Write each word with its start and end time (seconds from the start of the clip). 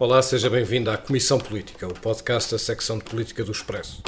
Olá, 0.00 0.22
seja 0.22 0.48
bem-vindo 0.48 0.90
à 0.90 0.96
Comissão 0.96 1.38
Política, 1.38 1.86
o 1.86 1.92
podcast 1.92 2.52
da 2.52 2.58
secção 2.58 2.96
de 2.96 3.04
política 3.04 3.44
do 3.44 3.52
Expresso. 3.52 4.02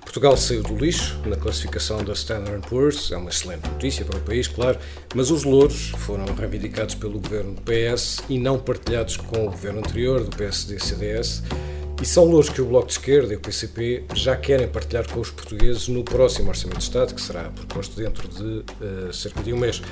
Portugal 0.00 0.36
saiu 0.36 0.62
do 0.62 0.76
lixo 0.76 1.20
na 1.26 1.34
classificação 1.34 2.04
da 2.04 2.12
Standard 2.12 2.64
Poor's, 2.68 3.10
é 3.10 3.16
uma 3.16 3.28
excelente 3.28 3.68
notícia 3.68 4.04
para 4.04 4.18
o 4.18 4.20
país, 4.20 4.46
claro, 4.46 4.78
mas 5.16 5.32
os 5.32 5.42
louros 5.42 5.90
foram 5.98 6.32
reivindicados 6.32 6.94
pelo 6.94 7.18
governo 7.18 7.54
do 7.54 7.62
PS 7.62 8.18
e 8.28 8.38
não 8.38 8.56
partilhados 8.56 9.16
com 9.16 9.48
o 9.48 9.50
governo 9.50 9.80
anterior, 9.80 10.22
do 10.22 10.36
PSD-CDS, 10.36 11.42
e 12.00 12.06
são 12.06 12.24
louros 12.24 12.48
que 12.48 12.62
o 12.62 12.66
Bloco 12.66 12.86
de 12.86 12.92
Esquerda 12.92 13.32
e 13.32 13.36
o 13.36 13.40
PCP 13.40 14.04
já 14.14 14.36
querem 14.36 14.68
partilhar 14.68 15.10
com 15.10 15.18
os 15.18 15.32
portugueses 15.32 15.88
no 15.88 16.04
próximo 16.04 16.50
Orçamento 16.50 16.78
de 16.78 16.84
Estado, 16.84 17.12
que 17.12 17.20
será 17.20 17.50
proposto 17.50 17.96
dentro 17.96 18.28
de 18.28 18.64
uh, 18.80 19.12
cerca 19.12 19.42
de 19.42 19.52
um 19.52 19.58
mês. 19.58 19.82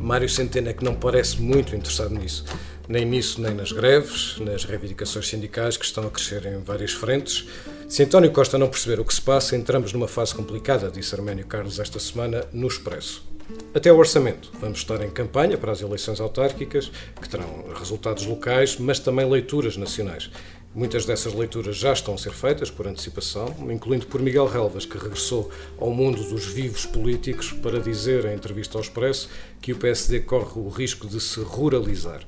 Mário 0.00 0.28
Centeno 0.28 0.70
é 0.70 0.72
que 0.72 0.82
não 0.82 0.94
parece 0.94 1.38
muito 1.38 1.76
interessado 1.76 2.14
nisso 2.14 2.46
nem 2.90 3.04
nisso, 3.04 3.40
nem 3.40 3.54
nas 3.54 3.70
greves, 3.70 4.36
nas 4.40 4.64
reivindicações 4.64 5.28
sindicais 5.28 5.76
que 5.76 5.84
estão 5.84 6.08
a 6.08 6.10
crescer 6.10 6.44
em 6.44 6.58
várias 6.58 6.90
frentes. 6.90 7.46
Se 7.88 8.02
António 8.02 8.32
Costa 8.32 8.58
não 8.58 8.68
perceber 8.68 8.98
o 8.98 9.04
que 9.04 9.14
se 9.14 9.22
passa, 9.22 9.54
entramos 9.54 9.92
numa 9.92 10.08
fase 10.08 10.34
complicada, 10.34 10.90
disse 10.90 11.14
Arménio 11.14 11.46
Carlos 11.46 11.78
esta 11.78 12.00
semana 12.00 12.44
no 12.52 12.66
Expresso. 12.66 13.24
Até 13.72 13.92
o 13.92 13.96
orçamento. 13.96 14.50
Vamos 14.60 14.78
estar 14.78 15.00
em 15.04 15.10
campanha 15.10 15.56
para 15.56 15.70
as 15.70 15.80
eleições 15.80 16.20
autárquicas, 16.20 16.90
que 17.22 17.28
terão 17.28 17.72
resultados 17.78 18.26
locais, 18.26 18.76
mas 18.76 18.98
também 18.98 19.28
leituras 19.28 19.76
nacionais. 19.76 20.28
Muitas 20.72 21.04
dessas 21.04 21.34
leituras 21.34 21.76
já 21.76 21.92
estão 21.92 22.14
a 22.14 22.18
ser 22.18 22.30
feitas 22.30 22.70
por 22.70 22.86
antecipação, 22.86 23.52
incluindo 23.68 24.06
por 24.06 24.22
Miguel 24.22 24.46
Relvas, 24.46 24.86
que 24.86 24.96
regressou 24.96 25.50
ao 25.76 25.90
mundo 25.90 26.22
dos 26.22 26.46
vivos 26.46 26.86
políticos 26.86 27.52
para 27.52 27.80
dizer 27.80 28.24
em 28.24 28.34
entrevista 28.34 28.78
ao 28.78 28.82
Expresso 28.82 29.28
que 29.60 29.72
o 29.72 29.76
PSD 29.76 30.20
corre 30.20 30.60
o 30.60 30.68
risco 30.68 31.08
de 31.08 31.20
se 31.20 31.40
ruralizar. 31.40 32.20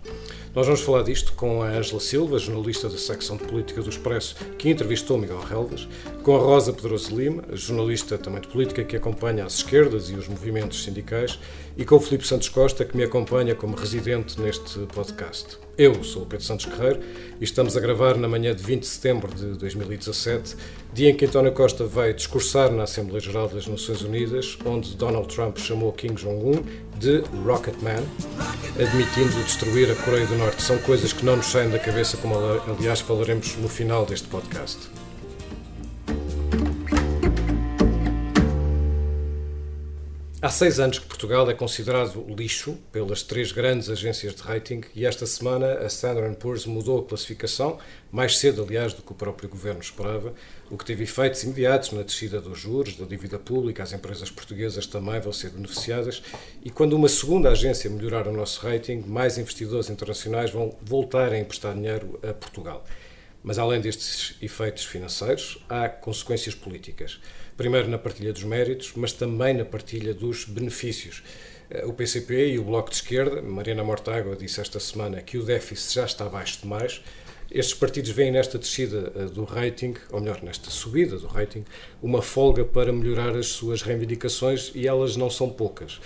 Nós 0.53 0.67
vamos 0.67 0.81
falar 0.81 1.05
disto 1.05 1.33
com 1.35 1.63
a 1.63 1.69
Ângela 1.69 2.01
Silva, 2.01 2.37
jornalista 2.37 2.89
da 2.89 2.99
secção 2.99 3.37
de 3.37 3.45
política 3.45 3.81
do 3.81 3.89
Expresso, 3.89 4.35
que 4.59 4.69
entrevistou 4.69 5.17
Miguel 5.17 5.41
Relvas, 5.41 5.89
com 6.25 6.35
a 6.35 6.41
Rosa 6.41 6.73
Pedroso 6.73 7.17
Lima, 7.17 7.45
jornalista 7.53 8.19
também 8.19 8.41
de 8.41 8.49
política 8.49 8.83
que 8.83 8.97
acompanha 8.97 9.47
as 9.47 9.55
esquerdas 9.55 10.11
e 10.11 10.15
os 10.15 10.27
movimentos 10.27 10.83
sindicais, 10.83 11.39
e 11.77 11.85
com 11.85 11.95
o 11.95 12.01
Filipe 12.01 12.27
Santos 12.27 12.49
Costa, 12.49 12.85
que 12.85 12.97
me 12.97 13.05
acompanha 13.05 13.55
como 13.55 13.77
residente 13.77 14.39
neste 14.41 14.81
podcast. 14.93 15.59
Eu 15.77 16.05
sou 16.05 16.23
o 16.23 16.27
Pedro 16.27 16.45
Santos 16.45 16.67
Guerreiro 16.67 17.01
e 17.41 17.45
estamos 17.45 17.77
a 17.77 17.81
gravar 17.81 18.19
na 18.19 18.29
manhã 18.29 18.55
de 18.55 18.63
20 18.63 18.81
de 18.81 18.87
setembro 18.87 19.35
de 19.35 19.59
2017, 19.59 20.55
dia 20.93 21.09
em 21.09 21.17
que 21.17 21.25
António 21.25 21.53
Costa 21.53 21.87
vai 21.87 22.13
discursar 22.13 22.71
na 22.71 22.83
Assembleia 22.83 23.21
Geral 23.21 23.49
das 23.49 23.67
Nações 23.67 24.03
Unidas, 24.03 24.59
onde 24.67 24.95
Donald 24.95 25.35
Trump 25.35 25.57
chamou 25.57 25.91
Kim 25.93 26.13
Jong-un 26.13 26.63
de 26.99 27.23
Rocket 27.45 27.77
Man, 27.81 28.05
admitindo 28.79 29.43
destruir 29.45 29.91
a 29.91 29.95
Coreia 29.95 30.27
do 30.27 30.37
Norte. 30.37 30.63
São 30.63 30.77
coisas 30.79 31.13
que 31.13 31.25
não 31.25 31.37
nos 31.37 31.47
saem 31.47 31.71
da 31.71 31.79
cabeça, 31.79 32.19
como 32.19 32.35
aliás 32.79 33.01
falaremos 33.01 33.57
no 33.57 33.69
final 33.69 34.05
deste 34.05 34.29
podcast. 34.29 34.79
Há 40.45 40.49
seis 40.49 40.81
anos 40.81 40.99
que 40.99 41.07
Portugal 41.07 41.49
é 41.49 41.55
considerado 41.55 42.27
lixo 42.29 42.77
pelas 42.91 43.23
três 43.23 43.53
grandes 43.53 43.89
agências 43.89 44.35
de 44.35 44.43
rating 44.43 44.81
e 44.93 45.07
esta 45.07 45.25
semana 45.25 45.79
a 45.79 45.87
Standard 45.87 46.35
Poor's 46.35 46.67
mudou 46.67 46.99
a 46.99 47.05
classificação, 47.07 47.79
mais 48.11 48.37
cedo, 48.39 48.61
aliás, 48.61 48.93
do 48.93 49.03
que 49.03 49.13
o 49.13 49.15
próprio 49.15 49.49
governo 49.49 49.81
esperava, 49.81 50.35
o 50.69 50.77
que 50.77 50.85
teve 50.85 51.05
efeitos 51.05 51.45
imediatos 51.45 51.93
na 51.93 52.03
descida 52.03 52.41
dos 52.41 52.59
juros, 52.59 52.97
da 52.97 53.05
dívida 53.05 53.39
pública, 53.39 53.85
as 53.85 53.93
empresas 53.93 54.33
portuguesas 54.33 54.85
também 54.85 55.21
vão 55.21 55.33
ser 55.33 55.51
beneficiadas 55.51 56.25
e 56.61 56.71
quando 56.71 56.95
uma 56.95 57.09
segunda 57.09 57.51
agência 57.51 57.89
melhorar 57.89 58.27
o 58.27 58.33
nosso 58.33 58.67
rating, 58.67 59.05
mais 59.07 59.39
investidores 59.39 59.91
internacionais 59.91 60.51
vão 60.51 60.77
voltar 60.83 61.31
a 61.31 61.39
emprestar 61.39 61.73
dinheiro 61.73 62.19
a 62.21 62.35
Portugal. 62.35 62.85
Mas 63.45 63.61
além 63.61 63.81
destes 63.81 64.35
efeitos 64.43 64.85
financeiros, 64.85 65.65
há 65.69 65.89
consequências 65.89 66.55
políticas. 66.55 67.21
Primeiro 67.57 67.89
na 67.89 67.99
partilha 67.99 68.33
dos 68.33 68.45
méritos, 68.45 68.93
mas 68.97 69.13
também 69.13 69.55
na 69.55 69.65
partilha 69.65 70.15
dos 70.15 70.45
benefícios. 70.45 71.23
Eh, 71.71 71.85
o 71.87 71.93
PCP 71.93 72.53
e 72.53 72.59
o 72.59 72.65
Bloco 72.65 72.91
de 72.91 72.97
Esquerda, 72.97 73.41
Mariana 73.43 73.85
Mortágua 73.85 74.37
disse 74.37 74.61
esta 74.61 74.81
semana 74.81 75.21
que 75.21 75.39
o 75.39 75.45
déficit 75.45 75.95
já 75.95 76.05
está 76.05 76.27
abaixo 76.27 76.61
demais. 76.63 77.03
Estes 77.51 77.75
partidos 77.75 78.11
veem 78.11 78.31
nesta 78.31 78.59
descida 78.59 79.13
eh, 79.15 79.25
do 79.27 79.45
rating, 79.45 79.95
ou 80.11 80.21
melhor, 80.21 80.43
nesta 80.43 80.71
subida 80.71 81.19
do 81.19 81.27
rating, 81.27 81.65
uma 82.03 82.23
folga 82.23 82.65
para 82.65 82.93
melhorar 82.93 83.37
as 83.37 83.49
suas 83.49 83.83
reivindicações 83.83 84.73
e 84.75 84.87
elas 84.87 85.17
não 85.17 85.29
são 85.29 85.51
poucas. 85.51 86.01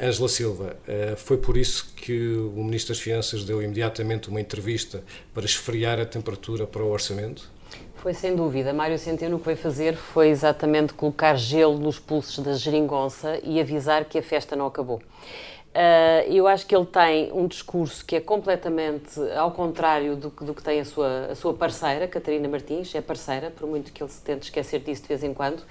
Ângela 0.00 0.26
uh, 0.26 0.28
Silva, 0.28 0.76
uh, 0.88 1.16
foi 1.16 1.36
por 1.36 1.58
isso 1.58 1.92
que 1.94 2.32
o 2.32 2.64
Ministro 2.64 2.94
das 2.94 3.02
Finanças 3.02 3.44
deu 3.44 3.62
imediatamente 3.62 4.30
uma 4.30 4.40
entrevista 4.40 5.04
para 5.34 5.44
esfriar 5.44 6.00
a 6.00 6.06
temperatura 6.06 6.66
para 6.66 6.82
o 6.82 6.90
orçamento? 6.90 7.50
Foi 8.00 8.14
sem 8.14 8.34
dúvida. 8.34 8.72
Mário 8.72 8.98
Centeno 8.98 9.36
o 9.36 9.38
que 9.38 9.44
veio 9.44 9.58
fazer 9.58 9.94
foi 9.94 10.28
exatamente 10.28 10.94
colocar 10.94 11.36
gelo 11.36 11.78
nos 11.78 11.98
pulsos 11.98 12.42
da 12.42 12.54
geringonça 12.54 13.38
e 13.42 13.60
avisar 13.60 14.06
que 14.06 14.18
a 14.18 14.22
festa 14.22 14.56
não 14.56 14.66
acabou. 14.66 14.96
Uh, 14.96 16.32
eu 16.32 16.48
acho 16.48 16.66
que 16.66 16.74
ele 16.74 16.86
tem 16.86 17.30
um 17.30 17.46
discurso 17.46 18.04
que 18.04 18.16
é 18.16 18.20
completamente 18.20 19.20
ao 19.36 19.52
contrário 19.52 20.16
do, 20.16 20.30
do 20.30 20.54
que 20.54 20.62
tem 20.62 20.80
a 20.80 20.84
sua, 20.84 21.26
a 21.26 21.34
sua 21.34 21.52
parceira, 21.52 22.08
Catarina 22.08 22.48
Martins, 22.48 22.94
é 22.94 23.02
parceira, 23.02 23.50
por 23.50 23.68
muito 23.68 23.92
que 23.92 24.02
ele 24.02 24.10
se 24.10 24.22
tente 24.22 24.46
esquecer 24.46 24.80
disso 24.80 25.02
de 25.02 25.08
vez 25.08 25.22
em 25.22 25.34
quando. 25.34 25.62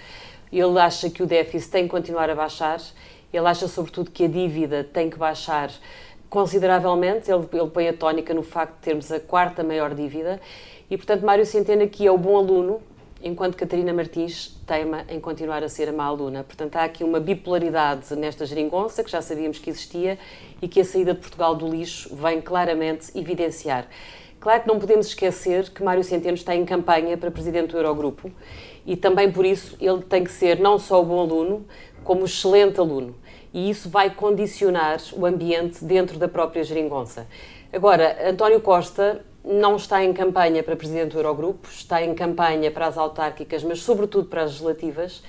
Ele 0.52 0.80
acha 0.80 1.10
que 1.10 1.24
o 1.24 1.26
déficit 1.26 1.72
tem 1.72 1.84
que 1.86 1.90
continuar 1.90 2.30
a 2.30 2.36
baixar 2.36 2.80
ele 3.32 3.48
acha, 3.48 3.68
sobretudo, 3.68 4.10
que 4.10 4.26
a 4.26 4.28
dívida 4.28 4.84
tem 4.84 5.10
que 5.10 5.18
baixar 5.18 5.72
consideravelmente. 6.30 7.32
Ele, 7.32 7.48
ele 7.54 7.70
põe 7.70 7.88
a 7.88 7.94
tónica 7.94 8.34
no 8.34 8.44
facto 8.44 8.76
de 8.76 8.82
termos 8.82 9.12
a 9.12 9.20
quarta 9.20 9.64
maior 9.64 9.94
dívida. 9.94 10.40
E, 10.90 10.98
portanto, 10.98 11.24
Mário 11.24 11.46
Centeno 11.46 11.84
aqui 11.84 12.08
é 12.08 12.12
o 12.12 12.18
bom 12.18 12.36
aluno, 12.36 12.82
enquanto 13.22 13.56
Catarina 13.56 13.94
Martins 13.94 14.60
teima 14.66 15.06
em 15.08 15.20
continuar 15.20 15.64
a 15.64 15.70
ser 15.70 15.90
a 15.90 15.94
má 15.94 16.06
aluna. 16.06 16.44
Portanto, 16.44 16.78
há 16.78 16.84
aqui 16.84 17.04
uma 17.04 17.20
bipolaridade 17.20 18.16
nesta 18.16 18.46
geringonça, 18.46 19.04
que 19.04 19.12
já 19.12 19.22
sabíamos 19.22 19.60
que 19.60 19.70
existia, 19.70 20.18
e 20.62 20.68
que 20.68 20.82
a 20.82 20.86
saída 20.86 21.14
de 21.14 21.20
Portugal 21.20 21.54
do 21.54 21.68
lixo 21.68 22.16
vem 22.16 22.42
claramente 22.42 23.12
evidenciar. 23.18 23.88
Claro 24.40 24.62
que 24.62 24.68
não 24.68 24.80
podemos 24.80 25.08
esquecer 25.08 25.70
que 25.70 25.84
Mário 25.84 26.04
Centeno 26.04 26.36
está 26.36 26.56
em 26.56 26.64
campanha 26.66 27.18
para 27.18 27.30
presidente 27.30 27.72
do 27.72 27.78
Eurogrupo 27.78 28.32
e 28.86 28.96
também 28.96 29.30
por 29.30 29.46
isso 29.46 29.76
ele 29.82 30.02
tem 30.02 30.24
que 30.24 30.32
ser 30.32 30.60
não 30.60 30.80
só 30.80 31.02
o 31.02 31.06
bom 31.06 31.20
aluno, 31.20 31.68
como 32.06 32.24
excelente 32.24 32.80
aluno. 32.80 33.14
E 33.54 33.70
isso 33.70 33.90
vai 33.90 34.10
condicionar 34.10 35.02
o 35.12 35.26
ambiente 35.26 35.84
dentro 35.84 36.18
da 36.18 36.30
própria 36.30 36.64
geringonça. 36.64 37.28
Agora, 37.74 38.30
António 38.30 38.62
Costa 38.62 39.26
não 39.44 39.76
está 39.76 40.04
em 40.04 40.14
campanha 40.14 40.62
para 40.62 40.76
presidente 40.76 41.14
do 41.14 41.20
Eurogrupo, 41.20 41.68
está 41.70 42.04
em 42.04 42.14
campanha 42.14 42.70
para 42.70 42.88
as 42.88 42.98
autárquicas, 42.98 43.64
mas 43.64 43.82
sobretudo 43.82 44.28
para 44.28 44.44
as 44.44 44.52
legislativas, 44.52 45.24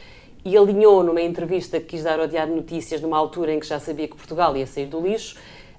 e 0.44 0.56
alinhou 0.56 1.03
numa 1.03 1.21
entrevista 1.21 1.78
que 1.78 1.87
quis 1.87 2.03
dar 2.03 2.19
ao 2.19 2.26
Diário 2.26 2.54
Notícias, 2.54 3.00
numa 3.00 3.16
altura 3.16 3.53
em 3.53 3.60
que 3.60 3.66
já 3.66 3.78
sabia 3.78 4.09
que 4.09 4.16
Portugal 4.16 4.56
ia 4.56 4.66
sair 4.66 4.87
do 4.87 5.00
lixo, 5.00 5.37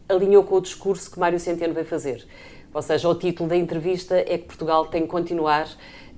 alinhou 0.08 0.44
com 0.44 0.56
o 0.56 0.62
discurso 0.62 1.10
que 1.10 1.20
Mário 1.20 1.40
Centeno 1.40 1.74
vai 1.74 1.84
fazer. 1.84 2.26
Ou 2.74 2.82
seja, 2.82 3.10
o 3.10 3.16
título 3.16 3.50
da 3.50 3.56
entrevista 3.56 4.16
é 4.18 4.38
que 4.38 4.46
Portugal 4.46 4.86
tem 4.86 5.02
que 5.02 5.08
continuar 5.08 5.68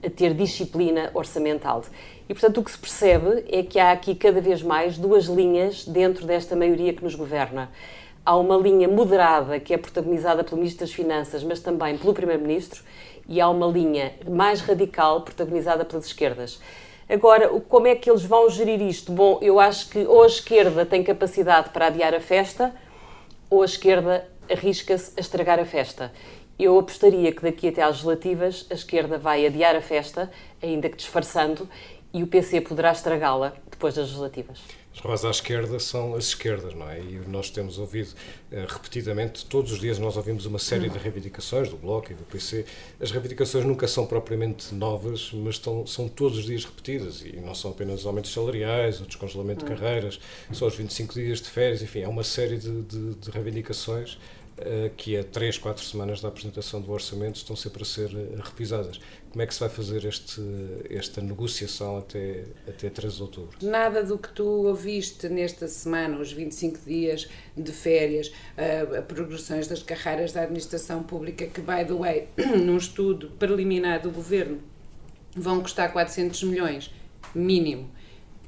a 0.06 0.10
ter 0.10 0.34
disciplina 0.34 1.10
orçamental. 1.14 1.84
E, 2.28 2.34
portanto, 2.34 2.60
o 2.60 2.64
que 2.64 2.72
se 2.72 2.78
percebe 2.78 3.46
é 3.50 3.64
que 3.64 3.80
há 3.80 3.92
aqui 3.92 4.14
cada 4.14 4.42
vez 4.42 4.62
mais 4.62 4.98
duas 4.98 5.26
linhas 5.26 5.86
dentro 5.86 6.26
desta 6.26 6.56
maioria 6.56 6.94
que 6.94 7.04
nos 7.04 7.16
governa. 7.16 7.72
Há 8.26 8.38
uma 8.38 8.56
linha 8.56 8.88
moderada 8.88 9.60
que 9.60 9.74
é 9.74 9.78
protagonizada 9.78 10.46
pelo 10.46 10.56
Ministro 10.56 10.86
das 10.86 10.96
Finanças, 10.96 11.44
mas 11.44 11.60
também 11.60 11.98
pelo 11.98 12.14
Primeiro-Ministro, 12.14 12.82
e 13.28 13.42
há 13.42 13.50
uma 13.50 13.68
linha 13.68 14.14
mais 14.30 14.62
radical 14.62 15.22
protagonizada 15.22 15.84
pelas 15.84 16.06
esquerdas. 16.06 16.62
Agora, 17.10 17.50
como 17.68 17.86
é 17.86 17.96
que 17.96 18.10
eles 18.10 18.24
vão 18.24 18.50
gerir 18.50 18.82
isto? 18.82 19.12
Bom, 19.12 19.40
eu 19.42 19.60
acho 19.60 19.90
que 19.90 20.06
ou 20.06 20.24
a 20.24 20.28
esquerda 20.28 20.86
tem 20.86 21.04
capacidade 21.04 21.72
para 21.72 21.88
adiar 21.88 22.14
a 22.14 22.22
festa, 22.22 22.74
ou 23.50 23.62
a 23.62 23.66
esquerda 23.66 24.26
arrisca-se 24.50 25.12
a 25.18 25.20
estragar 25.20 25.60
a 25.60 25.66
festa. 25.66 26.10
Eu 26.58 26.80
apostaria 26.80 27.30
que 27.34 27.42
daqui 27.42 27.68
até 27.68 27.82
às 27.82 27.96
legislativas 27.96 28.66
a 28.72 28.74
esquerda 28.74 29.18
vai 29.18 29.46
adiar 29.46 29.76
a 29.76 29.82
festa, 29.82 30.32
ainda 30.62 30.88
que 30.88 30.96
disfarçando, 30.96 31.68
e 32.14 32.24
o 32.24 32.28
PC 32.28 32.62
poderá 32.62 32.94
estragá-la 32.94 33.54
depois 33.70 33.96
das 33.96 34.06
legislativas. 34.06 34.62
As 34.96 35.02
vozes 35.02 35.26
à 35.26 35.32
esquerda 35.32 35.80
são 35.80 36.16
as 36.16 36.26
esquerdas, 36.26 36.74
não 36.76 36.88
é? 36.90 37.00
E 37.00 37.22
nós 37.28 37.50
temos 37.50 37.80
ouvido 37.80 38.10
uh, 38.52 38.66
repetidamente, 38.68 39.46
todos 39.46 39.72
os 39.72 39.80
dias 39.80 39.98
nós 39.98 40.16
ouvimos 40.16 40.46
uma 40.46 40.60
série 40.60 40.88
de 40.88 40.98
reivindicações 40.98 41.68
do 41.68 41.78
Bloco 41.78 42.12
e 42.12 42.16
do 42.16 42.24
PC. 42.24 42.66
As 43.00 43.10
reivindicações 43.10 43.66
nunca 43.66 43.88
são 43.88 44.06
propriamente 44.06 44.74
novas, 44.76 45.32
mas 45.34 45.56
estão, 45.56 45.86
são 45.88 46.08
todos 46.08 46.38
os 46.38 46.46
dias 46.46 46.64
repetidas 46.64 47.22
e 47.22 47.38
não 47.38 47.56
são 47.56 47.72
apenas 47.72 48.06
aumentos 48.06 48.32
salariais, 48.32 49.02
o 49.02 49.06
descongelamento 49.06 49.66
de 49.66 49.72
carreiras, 49.76 50.20
só 50.52 50.68
os 50.68 50.76
25 50.76 51.14
dias 51.16 51.42
de 51.42 51.50
férias, 51.50 51.82
enfim, 51.82 52.04
há 52.04 52.10
uma 52.10 52.24
série 52.24 52.58
de, 52.58 52.84
de, 52.84 53.16
de 53.16 53.32
reivindicações 53.32 54.18
eh, 54.18 54.43
que 54.98 55.18
a 55.18 55.24
3, 55.24 55.58
4 55.58 55.84
semanas 55.84 56.22
da 56.22 56.28
apresentação 56.28 56.80
do 56.80 56.92
orçamento 56.92 57.38
estão 57.38 57.56
sempre 57.56 57.82
a 57.82 57.86
ser 57.86 58.12
eh, 58.14 58.40
revisadas. 58.44 59.00
Como 59.32 59.42
é 59.42 59.48
que 59.48 59.54
se 59.54 59.60
vai 59.60 59.70
fazer 59.70 60.06
este, 60.06 60.42
esta 60.90 61.20
negociação 61.22 61.98
até, 61.98 62.44
até 62.68 62.90
13 62.90 63.16
de 63.16 63.22
outubro? 63.24 63.58
Nada 63.64 64.04
do 64.04 64.18
que 64.18 64.32
tu 64.32 64.46
ouviste 64.46 65.28
nesta 65.28 65.68
semana, 65.68 66.20
os 66.20 66.32
25 66.32 66.80
dias 66.86 67.28
de 67.58 67.72
férias, 67.72 68.28
uh, 68.28 69.02
progressões 69.04 69.68
das 69.68 69.82
carreiras 69.82 70.32
da 70.32 70.44
administração 70.44 71.02
pública, 71.02 71.48
que, 71.48 71.62
by 71.62 71.84
the 71.86 71.94
way, 71.94 72.28
num 72.64 72.78
estudo 72.78 73.32
preliminar 73.40 74.02
do 74.04 74.12
governo, 74.12 74.62
vão 75.36 75.62
custar 75.62 75.92
400 75.92 76.44
milhões, 76.44 76.94
mínimo. 77.34 77.90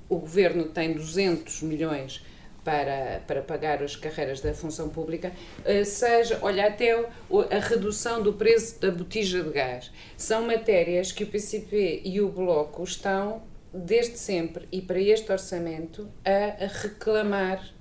O 0.07 0.19
governo 0.19 0.66
tem 0.66 0.94
200 0.94 1.63
milhões 1.63 2.24
para, 2.65 3.21
para 3.27 3.44
pagar 3.44 3.83
as 3.83 3.95
carreiras 3.95 4.41
da 4.41 4.53
função 4.53 4.89
pública, 4.89 5.31
eh, 5.63 5.83
seja, 5.83 6.39
olha, 6.41 6.67
até 6.67 6.91
a 6.94 7.59
redução 7.59 8.23
do 8.23 8.33
preço 8.33 8.81
da 8.81 8.89
botija 8.89 9.44
de 9.44 9.51
gás. 9.51 9.91
São 10.17 10.47
matérias 10.47 11.12
que 11.12 11.23
o 11.23 11.27
PCP 11.27 12.01
e 12.03 12.19
o 12.19 12.27
Bloco 12.27 12.83
estão, 12.83 13.44
desde 13.71 14.17
sempre, 14.17 14.67
e 14.71 14.81
para 14.81 15.00
este 15.00 15.31
orçamento, 15.31 16.09
a 16.25 16.65
reclamar 16.65 17.75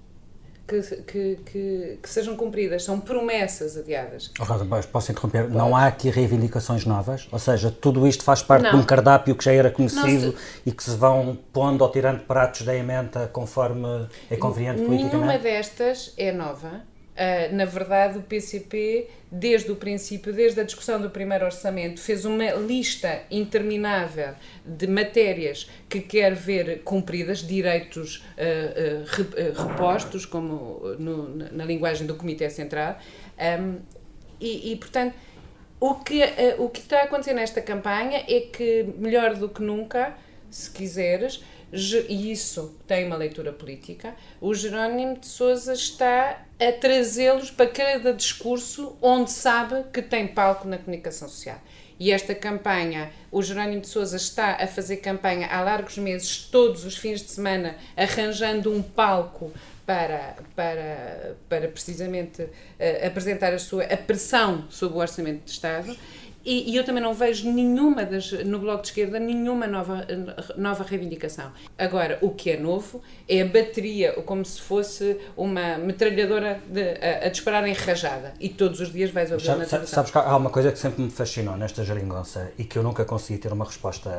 que, 0.66 0.81
que, 0.81 1.38
que, 1.44 1.99
que, 2.02 2.08
sejam 2.08 2.37
cumpridas, 2.37 2.82
são 2.82 2.99
promessas 2.99 3.76
adiadas. 3.76 4.31
Oh, 4.40 4.44
Rosa, 4.44 4.64
posso 4.90 5.12
interromper? 5.12 5.43
Pode. 5.43 5.55
Não 5.55 5.76
há 5.76 5.87
aqui 5.87 6.08
reivindicações 6.08 6.87
novas? 6.87 7.28
Ou 7.31 7.38
seja, 7.38 7.70
tudo 7.70 8.06
isto 8.06 8.25
faz 8.25 8.43
parte 8.43 8.62
não. 8.62 8.70
de 8.70 8.76
um 8.76 8.82
cardápio 8.82 9.34
que 9.34 9.44
já 9.44 9.52
era 9.52 9.70
conhecido 9.70 10.32
se... 10.32 10.37
e 10.66 10.72
que 10.72 10.82
se 10.82 10.96
vão 10.96 11.37
pondo 11.52 11.82
ou 11.82 11.90
tirando 11.90 12.20
pratos 12.20 12.62
da 12.62 12.75
emenda 12.75 13.28
conforme 13.32 14.08
é 14.31 14.37
conveniente 14.37 14.82
politicamente? 14.82 15.16
Nenhuma 15.16 15.38
destas 15.38 16.12
é 16.16 16.32
nova 16.32 16.94
Uh, 17.14 17.55
na 17.55 17.64
verdade, 17.64 18.19
o 18.19 18.22
PCP, 18.22 19.08
desde 19.31 19.70
o 19.70 19.76
princípio, 19.76 20.32
desde 20.32 20.61
a 20.61 20.64
discussão 20.64 21.00
do 21.00 21.08
primeiro 21.08 21.44
orçamento, 21.44 22.00
fez 22.00 22.25
uma 22.25 22.50
lista 22.55 23.22
interminável 23.31 24.34
de 24.66 24.88
matérias 24.88 25.70
que 25.88 26.00
quer 26.00 26.34
ver 26.34 26.82
cumpridas, 26.82 27.38
direitos 27.46 28.25
uh, 28.37 29.05
uh, 29.22 29.69
repostos, 29.69 30.26
como 30.26 30.81
no, 30.99 31.28
na 31.52 31.64
linguagem 31.64 32.05
do 32.05 32.16
Comitê 32.16 32.50
Central. 32.50 32.99
Um, 33.38 33.78
e, 34.40 34.72
e, 34.72 34.76
portanto, 34.76 35.14
o 35.78 35.94
que, 35.94 36.20
o 36.58 36.69
que 36.69 36.81
está 36.81 37.00
a 37.00 37.05
acontecer 37.05 37.32
nesta 37.32 37.62
campanha 37.62 38.25
é 38.26 38.40
que, 38.40 38.93
melhor 38.99 39.37
do 39.37 39.49
que 39.49 39.62
nunca, 39.62 40.16
se 40.50 40.69
quiseres, 40.69 41.44
e 42.09 42.31
isso 42.32 42.75
tem 42.87 43.06
uma 43.06 43.17
leitura 43.17 43.53
política, 43.53 44.15
o 44.41 44.55
Jerónimo 44.55 45.19
de 45.19 45.26
Souza 45.26 45.73
está 45.73 46.44
a 46.59 46.73
trazê-los 46.73 47.50
para 47.50 47.67
cada 47.67 48.12
discurso 48.12 48.97
onde 49.03 49.31
sabe 49.31 49.85
que 49.93 50.00
tem 50.00 50.26
palco 50.26 50.69
na 50.69 50.79
comunicação 50.79 51.29
social. 51.29 51.61
E 51.99 52.11
esta 52.11 52.35
campanha, 52.35 53.12
o 53.31 53.43
Jerónimo 53.43 53.81
de 53.81 53.88
Souza 53.88 54.17
está 54.17 54.56
a 54.61 54.67
fazer 54.67 54.97
campanha 54.99 55.47
há 55.47 55.61
largos 55.62 55.97
meses, 55.99 56.49
todos 56.50 56.85
os 56.85 56.97
fins 56.97 57.21
de 57.21 57.31
semana, 57.31 57.76
arranjando 57.97 58.73
um 58.73 58.82
palco 58.82 59.53
para, 59.87 60.37
para, 60.56 61.37
para 61.49 61.69
precisamente 61.69 62.43
uh, 62.43 63.06
apresentar 63.06 63.53
a 63.53 63.59
sua 63.59 63.85
a 63.85 63.97
pressão 63.97 64.65
sobre 64.71 64.97
o 64.97 65.00
orçamento 65.00 65.44
de 65.44 65.50
Estado 65.50 65.97
e, 66.44 66.73
e, 66.73 66.76
eu 66.76 66.85
também 66.85 67.02
não 67.02 67.14
vejo 67.14 67.50
nenhuma 67.50 68.05
das, 68.05 68.31
no 68.44 68.58
Bloco 68.58 68.82
de 68.82 68.88
Esquerda, 68.88 69.19
nenhuma 69.19 69.67
nova, 69.67 70.06
nova 70.56 70.85
reivindicação. 70.85 71.50
Agora, 71.79 72.19
o 72.20 72.31
que 72.31 72.50
é 72.50 72.58
novo 72.58 73.00
é 73.29 73.41
a 73.41 73.46
bateria, 73.46 74.12
como 74.23 74.44
se 74.44 74.61
fosse 74.61 75.17
uma 75.37 75.79
metralhadora 75.79 76.61
de, 76.69 76.82
a, 76.82 77.26
a, 77.26 77.29
disparar 77.29 77.67
em 77.67 77.73
rajada. 77.73 78.35
E 78.38 78.49
todos 78.49 78.81
os 78.81 78.93
dias 78.93 79.11
vais 79.11 79.32
ouvir 79.32 79.49
na 79.49 79.64
televisão. 79.64 79.87
Sabes 79.87 80.11
que 80.11 80.19
há 80.19 80.37
uma 80.37 80.50
coisa 80.50 80.70
que 80.70 80.79
sempre 80.79 81.02
me 81.02 81.11
fascinou 81.11 81.56
nesta 81.56 81.82
geringonça 81.82 82.52
e 82.58 82.64
que 82.64 82.79
eu 82.79 82.82
nunca 82.82 83.05
consegui 83.05 83.38
ter 83.38 83.52
uma 83.52 83.64
resposta. 83.64 84.11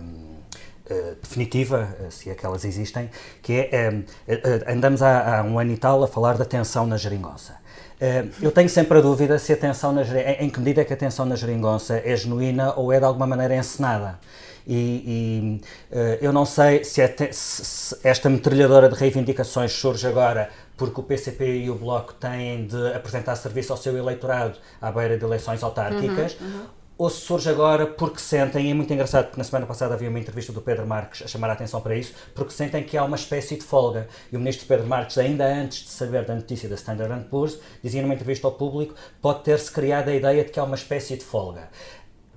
Hum, 0.00 0.42
Uh, 0.84 1.14
definitiva, 1.22 1.96
uh, 2.00 2.10
se 2.10 2.28
aquelas 2.28 2.64
existem, 2.64 3.08
que 3.40 3.52
é, 3.52 3.88
uh, 3.88 4.70
andamos 4.70 5.00
há, 5.00 5.38
há, 5.38 5.42
um 5.44 5.56
ano 5.56 5.72
e 5.72 5.76
tal 5.76 6.02
a 6.02 6.08
falar 6.08 6.36
da 6.36 6.44
tensão 6.44 6.88
na 6.88 6.96
geringonça. 6.96 7.61
Eh, 8.02 8.24
eu 8.42 8.50
tenho 8.50 8.68
sempre 8.68 8.98
a 8.98 9.00
dúvida 9.00 9.38
se 9.38 9.52
a 9.52 9.56
tensão 9.56 9.92
na, 9.92 10.02
em 10.40 10.50
que 10.50 10.58
medida 10.58 10.80
é 10.80 10.84
que 10.84 10.92
a 10.92 10.96
tensão 10.96 11.24
na 11.24 11.36
geringonça 11.36 12.02
é 12.04 12.16
genuína 12.16 12.74
ou 12.74 12.92
é 12.92 12.98
de 12.98 13.04
alguma 13.04 13.28
maneira 13.28 13.54
encenada. 13.54 14.18
E, 14.66 15.60
e 15.92 15.96
uh, 15.96 16.18
eu 16.20 16.32
não 16.32 16.44
sei 16.44 16.82
se, 16.82 17.00
é 17.00 17.14
se, 17.30 17.96
esta 18.02 18.28
metralhadora 18.28 18.88
de 18.88 18.96
reivindicações 18.96 19.72
surge 19.72 20.06
agora 20.06 20.50
porque 20.76 21.00
o 21.00 21.02
PCP 21.04 21.64
e 21.64 21.70
o 21.70 21.76
Bloco 21.76 22.12
têm 22.14 22.66
de 22.66 22.92
apresentar 22.92 23.36
serviço 23.36 23.72
ao 23.72 23.76
seu 23.76 23.96
eleitorado 23.96 24.58
à 24.80 24.90
beira 24.90 25.16
de 25.16 25.24
eleições 25.24 25.62
autárquicas, 25.62 26.36
uhum, 26.40 26.46
uhum 26.46 26.81
ou 27.02 27.10
se 27.10 27.22
surge 27.22 27.50
agora 27.50 27.84
porque 27.84 28.20
sentem, 28.20 28.68
e 28.68 28.70
é 28.70 28.74
muito 28.74 28.92
engraçado 28.92 29.24
porque 29.24 29.38
na 29.38 29.42
semana 29.42 29.66
passada 29.66 29.92
havia 29.92 30.08
uma 30.08 30.20
entrevista 30.20 30.52
do 30.52 30.62
Pedro 30.62 30.86
Marques 30.86 31.20
a 31.22 31.26
chamar 31.26 31.50
a 31.50 31.54
atenção 31.54 31.80
para 31.80 31.96
isso, 31.96 32.14
porque 32.32 32.52
sentem 32.52 32.84
que 32.84 32.96
há 32.96 33.02
uma 33.02 33.16
espécie 33.16 33.56
de 33.56 33.64
folga. 33.64 34.06
E 34.30 34.36
o 34.36 34.38
ministro 34.38 34.68
Pedro 34.68 34.86
Marques, 34.86 35.18
ainda 35.18 35.44
antes 35.44 35.82
de 35.82 35.88
saber 35.88 36.24
da 36.24 36.32
notícia 36.36 36.68
da 36.68 36.76
Standard 36.76 37.24
Poor's, 37.24 37.58
dizia 37.82 38.02
numa 38.02 38.14
entrevista 38.14 38.46
ao 38.46 38.52
público, 38.52 38.94
pode 39.20 39.42
ter-se 39.42 39.68
criado 39.72 40.10
a 40.10 40.14
ideia 40.14 40.44
de 40.44 40.52
que 40.52 40.60
há 40.60 40.62
uma 40.62 40.76
espécie 40.76 41.16
de 41.16 41.24
folga. 41.24 41.70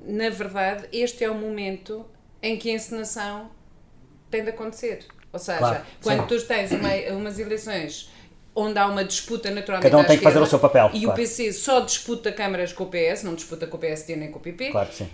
Na 0.01 0.31
verdade, 0.31 0.87
este 0.91 1.23
é 1.23 1.29
o 1.29 1.35
momento 1.35 2.03
em 2.41 2.57
que 2.57 2.71
a 2.71 2.73
encenação 2.73 3.51
tem 4.31 4.43
de 4.43 4.49
acontecer. 4.49 5.05
Ou 5.31 5.37
seja, 5.37 5.59
claro, 5.59 5.85
quando 6.01 6.21
sim. 6.21 6.27
tu 6.39 6.47
tens 6.47 6.71
uma, 6.71 6.89
umas 7.15 7.37
eleições 7.37 8.09
onde 8.55 8.79
há 8.79 8.87
uma 8.87 9.03
disputa 9.03 9.51
naturalmente 9.51 9.91
Cada 9.91 10.01
um 10.01 10.05
tem 10.05 10.17
que 10.17 10.23
fazer 10.23 10.39
o 10.39 10.45
seu 10.45 10.59
papel. 10.59 10.89
E 10.93 11.01
claro. 11.01 11.11
o 11.11 11.13
PC 11.13 11.51
só 11.51 11.81
disputa 11.81 12.31
câmaras 12.31 12.71
com 12.71 12.85
o 12.85 12.87
PS, 12.87 13.23
não 13.23 13.35
disputa 13.35 13.67
com 13.67 13.77
o 13.77 13.79
PSD 13.79 14.15
nem 14.15 14.31
com 14.31 14.39
o 14.39 14.41
PP. 14.41 14.71
Claro 14.71 14.89
que 14.89 14.95
sim. 14.95 15.09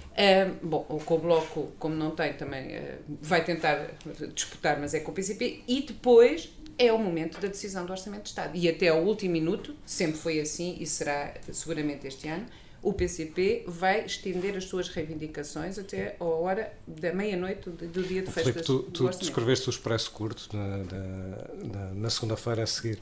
Bom, 0.62 0.84
com 0.84 1.16
o 1.16 1.18
Bloco, 1.18 1.72
como 1.80 1.96
não 1.96 2.12
tem, 2.12 2.34
também 2.34 2.78
uh, 2.78 2.98
vai 3.22 3.44
tentar 3.44 3.88
disputar, 4.34 4.80
mas 4.80 4.94
é 4.94 5.00
com 5.00 5.12
o 5.12 5.14
PCP. 5.14 5.64
E 5.68 5.82
depois 5.82 6.50
é 6.78 6.92
o 6.92 6.98
momento 6.98 7.40
da 7.40 7.48
decisão 7.48 7.86
do 7.86 7.92
Orçamento 7.92 8.24
de 8.24 8.30
Estado. 8.30 8.52
E 8.56 8.68
até 8.70 8.90
ao 8.90 9.02
último 9.02 9.32
minuto, 9.32 9.76
sempre 9.86 10.18
foi 10.18 10.40
assim 10.40 10.78
e 10.80 10.86
será 10.86 11.34
seguramente 11.52 12.08
este 12.08 12.28
ano, 12.28 12.46
o 12.82 12.94
PCP 12.94 13.64
vai 13.68 14.06
estender 14.06 14.58
as 14.58 14.64
suas 14.66 14.90
reivindicações 14.90 15.78
até 15.78 16.16
a 16.20 16.24
hora 16.24 16.74
da 16.88 17.14
meia-noite 17.14 17.70
do 17.70 18.04
dia 18.04 18.24
de 18.24 18.32
festa. 18.32 18.52
Filipe, 18.52 18.66
tu, 18.66 18.84
tu 18.84 19.10
descreveste 19.10 19.70
o 19.70 19.72
expresso 19.72 20.12
curto 20.12 20.50
na, 20.56 20.78
na, 20.78 21.94
na 21.94 22.10
segunda-feira 22.10 22.64
a 22.64 22.68
seguir 22.68 23.00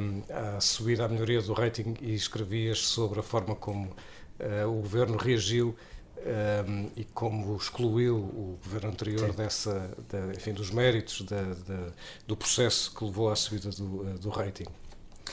um, 0.00 0.22
a 0.32 0.60
subir 0.60 1.00
à 1.00 1.08
melhoria 1.08 1.42
do 1.42 1.52
rating 1.52 1.94
e 2.00 2.14
escrevias 2.14 2.78
sobre 2.78 3.18
a 3.18 3.22
forma 3.22 3.56
como 3.56 3.86
uh, 3.88 4.68
o 4.68 4.82
governo 4.82 5.16
reagiu 5.16 5.74
um, 6.18 6.90
e 6.96 7.04
como 7.04 7.56
excluiu 7.56 8.16
o 8.16 8.58
governo 8.62 8.90
anterior 8.90 9.30
Sim. 9.30 9.36
dessa, 9.36 9.90
da, 10.08 10.32
enfim, 10.32 10.52
dos 10.52 10.70
méritos 10.70 11.22
da, 11.22 11.42
da, 11.42 11.92
do 12.26 12.36
processo 12.36 12.94
que 12.94 13.04
levou 13.04 13.30
à 13.30 13.34
subida 13.36 13.70
do, 13.70 14.04
do 14.18 14.28
rating. 14.30 14.66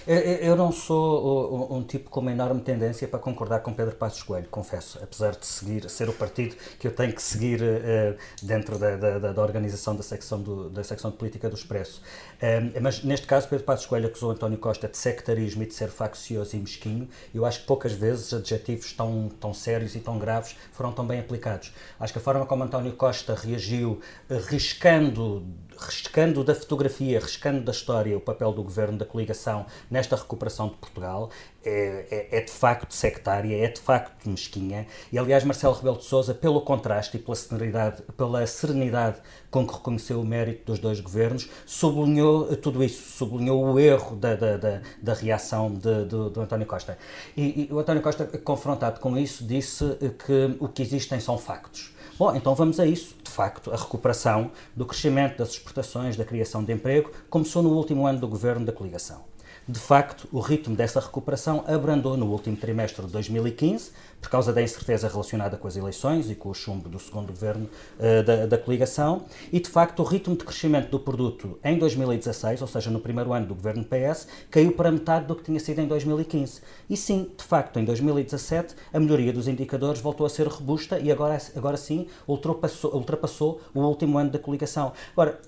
Eu 0.08 0.56
não 0.56 0.72
sou 0.72 1.74
um 1.76 1.84
tipo 1.84 2.10
com 2.10 2.20
uma 2.20 2.32
enorme 2.32 2.62
tendência 2.62 3.08
para 3.08 3.20
concordar 3.20 3.60
com 3.60 3.74
Pedro 3.74 3.96
Passos 3.96 4.24
Coelho, 4.24 4.48
confesso, 4.50 5.00
apesar 5.02 5.32
de 5.36 5.46
seguir, 5.46 5.90
ser 5.90 6.10
o 6.10 6.14
partido 6.14 6.56
que 6.80 6.88
eu 6.88 6.92
tenho 6.92 7.14
que 7.14 7.22
seguir 7.22 7.62
uh, 7.62 8.18
dentro 8.42 8.78
da, 8.78 8.96
da, 8.96 9.32
da, 9.32 9.42
organização 9.42 9.96
da 9.96 10.04
secção, 10.04 10.42
do, 10.42 10.70
da 10.70 10.84
secção 10.84 11.12
de 11.12 11.18
política 11.18 11.50
do 11.50 11.56
Expresso. 11.56 12.02
Um, 12.42 12.82
mas 12.82 13.04
neste 13.04 13.28
caso, 13.28 13.48
Pedro 13.48 13.66
Passos 13.66 13.86
Coelho 13.86 14.08
acusou 14.08 14.32
António 14.32 14.58
Costa 14.58 14.88
de 14.88 14.98
sectarismo 14.98 15.64
e 15.64 15.66
de 15.66 15.74
ser 15.74 15.90
faccioso 15.90 16.56
e 16.56 16.60
mesquinho. 16.60 17.08
Eu 17.34 17.46
acho 17.46 17.62
que 17.62 17.66
poucas 17.66 17.92
vezes 17.92 18.34
adjetivos 18.34 18.94
tão, 18.94 19.30
tão 19.40 19.54
sérios 19.54 19.96
e 19.96 20.00
tão 20.00 20.18
graves 20.18 20.56
foram 20.72 20.92
tão 20.92 21.06
bem 21.06 21.20
aplicados. 21.20 21.74
Acho 22.00 22.14
que 22.14 22.20
a 22.20 22.22
forma 22.22 22.46
como 22.46 22.64
António 22.64 22.94
Costa 22.94 23.36
reagiu, 23.36 24.00
riscando 24.48 25.46
riscando 25.80 26.44
da 26.44 26.54
fotografia, 26.54 27.20
riscando 27.20 27.62
da 27.62 27.72
história 27.72 28.18
o 28.18 28.20
papel 28.20 28.52
do 28.52 28.64
governo 28.64 28.98
da 28.98 29.06
coligação 29.06 29.66
nesta 29.90 30.16
recuperação 30.16 30.68
de 30.68 30.76
Portugal, 30.76 31.30
é, 31.64 32.28
é, 32.32 32.38
é, 32.38 32.42
de 32.42 32.52
facto 32.52 32.94
sectária, 32.94 33.66
é 33.66 33.68
de 33.68 33.80
facto 33.80 34.30
mesquinha. 34.30 34.88
E 35.12 35.18
aliás, 35.18 35.44
Marcelo 35.44 35.74
Rebelo 35.74 35.98
de 35.98 36.06
Sousa, 36.06 36.34
pelo 36.34 36.62
contraste 36.62 37.18
e 37.18 37.20
pela 37.20 37.36
serenidade, 37.36 38.02
pela 38.16 38.46
serenidade 38.48 39.20
com 39.52 39.68
que 39.68 39.74
reconheceu 39.74 40.22
o 40.22 40.26
mérito 40.26 40.72
dos 40.72 40.80
dois 40.80 41.00
governos, 41.00 41.50
sublinhou 41.66 42.56
tudo 42.58 42.84
isso, 42.84 43.18
sublinhou 43.18 43.74
o 43.74 43.80
erro 43.80 44.16
da, 44.16 44.36
da, 44.36 44.58
da, 44.58 44.82
da 45.02 45.14
reação 45.14 45.72
de, 45.72 46.06
de, 46.06 46.30
do 46.30 46.42
António 46.42 46.66
Costa. 46.66 46.98
E, 47.36 47.68
e 47.70 47.74
o 47.74 47.80
António 47.80 48.02
Costa, 48.02 48.26
confrontado 48.26 49.00
com 49.00 49.18
isso, 49.18 49.44
disse 49.46 49.98
que 50.26 50.56
o 50.60 50.68
que 50.68 50.82
existem 50.82 51.20
são 51.20 51.38
factos. 51.38 51.94
Bom, 52.20 52.36
então 52.36 52.54
vamos 52.54 52.82
a 52.82 52.86
isso. 52.86 53.16
De 53.24 53.32
facto, 53.32 53.72
a 53.72 53.78
recuperação 53.78 54.52
do 54.76 54.86
crescimento 54.86 55.38
das 55.38 55.52
exportações, 55.52 56.18
da 56.18 56.26
criação 56.26 56.62
de 56.62 56.74
emprego, 56.74 57.10
começou 57.30 57.64
no 57.64 57.70
último 57.70 58.06
ano 58.06 58.20
do 58.20 58.28
governo 58.28 58.66
da 58.66 58.74
coligação. 58.74 59.24
De 59.70 59.80
facto, 59.80 60.28
o 60.32 60.40
ritmo 60.40 60.76
dessa 60.76 61.00
recuperação 61.00 61.64
abrandou 61.68 62.18
no 62.18 62.26
último 62.26 62.58
trimestre 62.58 63.06
de 63.06 63.12
2015, 63.12 63.92
por 64.20 64.28
causa 64.28 64.52
da 64.52 64.64
incerteza 64.64 65.08
relacionada 65.08 65.58
com 65.58 65.68
as 65.68 65.76
eleições 65.76 66.28
e 66.28 66.34
com 66.34 66.50
o 66.50 66.56
chumbo 66.56 66.90
do 66.90 66.98
segundo 66.98 67.28
governo 67.28 67.70
uh, 68.00 68.24
da, 68.24 68.48
da, 68.48 68.58
coligação, 68.58 69.26
e 69.54 69.60
de 69.60 69.70
facto 69.70 70.00
o 70.00 70.04
ritmo 70.04 70.36
de 70.36 70.44
crescimento 70.44 70.90
do 70.90 71.00
produto 71.00 71.60
em 71.64 71.78
2016, 71.78 72.64
ou 72.64 72.68
seja, 72.68 72.90
no 72.90 73.00
primeiro 73.00 73.32
ano 73.32 73.46
do 73.46 73.54
governo 73.54 73.86
PS, 73.86 74.28
caiu 74.50 74.72
para 74.72 74.92
metade 74.92 75.28
do 75.28 75.36
que 75.36 75.44
tinha 75.44 75.60
sido 75.60 75.78
em 75.82 75.88
2015. 75.88 76.62
E 76.90 76.98
sim, 76.98 77.30
de 77.38 77.44
facto, 77.44 77.78
em 77.78 77.86
2017 77.86 78.74
a 78.92 79.00
melhoria 79.00 79.32
dos 79.32 79.48
indicadores 79.48 80.02
voltou 80.02 80.26
a 80.26 80.30
ser 80.32 80.48
robusta 80.48 80.98
e 80.98 81.12
agora, 81.12 81.40
agora 81.56 81.78
sim 81.78 82.08
ultrapassou, 82.28 82.96
ultrapassou 82.96 83.62
o 83.76 83.82
último 83.82 84.18
ano 84.18 84.32
da 84.32 84.40
coligação. 84.40 84.94
Agora, 85.12 85.40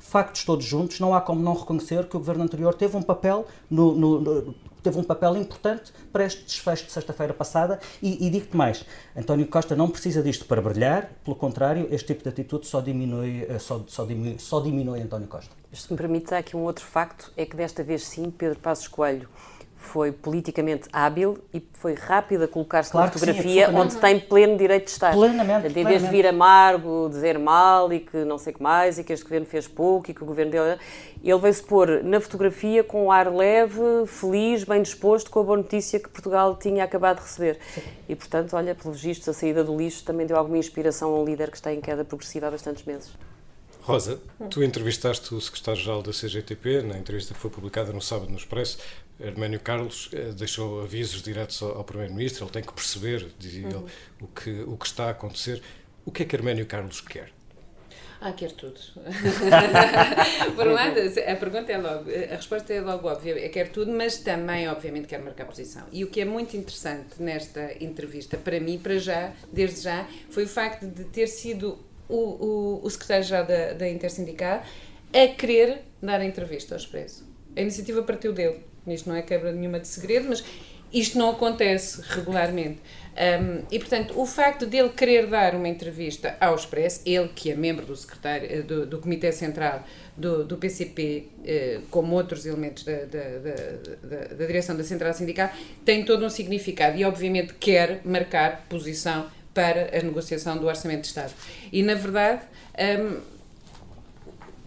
factos 0.00 0.44
todos 0.44 0.64
juntos, 0.64 0.98
não 0.98 1.14
há 1.14 1.20
como 1.20 1.40
não 1.40 1.54
reconhecer 1.54 2.08
que 2.08 2.16
o 2.16 2.18
governo 2.18 2.42
anterior 2.42 2.74
teve 2.74 2.96
um 2.96 3.02
papel 3.02 3.46
no, 3.70 3.94
no, 3.94 4.20
no 4.20 4.54
teve 4.82 4.98
um 4.98 5.04
papel 5.04 5.36
importante 5.36 5.92
para 6.12 6.24
este 6.24 6.42
desfecho 6.42 6.86
de 6.86 6.92
sexta-feira 6.92 7.34
passada 7.34 7.78
e, 8.02 8.26
e 8.26 8.30
digo-te 8.30 8.56
mais, 8.56 8.84
António 9.16 9.46
Costa 9.46 9.76
não 9.76 9.90
precisa 9.90 10.22
disto 10.22 10.46
para 10.46 10.60
brilhar, 10.60 11.10
pelo 11.22 11.36
contrário, 11.36 11.86
este 11.90 12.08
tipo 12.08 12.22
de 12.22 12.30
atitude 12.30 12.66
só 12.66 12.80
diminui, 12.80 13.46
eh, 13.48 13.58
só, 13.58 13.82
só 13.86 14.04
diminui, 14.04 14.38
só 14.38 14.60
diminui 14.60 15.00
António 15.02 15.28
Costa. 15.28 15.54
Se 15.72 15.92
me 15.92 15.96
permite, 15.96 16.34
há 16.34 16.38
aqui 16.38 16.56
um 16.56 16.62
outro 16.62 16.84
facto, 16.84 17.30
é 17.36 17.44
que 17.44 17.56
desta 17.56 17.84
vez 17.84 18.04
sim, 18.04 18.30
Pedro 18.30 18.58
Passos 18.58 18.88
Coelho 18.88 19.28
foi 19.80 20.12
politicamente 20.12 20.88
hábil 20.92 21.38
e 21.52 21.60
foi 21.74 21.94
rápido 21.94 22.44
a 22.44 22.48
colocar-se 22.48 22.92
claro 22.92 23.06
na 23.06 23.12
fotografia 23.12 23.66
sim, 23.66 23.74
onde 23.74 23.96
tem 23.96 24.20
pleno 24.20 24.56
direito 24.56 24.84
de 24.84 24.90
estar. 24.90 25.12
Plenamente. 25.12 25.66
Em 25.66 25.84
vez 25.84 26.02
de 26.02 26.08
vir 26.08 26.26
amargo, 26.26 27.08
dizer 27.10 27.38
mal 27.38 27.92
e 27.92 27.98
que 27.98 28.18
não 28.18 28.38
sei 28.38 28.52
o 28.52 28.56
que 28.56 28.62
mais 28.62 28.98
e 28.98 29.04
que 29.04 29.12
este 29.12 29.24
governo 29.24 29.46
fez 29.46 29.66
pouco 29.66 30.10
e 30.10 30.14
que 30.14 30.22
o 30.22 30.26
governo 30.26 30.52
dele. 30.52 30.78
Ele 31.24 31.38
veio-se 31.38 31.62
pôr 31.62 32.04
na 32.04 32.20
fotografia 32.20 32.84
com 32.84 33.06
um 33.06 33.10
ar 33.10 33.32
leve, 33.32 34.06
feliz, 34.06 34.64
bem 34.64 34.82
disposto 34.82 35.30
com 35.30 35.40
a 35.40 35.42
boa 35.42 35.56
notícia 35.56 35.98
que 35.98 36.08
Portugal 36.08 36.56
tinha 36.56 36.84
acabado 36.84 37.16
de 37.16 37.22
receber. 37.24 37.58
E 38.08 38.14
portanto, 38.14 38.54
olha, 38.54 38.74
pelos 38.74 39.02
vistos, 39.02 39.28
a 39.28 39.32
saída 39.32 39.64
do 39.64 39.76
lixo 39.76 40.04
também 40.04 40.26
deu 40.26 40.36
alguma 40.36 40.58
inspiração 40.58 41.14
a 41.14 41.20
um 41.20 41.24
líder 41.24 41.50
que 41.50 41.56
está 41.56 41.72
em 41.72 41.80
queda 41.80 42.04
progressiva 42.04 42.46
há 42.46 42.50
bastantes 42.50 42.84
meses. 42.84 43.10
Rosa, 43.82 44.20
tu 44.50 44.62
entrevistaste 44.62 45.34
o 45.34 45.40
secretário-geral 45.40 46.02
da 46.02 46.12
CGTP 46.12 46.82
na 46.82 46.98
entrevista 46.98 47.34
que 47.34 47.40
foi 47.40 47.50
publicada 47.50 47.92
no 47.92 48.00
sábado 48.00 48.30
no 48.30 48.36
Expresso. 48.36 48.78
Herménio 49.20 49.60
Carlos 49.60 50.08
eh, 50.12 50.32
deixou 50.32 50.82
avisos 50.82 51.22
diretos 51.22 51.60
ao, 51.62 51.84
Primeiro-Ministro, 51.84 52.44
ele 52.44 52.52
tem 52.52 52.62
que 52.62 52.72
perceber, 52.72 53.28
dizia 53.38 53.68
uhum. 53.68 53.82
ele, 53.82 53.90
o 54.20 54.26
que, 54.26 54.50
o 54.62 54.76
que 54.76 54.86
está 54.86 55.06
a 55.06 55.10
acontecer. 55.10 55.62
O 56.04 56.10
que 56.10 56.22
é 56.22 56.26
que 56.26 56.34
Herménio 56.34 56.66
Carlos 56.66 57.00
quer? 57.00 57.30
Ah, 58.20 58.32
quer 58.32 58.52
tudo. 58.52 58.78
Por 60.54 60.66
um 60.66 60.72
lado, 60.72 60.98
a 60.98 61.36
pergunta 61.36 61.72
é 61.72 61.78
logo, 61.78 62.10
a 62.10 62.36
resposta 62.36 62.72
é 62.72 62.80
logo 62.80 63.08
óbvia, 63.08 63.48
quer 63.48 63.70
tudo, 63.70 63.90
mas 63.90 64.18
também, 64.18 64.68
obviamente, 64.68 65.06
quer 65.06 65.20
marcar 65.20 65.46
posição. 65.46 65.86
E 65.90 66.04
o 66.04 66.08
que 66.08 66.20
é 66.20 66.24
muito 66.26 66.54
interessante 66.54 67.22
nesta 67.22 67.82
entrevista, 67.82 68.36
para 68.36 68.60
mim, 68.60 68.78
para 68.78 68.98
já, 68.98 69.32
desde 69.50 69.82
já, 69.82 70.06
foi 70.28 70.44
o 70.44 70.48
facto 70.48 70.86
de 70.86 71.04
ter 71.04 71.28
sido 71.28 71.78
o, 72.08 72.16
o, 72.16 72.80
o 72.84 72.90
secretário-geral 72.90 73.46
da, 73.46 73.72
da 73.72 73.88
Intersindical 73.88 74.62
a 75.14 75.26
querer 75.28 75.82
dar 76.02 76.20
a 76.20 76.24
entrevista 76.24 76.74
ao 76.74 76.78
Expresso. 76.78 77.26
A 77.56 77.60
iniciativa 77.62 78.02
partiu 78.02 78.34
dele. 78.34 78.69
Isto 78.94 79.08
não 79.08 79.16
é 79.16 79.22
quebra 79.22 79.52
nenhuma 79.52 79.80
de 79.80 79.88
segredo, 79.88 80.28
mas 80.28 80.44
isto 80.92 81.18
não 81.18 81.30
acontece 81.30 82.02
regularmente. 82.02 82.80
Um, 83.10 83.64
e, 83.70 83.78
portanto, 83.78 84.18
o 84.18 84.24
facto 84.24 84.66
dele 84.66 84.88
querer 84.90 85.26
dar 85.26 85.54
uma 85.54 85.68
entrevista 85.68 86.36
ao 86.40 86.54
Expresso, 86.54 87.02
ele 87.04 87.28
que 87.28 87.50
é 87.50 87.54
membro 87.54 87.84
do, 87.84 87.94
secretário, 87.94 88.48
eh, 88.50 88.62
do, 88.62 88.86
do 88.86 88.98
Comitê 88.98 89.30
Central 89.32 89.84
do, 90.16 90.44
do 90.44 90.56
PCP, 90.56 91.26
eh, 91.44 91.80
como 91.90 92.14
outros 92.14 92.46
elementos 92.46 92.84
da, 92.84 93.04
da, 93.04 93.38
da, 94.02 94.34
da, 94.34 94.46
direção 94.46 94.76
da 94.76 94.84
Central 94.84 95.12
Sindical, 95.12 95.50
tem 95.84 96.04
todo 96.04 96.24
um 96.24 96.30
significado 96.30 96.96
e, 96.96 97.04
obviamente, 97.04 97.54
quer 97.54 98.00
marcar 98.04 98.66
posição 98.68 99.26
para 99.52 99.96
a 99.96 100.02
negociação 100.02 100.56
do 100.56 100.66
Orçamento 100.66 101.02
de 101.02 101.08
Estado. 101.08 101.32
E, 101.72 101.82
na 101.82 101.94
verdade, 101.94 102.42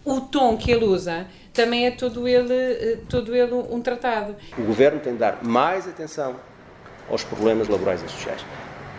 um, 0.06 0.14
o 0.14 0.22
tom 0.22 0.58
que 0.58 0.72
ele 0.72 0.86
usa 0.86 1.26
também 1.54 1.86
é 1.86 1.92
todo 1.92 2.28
ele, 2.28 2.54
eh, 2.54 2.98
todo 3.08 3.36
ele 3.36 3.54
um 3.54 3.80
tratado. 3.80 4.36
O 4.58 4.64
governo 4.64 5.00
tem 5.00 5.14
de 5.14 5.20
dar 5.20 5.44
mais 5.44 5.88
atenção 5.88 6.36
aos 7.10 7.24
problemas 7.24 7.68
laborais 7.68 8.02
e 8.02 8.10
sociais. 8.10 8.44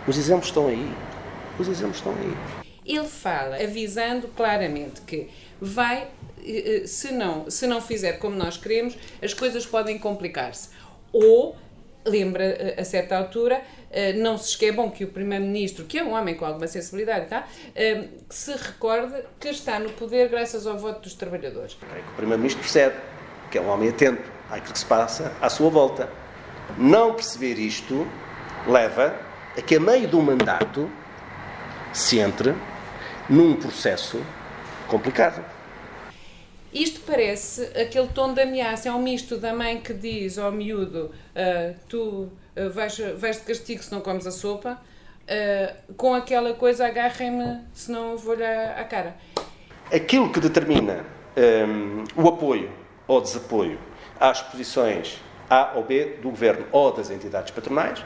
Os 0.07 0.17
exemplos 0.17 0.47
estão 0.47 0.67
aí. 0.67 0.91
Os 1.59 1.67
exemplos 1.67 1.97
estão 1.97 2.13
aí. 2.13 2.65
Ele 2.85 3.07
fala 3.07 3.61
avisando 3.61 4.27
claramente 4.29 5.01
que 5.01 5.29
vai, 5.59 6.07
eh, 6.43 6.83
eh, 6.83 6.87
se 6.87 7.11
não, 7.11 7.49
se 7.49 7.67
não 7.67 7.81
fizer 7.81 8.13
como 8.13 8.35
nós 8.35 8.55
queremos, 8.55 8.97
as 9.21 9.33
coisas 9.33 9.65
podem 9.65 9.99
complicar-se. 9.99 10.69
Ou 11.11 11.57
lembra 12.05 12.75
a 12.77 12.85
certa 12.85 13.17
altura, 13.17 13.61
não 14.17 14.37
se 14.37 14.49
esquece, 14.49 14.71
bom 14.73 14.91
que 14.91 15.03
o 15.03 15.07
Primeiro-Ministro, 15.07 15.85
que 15.85 15.99
é 15.99 16.03
um 16.03 16.13
homem 16.13 16.35
com 16.35 16.45
alguma 16.45 16.67
sensibilidade, 16.67 17.27
tá? 17.27 17.47
que 17.73 18.35
se 18.35 18.51
recorde 18.51 19.23
que 19.39 19.49
está 19.49 19.79
no 19.79 19.89
poder 19.91 20.29
graças 20.29 20.67
ao 20.67 20.77
voto 20.77 21.01
dos 21.01 21.13
trabalhadores. 21.13 21.73
O 21.73 22.15
Primeiro-Ministro 22.15 22.61
percebe 22.61 22.95
que 23.49 23.57
é 23.57 23.61
um 23.61 23.69
homem 23.69 23.89
atento 23.89 24.29
àquilo 24.49 24.73
que 24.73 24.79
se 24.79 24.85
passa 24.85 25.35
à 25.41 25.49
sua 25.49 25.69
volta. 25.69 26.09
Não 26.77 27.13
perceber 27.13 27.57
isto 27.59 28.07
leva 28.67 29.15
a 29.57 29.61
que, 29.61 29.75
a 29.75 29.79
meio 29.79 30.07
do 30.07 30.21
mandato, 30.21 30.89
se 31.93 32.19
entre 32.19 32.53
num 33.29 33.55
processo 33.55 34.21
complicado. 34.87 35.43
Isto 36.73 36.99
parece 37.01 37.63
aquele 37.79 38.09
tom 38.09 38.33
de 38.33 38.41
ameaça, 38.41 38.89
é 38.89 38.91
um 38.91 39.01
misto 39.01 39.37
da 39.37 39.53
mãe 39.53 39.79
que 39.79 39.93
diz 39.93 40.37
ao 40.37 40.51
miúdo: 40.51 41.09
uh, 41.33 41.75
Tu 41.87 42.29
uh, 42.57 42.69
vais, 42.69 42.97
vais 43.17 43.37
de 43.37 43.43
castigo 43.43 43.83
se 43.83 43.91
não 43.91 44.01
comes 44.01 44.25
a 44.27 44.31
sopa, 44.31 44.79
uh, 45.23 45.93
com 45.93 46.13
aquela 46.13 46.53
coisa: 46.53 46.85
agarrem-me 46.85 47.61
se 47.73 47.91
não 47.91 48.17
vou-lhe 48.17 48.45
à, 48.45 48.83
cara. 48.83 49.15
Aquilo 49.93 50.31
que 50.31 50.39
determina 50.39 51.05
um, 51.37 52.03
o 52.21 52.27
apoio 52.27 52.71
ou 53.07 53.21
desapoio 53.21 53.79
às 54.19 54.41
posições 54.41 55.21
a 55.49 55.73
ou 55.75 55.83
B 55.83 56.17
do 56.21 56.29
governo 56.29 56.65
ou 56.71 56.91
das 56.91 57.11
entidades 57.11 57.51
patronais, 57.51 58.03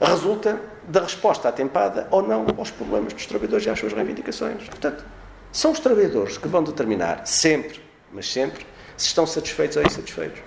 resulta 0.00 0.60
da 0.86 1.00
resposta 1.00 1.48
atempada 1.48 2.06
ou 2.10 2.22
não 2.22 2.46
aos 2.58 2.70
problemas 2.70 3.12
dos 3.12 3.26
trabalhadores 3.26 3.66
e 3.66 3.70
às 3.70 3.78
suas 3.78 3.92
reivindicações. 3.92 4.68
Portanto, 4.68 5.04
são 5.50 5.72
os 5.72 5.80
trabalhadores 5.80 6.36
que 6.36 6.48
vão 6.48 6.62
determinar 6.62 7.26
sempre, 7.26 7.80
mas 8.12 8.30
sempre, 8.30 8.66
se 8.96 9.06
estão 9.06 9.26
satisfeitos 9.26 9.76
ou 9.76 9.82
insatisfeitos. 9.82 10.42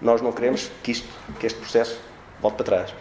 Nós 0.00 0.20
não 0.20 0.32
queremos 0.32 0.70
que 0.82 0.92
isto, 0.92 1.08
que 1.38 1.46
este 1.46 1.58
processo 1.58 1.98
volte 2.40 2.56
para 2.56 2.64
trás. 2.64 2.94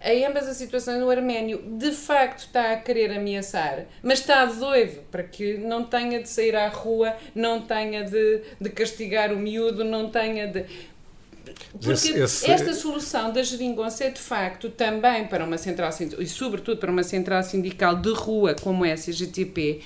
Em 0.00 0.26
ambas 0.26 0.46
as 0.46 0.56
situações, 0.56 1.02
o 1.02 1.10
arménio 1.10 1.62
de 1.78 1.90
facto 1.90 2.40
está 2.40 2.72
a 2.72 2.76
querer 2.76 3.10
ameaçar, 3.16 3.86
mas 4.02 4.20
está 4.20 4.44
doido 4.44 5.02
para 5.10 5.22
que 5.22 5.56
não 5.58 5.84
tenha 5.84 6.22
de 6.22 6.28
sair 6.28 6.54
à 6.54 6.68
rua, 6.68 7.14
não 7.34 7.62
tenha 7.62 8.04
de, 8.04 8.42
de 8.60 8.70
castigar 8.70 9.32
o 9.32 9.36
miúdo, 9.36 9.82
não 9.82 10.10
tenha 10.10 10.46
de. 10.46 10.64
Porque 11.72 11.92
esse, 11.92 12.18
esse... 12.18 12.50
esta 12.50 12.74
solução 12.74 13.32
da 13.32 13.42
geringonça 13.42 14.04
é 14.04 14.10
de 14.10 14.20
facto 14.20 14.68
também 14.68 15.26
para 15.26 15.44
uma 15.44 15.56
central 15.56 15.90
sindical, 15.90 16.22
e 16.22 16.26
sobretudo 16.26 16.78
para 16.78 16.90
uma 16.90 17.02
central 17.02 17.42
sindical 17.42 17.96
de 17.96 18.12
rua 18.12 18.54
como 18.54 18.84
a 18.84 18.94
CGTP, 18.94 19.80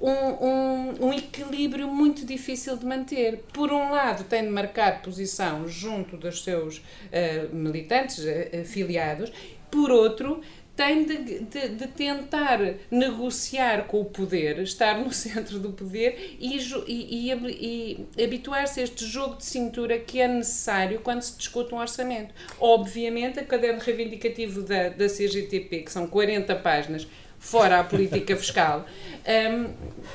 um, 0.00 0.46
um, 0.46 1.06
um, 1.06 1.12
equilíbrio 1.12 1.88
muito 1.88 2.24
difícil 2.24 2.76
de 2.76 2.86
manter. 2.86 3.44
Por 3.52 3.72
um 3.72 3.90
lado, 3.90 4.24
tem 4.24 4.44
de 4.44 4.50
marcar 4.50 5.02
posição 5.02 5.68
junto 5.68 6.16
dos 6.16 6.42
seus 6.42 6.78
uh, 6.78 7.54
militantes 7.54 8.18
uh, 8.18 8.60
afiliados, 8.60 9.32
por 9.70 9.90
outro, 9.90 10.40
tem 10.80 11.04
de, 11.04 11.40
de, 11.40 11.68
de, 11.68 11.86
tentar 11.88 12.58
negociar 12.90 13.86
com 13.86 14.00
o 14.00 14.04
poder, 14.06 14.60
estar 14.60 14.98
no 14.98 15.12
centro 15.14 15.58
do 15.58 15.72
poder 15.72 16.36
e, 16.40 16.56
e, 16.56 17.30
e, 17.30 18.06
e 18.16 18.24
habituar-se 18.24 18.80
a 18.80 18.84
este 18.84 19.04
jogo 19.04 19.36
de 19.36 19.44
cintura 19.44 19.98
que 19.98 20.20
é 20.20 20.26
necessário 20.26 21.00
quando 21.00 21.20
se 21.20 21.36
discute 21.36 21.74
um 21.74 21.78
orçamento. 21.78 22.34
Obviamente, 22.58 23.38
a 23.38 23.44
caderno 23.44 23.80
reivindicativo 23.80 24.62
da, 24.62 24.88
da 24.88 25.06
CGTP, 25.06 25.82
que 25.82 25.92
são 25.92 26.06
40 26.06 26.56
páginas, 26.56 27.06
fora 27.40 27.80
a 27.80 27.84
política 27.84 28.36
fiscal, 28.36 28.86
um, 29.26 29.74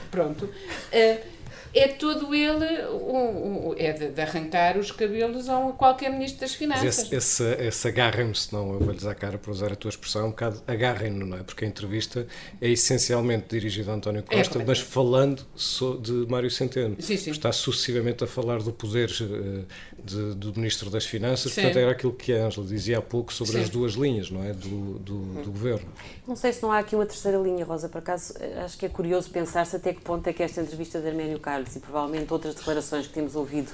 pronto. 0.10 0.46
Uh, 0.46 1.35
é 1.76 1.90
todo 1.90 2.34
ele 2.34 2.86
um, 2.88 3.70
um, 3.70 3.76
é 3.78 3.92
de, 3.92 4.08
de, 4.08 4.22
arrancar 4.22 4.78
os 4.78 4.92
cabelos 4.92 5.50
a 5.50 5.74
qualquer 5.74 6.10
ministro 6.10 6.40
das 6.40 6.56
Finanças. 6.56 7.00
Esse, 7.00 7.16
esse, 7.16 7.44
esse 7.44 7.88
agarrem-me, 7.90 8.34
senão 8.34 8.74
eu 8.74 8.80
vou-lhes 8.80 9.06
à 9.06 9.14
cara 9.14 9.38
para 9.38 9.52
usar 9.52 9.74
a 9.74 9.76
tua 9.76 9.90
expressão, 9.90 10.22
é 10.22 10.26
um 10.26 10.30
bocado 10.30 10.64
agarrem-no, 10.66 11.26
não 11.26 11.38
é? 11.38 11.44
Porque 11.44 11.66
a 11.66 11.68
entrevista 11.68 12.26
é 12.62 12.70
essencialmente 12.70 13.48
dirigida 13.50 13.92
a 13.92 13.96
António 13.96 14.24
é, 14.30 14.38
Costa, 14.38 14.62
é, 14.62 14.66
mas 14.66 14.80
falando 14.80 15.46
de 16.02 16.26
Mário 16.30 16.50
Centeno. 16.50 16.96
Sim, 17.00 17.18
sim. 17.18 17.32
Está 17.32 17.52
sucessivamente 17.52 18.24
a 18.24 18.28
falar 18.28 18.60
do 18.60 18.72
poder 18.72 19.12
eh, 19.22 19.64
de, 20.02 20.34
do 20.36 20.54
Ministro 20.56 20.90
das 20.90 21.06
Finanças, 21.06 21.52
sim. 21.52 21.62
portanto 21.62 21.78
era 21.82 21.92
aquilo 21.92 22.14
que 22.14 22.32
a 22.32 22.46
Ângela 22.46 22.66
dizia 22.66 23.00
há 23.00 23.02
pouco 23.02 23.34
sobre 23.34 23.54
sim. 23.54 23.62
as 23.62 23.70
duas 23.70 23.94
linhas, 23.94 24.32
não 24.32 24.42
é? 24.44 24.54
Do, 24.54 25.00
do, 25.00 25.44
do, 25.44 25.52
Governo. 25.52 25.88
Não 26.28 26.36
sei 26.36 26.54
se 26.54 26.64
não 26.64 26.72
há 26.72 26.80
aqui 26.80 26.96
uma 26.96 27.06
terceira 27.06 27.38
linha, 27.38 27.66
Rosa, 27.66 27.90
por 27.90 27.98
acaso 27.98 28.34
eh, 28.40 28.62
acho 28.64 28.78
que 28.78 28.86
é 28.86 28.90
curioso 28.90 29.30
pensar-se 29.30 29.76
até 29.76 29.94
que 29.94 30.02
ponto 30.02 30.26
é 30.28 30.34
que 30.34 30.42
esta 30.42 30.62
entrevista 30.62 31.02
de 31.02 31.08
Arménio 31.08 31.40
Carlos 31.40 31.65
e 31.74 31.80
provavelmente 31.80 32.34
outras 32.34 32.54
declarações 32.56 33.08
que 33.08 33.14
temos 33.14 33.36
ouvido 33.36 33.72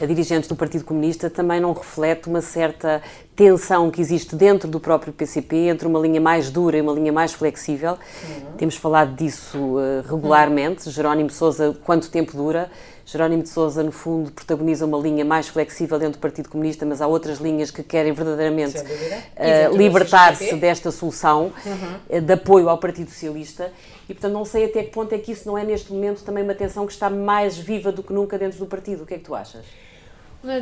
a 0.00 0.06
dirigentes 0.06 0.48
do 0.48 0.56
Partido 0.56 0.84
Comunista 0.84 1.30
também 1.30 1.60
não 1.60 1.72
reflete 1.72 2.28
uma 2.28 2.40
certa 2.40 3.02
tensão 3.34 3.90
que 3.90 4.00
existe 4.00 4.36
dentro 4.36 4.68
do 4.68 4.78
próprio 4.78 5.12
PCP 5.12 5.68
entre 5.68 5.88
uma 5.88 5.98
linha 5.98 6.20
mais 6.20 6.50
dura 6.50 6.76
e 6.76 6.80
uma 6.80 6.92
linha 6.92 7.12
mais 7.12 7.32
flexível. 7.32 7.92
Uhum. 7.92 8.52
Temos 8.58 8.76
falado 8.76 9.14
disso 9.14 9.58
uh, 9.58 10.02
regularmente. 10.08 10.90
Jerónimo 10.90 11.30
Sousa, 11.30 11.76
quanto 11.84 12.10
tempo 12.10 12.36
dura? 12.36 12.70
Jerónimo 13.04 13.42
de 13.42 13.48
Sousa, 13.48 13.82
no 13.82 13.90
fundo, 13.90 14.30
protagoniza 14.30 14.86
uma 14.86 14.98
linha 14.98 15.24
mais 15.24 15.48
flexível 15.48 15.98
dentro 15.98 16.18
do 16.18 16.20
Partido 16.20 16.48
Comunista, 16.48 16.86
mas 16.86 17.00
há 17.00 17.06
outras 17.06 17.38
linhas 17.38 17.70
que 17.70 17.82
querem 17.82 18.12
verdadeiramente 18.12 18.78
uh, 18.78 19.76
libertar-se 19.76 20.54
desta 20.56 20.90
solução 20.90 21.52
uhum. 21.66 22.18
uh, 22.18 22.20
de 22.20 22.32
apoio 22.32 22.68
ao 22.68 22.78
Partido 22.78 23.10
Socialista. 23.10 23.72
E, 24.08 24.14
portanto, 24.14 24.32
não 24.32 24.44
sei 24.44 24.66
até 24.66 24.82
que 24.82 24.90
ponto 24.90 25.12
é 25.14 25.18
que 25.18 25.32
isso 25.32 25.48
não 25.48 25.56
é, 25.56 25.64
neste 25.64 25.92
momento, 25.92 26.22
também 26.22 26.44
uma 26.44 26.54
tensão 26.54 26.86
que 26.86 26.92
está 26.92 27.08
mais 27.08 27.56
viva 27.56 27.90
do 27.90 28.02
que 28.02 28.12
nunca 28.12 28.38
dentro 28.38 28.58
do 28.58 28.66
partido. 28.66 29.02
O 29.02 29.06
que 29.06 29.14
é 29.14 29.18
que 29.18 29.24
tu 29.24 29.34
achas? 29.34 29.64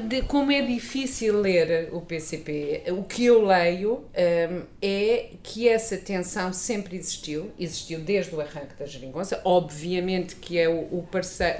De, 0.09 0.21
como 0.23 0.53
é 0.53 0.61
difícil 0.61 1.41
ler 1.41 1.89
o 1.93 2.03
PCP, 2.03 2.83
o 2.89 3.03
que 3.03 3.25
eu 3.25 3.47
leio 3.47 4.05
um, 4.15 4.63
é 4.83 5.31
que 5.43 5.67
essa 5.67 5.97
tensão 5.97 6.53
sempre 6.53 6.99
existiu, 6.99 7.51
existiu 7.59 7.99
desde 8.01 8.35
o 8.35 8.43
arranque 8.43 8.75
da 8.79 8.85
geringonça, 8.85 9.41
obviamente 9.43 10.37
que 10.37 10.59
é 10.59 10.69
o, 10.69 10.81
o, 10.81 11.09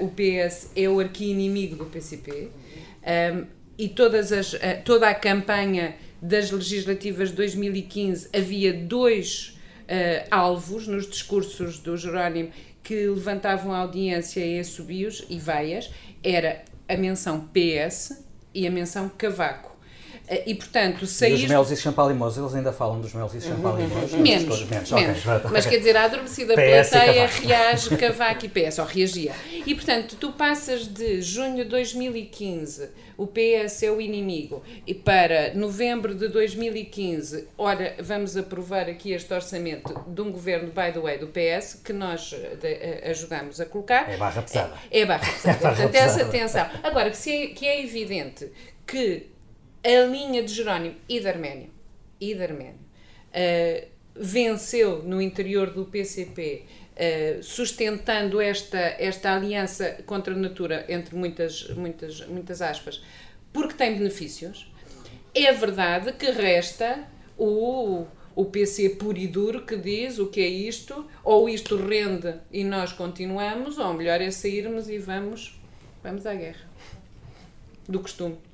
o 0.01 0.07
PS 0.09 0.71
é 0.75 0.87
o 0.87 0.99
arqui-inimigo 0.99 1.75
do 1.75 1.85
PCP, 1.85 2.49
um, 3.33 3.45
e 3.75 3.89
todas 3.89 4.31
as, 4.31 4.55
toda 4.85 5.09
a 5.09 5.15
campanha 5.15 5.95
das 6.21 6.51
legislativas 6.51 7.29
de 7.29 7.37
2015 7.37 8.29
havia 8.31 8.71
dois 8.71 9.57
uh, 9.81 10.27
alvos 10.29 10.87
nos 10.87 11.09
discursos 11.09 11.79
do 11.79 11.97
Jerónimo 11.97 12.51
que 12.83 13.07
levantavam 13.07 13.73
a 13.73 13.79
audiência 13.79 14.45
e 14.45 14.59
assobios 14.59 15.25
e 15.27 15.39
veias, 15.39 15.91
era 16.23 16.63
a 16.91 16.97
menção 16.97 17.47
PS 17.53 18.21
e 18.53 18.67
a 18.67 18.71
menção 18.71 19.07
Cavaco. 19.07 19.70
Eh, 20.31 20.43
e, 20.45 20.55
portanto, 20.55 21.05
sair... 21.05 21.31
E 21.31 21.43
os 21.43 21.49
melos 21.49 21.71
e 21.71 21.75
champalimós, 21.75 22.37
eles 22.37 22.55
ainda 22.55 22.71
falam 22.71 23.01
dos 23.01 23.13
melos 23.13 23.35
e 23.35 23.41
champalimós? 23.41 24.13
Menos, 24.13 24.63
menos. 24.65 24.91
menos. 24.91 25.25
Okay. 25.25 25.51
Mas 25.51 25.65
quer 25.65 25.77
dizer, 25.77 25.97
a 25.97 26.05
adormecida 26.05 26.53
plateia 26.53 27.27
reage 27.27 27.89
Cavaco 27.99 28.45
e 28.45 28.49
PS, 28.49 28.79
ou 28.79 28.85
reagia. 28.85 29.33
E, 29.65 29.75
portanto, 29.75 30.15
tu 30.17 30.31
passas 30.31 30.87
de 30.87 31.21
junho 31.21 31.57
de 31.57 31.65
2015, 31.65 32.89
o 33.17 33.27
PS 33.27 33.83
é 33.83 33.91
o 33.91 33.99
inimigo, 33.99 34.63
e 34.87 34.93
para 34.93 35.53
novembro 35.53 36.15
de 36.15 36.29
2015, 36.29 37.49
ora, 37.57 37.95
vamos 37.99 38.37
aprovar 38.37 38.87
aqui 38.89 39.11
este 39.11 39.33
orçamento 39.33 39.93
de 40.07 40.21
um 40.21 40.31
governo, 40.31 40.67
by 40.67 40.93
the 40.93 40.99
way, 41.01 41.17
do 41.17 41.27
PS, 41.27 41.81
que 41.83 41.91
nós 41.91 42.29
de, 42.29 42.67
eh, 42.67 43.09
ajudamos 43.09 43.59
a 43.59 43.65
colocar. 43.65 44.09
É 44.09 44.15
barra 44.15 44.41
pesada. 44.41 44.73
É, 44.89 45.01
é 45.01 45.05
barra 45.05 45.27
pesada. 45.29 45.57
É 45.57 45.61
barra 45.61 45.75
portanto, 45.75 45.91
pesada. 45.91 46.21
essa 46.21 46.31
tensão. 46.31 46.69
Agora, 46.81 47.09
que, 47.09 47.17
se 47.17 47.35
é, 47.35 47.47
que 47.47 47.67
é 47.67 47.83
evidente 47.83 48.49
que 48.87 49.30
a 49.83 50.05
linha 50.05 50.43
de 50.43 50.53
Jerónimo 50.53 50.95
e 51.09 51.19
de 51.19 51.27
Arménio, 51.27 51.69
e 52.19 52.35
de 52.35 52.43
Arménio 52.43 52.75
uh, 52.75 53.87
venceu 54.15 55.01
no 55.03 55.21
interior 55.21 55.71
do 55.71 55.85
PCP, 55.85 56.65
uh, 56.65 56.91
eh, 56.95 57.39
sustentando 57.41 58.39
esta, 58.41 58.77
esta 58.77 59.33
aliança 59.33 60.03
contra 60.05 60.33
a 60.33 60.37
natura, 60.37 60.85
entre 60.89 61.15
muitas, 61.15 61.69
muitas, 61.69 62.27
muitas 62.27 62.61
aspas, 62.61 63.01
porque 63.53 63.73
tem 63.73 63.97
benefícios. 63.97 64.71
É 65.33 65.51
verdade 65.53 66.11
que 66.13 66.29
resta 66.29 67.07
o, 67.37 68.05
o 68.35 68.45
PC 68.45 68.89
puro 68.91 69.17
e 69.17 69.27
duro 69.27 69.65
que 69.65 69.77
diz 69.77 70.19
o 70.19 70.27
que 70.27 70.41
é 70.41 70.47
isto, 70.47 71.07
ou 71.23 71.47
isto 71.47 71.77
rende 71.77 72.35
e 72.51 72.63
nós 72.65 72.91
continuamos, 72.91 73.77
ou 73.79 73.93
melhor 73.93 74.21
é 74.21 74.29
sairmos 74.29 74.89
e 74.89 74.97
vamos, 74.97 75.59
vamos 76.03 76.25
à 76.25 76.35
guerra. 76.35 76.69
Do 77.87 77.99
costume. 78.01 78.50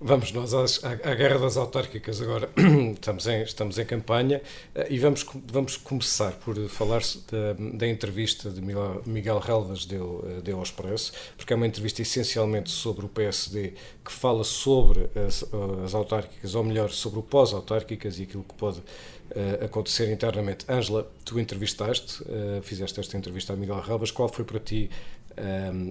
Vamos 0.00 0.32
nós 0.32 0.52
às, 0.52 0.84
à, 0.84 0.90
à, 0.90 1.14
guerra 1.14 1.38
das 1.38 1.56
autárquicas 1.56 2.20
agora. 2.20 2.50
estamos, 2.92 3.26
em, 3.26 3.42
estamos 3.42 3.78
em 3.78 3.86
campanha 3.86 4.42
eh, 4.74 4.88
e 4.90 4.98
vamos, 4.98 5.24
vamos 5.46 5.76
começar 5.76 6.32
por 6.32 6.56
falar 6.68 7.00
da, 7.30 7.52
da 7.76 7.86
entrevista 7.86 8.50
de 8.50 8.60
Miguel, 8.60 9.38
Relvas 9.38 9.86
deu, 9.86 10.24
eh, 10.26 10.40
deu 10.42 10.56
ao 10.58 10.62
Expresso, 10.62 11.12
porque 11.36 11.52
é 11.52 11.56
uma 11.56 11.66
entrevista 11.66 12.02
essencialmente 12.02 12.70
sobre 12.70 13.06
o 13.06 13.08
PSD 13.08 13.74
que 14.04 14.12
fala 14.12 14.44
sobre 14.44 15.08
as, 15.26 15.44
as 15.84 15.94
autárquicas, 15.94 16.54
ou 16.54 16.64
melhor, 16.64 16.90
sobre 16.90 17.20
o 17.20 17.22
pós-autárquicas 17.22 18.18
e 18.18 18.24
aquilo 18.24 18.44
que 18.44 18.54
pode 18.54 18.80
uh, 18.80 19.64
acontecer 19.64 20.12
internamente. 20.12 20.66
Ângela, 20.68 21.10
tu 21.24 21.40
entrevistaste, 21.40 22.22
uh, 22.22 22.62
fizeste 22.62 23.00
esta 23.00 23.16
entrevista 23.16 23.54
a 23.54 23.56
Miguel 23.56 23.80
Relvas. 23.80 24.10
Qual 24.10 24.28
foi 24.28 24.44
para 24.44 24.60
ti 24.60 24.90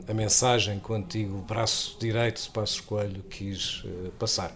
a 0.07 0.13
mensagem 0.13 0.79
que 0.79 0.91
o 0.91 0.95
antigo 0.95 1.37
braço 1.39 1.97
direito 1.99 2.41
de 2.41 2.49
Passos 2.49 2.79
Coelho 2.79 3.21
quis 3.29 3.83
uh, 3.83 4.11
passar? 4.17 4.51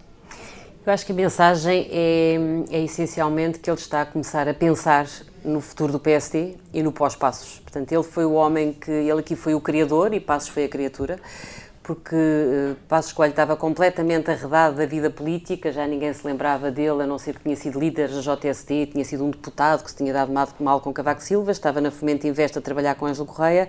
Eu 0.86 0.94
acho 0.94 1.06
que 1.06 1.12
a 1.12 1.16
mensagem 1.16 1.90
é, 1.92 2.38
é, 2.72 2.84
essencialmente 2.84 3.60
que 3.60 3.70
ele 3.70 3.78
está 3.78 4.04
a 4.04 4.06
começar 4.06 4.48
a 4.48 4.54
pensar 4.54 5.06
no 5.44 5.60
futuro 5.60 5.92
do 5.92 6.00
PSD 6.00 6.56
e 6.74 6.82
no 6.82 6.94
pós-Passos. 6.94 7.60
Portanto, 7.60 7.92
ele 7.92 8.04
foi 8.04 8.24
o 8.24 8.32
homem 8.32 8.72
que, 8.72 8.90
ele 8.90 9.20
aqui 9.20 9.36
foi 9.36 9.54
o 9.54 9.60
criador 9.60 10.14
e 10.14 10.20
Passos 10.22 10.48
foi 10.48 10.64
a 10.64 10.70
criatura, 10.70 11.20
porque 11.84 12.16
uh, 12.16 12.76
Passos 12.88 13.12
Coelho 13.12 13.32
estava 13.32 13.58
completamente 13.58 14.32
arredado 14.32 14.78
da 14.78 14.86
vida 14.86 15.10
política, 15.10 15.74
já 15.74 15.86
ninguém 15.86 16.14
se 16.14 16.26
lembrava 16.26 16.72
dele, 16.72 17.04
a 17.04 17.06
não 17.06 17.20
ser 17.20 17.36
que 17.36 17.44
tinha 17.44 17.56
sido 17.58 17.78
líder 17.78 18.08
da 18.08 18.22
JST, 18.22 18.88
tinha 18.94 19.04
sido 19.04 19.26
um 19.26 19.30
deputado 19.30 19.84
que 19.84 19.92
se 19.92 19.98
tinha 19.98 20.14
dado 20.14 20.32
mal, 20.32 20.48
mal 20.58 20.80
com 20.80 20.94
Cavaco 20.94 21.22
Silva, 21.22 21.52
estava 21.52 21.82
na 21.82 21.92
Fomento 21.92 22.26
Invest 22.26 22.58
a 22.58 22.62
trabalhar 22.62 22.96
com 22.96 23.06
Ângelo 23.06 23.26
Correia 23.26 23.68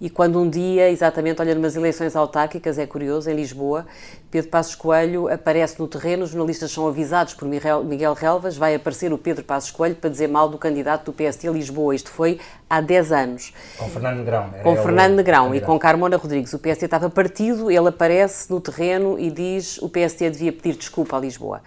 e 0.00 0.08
quando 0.08 0.40
um 0.40 0.48
dia, 0.48 0.88
exatamente, 0.88 1.42
olha, 1.42 1.54
numas 1.54 1.76
eleições 1.76 2.16
autárquicas, 2.16 2.78
é 2.78 2.86
curioso, 2.86 3.28
em 3.28 3.34
Lisboa, 3.34 3.86
Pedro 4.30 4.48
Passos 4.48 4.74
Coelho 4.74 5.28
aparece 5.28 5.78
no 5.78 5.86
terreno, 5.86 6.24
os 6.24 6.30
jornalistas 6.30 6.70
são 6.70 6.88
avisados 6.88 7.34
por 7.34 7.46
Miguel 7.46 8.14
Relvas, 8.14 8.56
vai 8.56 8.74
aparecer 8.74 9.12
o 9.12 9.18
Pedro 9.18 9.44
Passos 9.44 9.70
Coelho 9.70 9.96
para 9.96 10.08
dizer 10.08 10.28
mal 10.28 10.48
do 10.48 10.56
candidato 10.56 11.04
do 11.04 11.12
PSD 11.12 11.48
a 11.48 11.50
Lisboa. 11.52 11.94
Isto 11.94 12.10
foi 12.10 12.40
há 12.68 12.80
10 12.80 13.12
anos. 13.12 13.52
Com 13.76 13.88
Fernando 13.90 14.16
Negrão. 14.18 14.50
Com 14.62 14.76
Fernando 14.76 15.14
Negrão 15.16 15.54
e 15.54 15.60
com 15.60 15.78
Carmona 15.78 16.16
Rodrigues. 16.16 16.52
O 16.54 16.58
PSD 16.58 16.86
estava 16.86 17.10
partido, 17.10 17.70
ele 17.70 17.88
aparece 17.88 18.50
no 18.50 18.60
terreno 18.60 19.18
e 19.18 19.30
diz 19.30 19.76
o 19.78 19.88
PSD 19.88 20.30
devia 20.30 20.52
pedir 20.52 20.76
desculpa 20.76 21.18
a 21.18 21.20
Lisboa. 21.20 21.60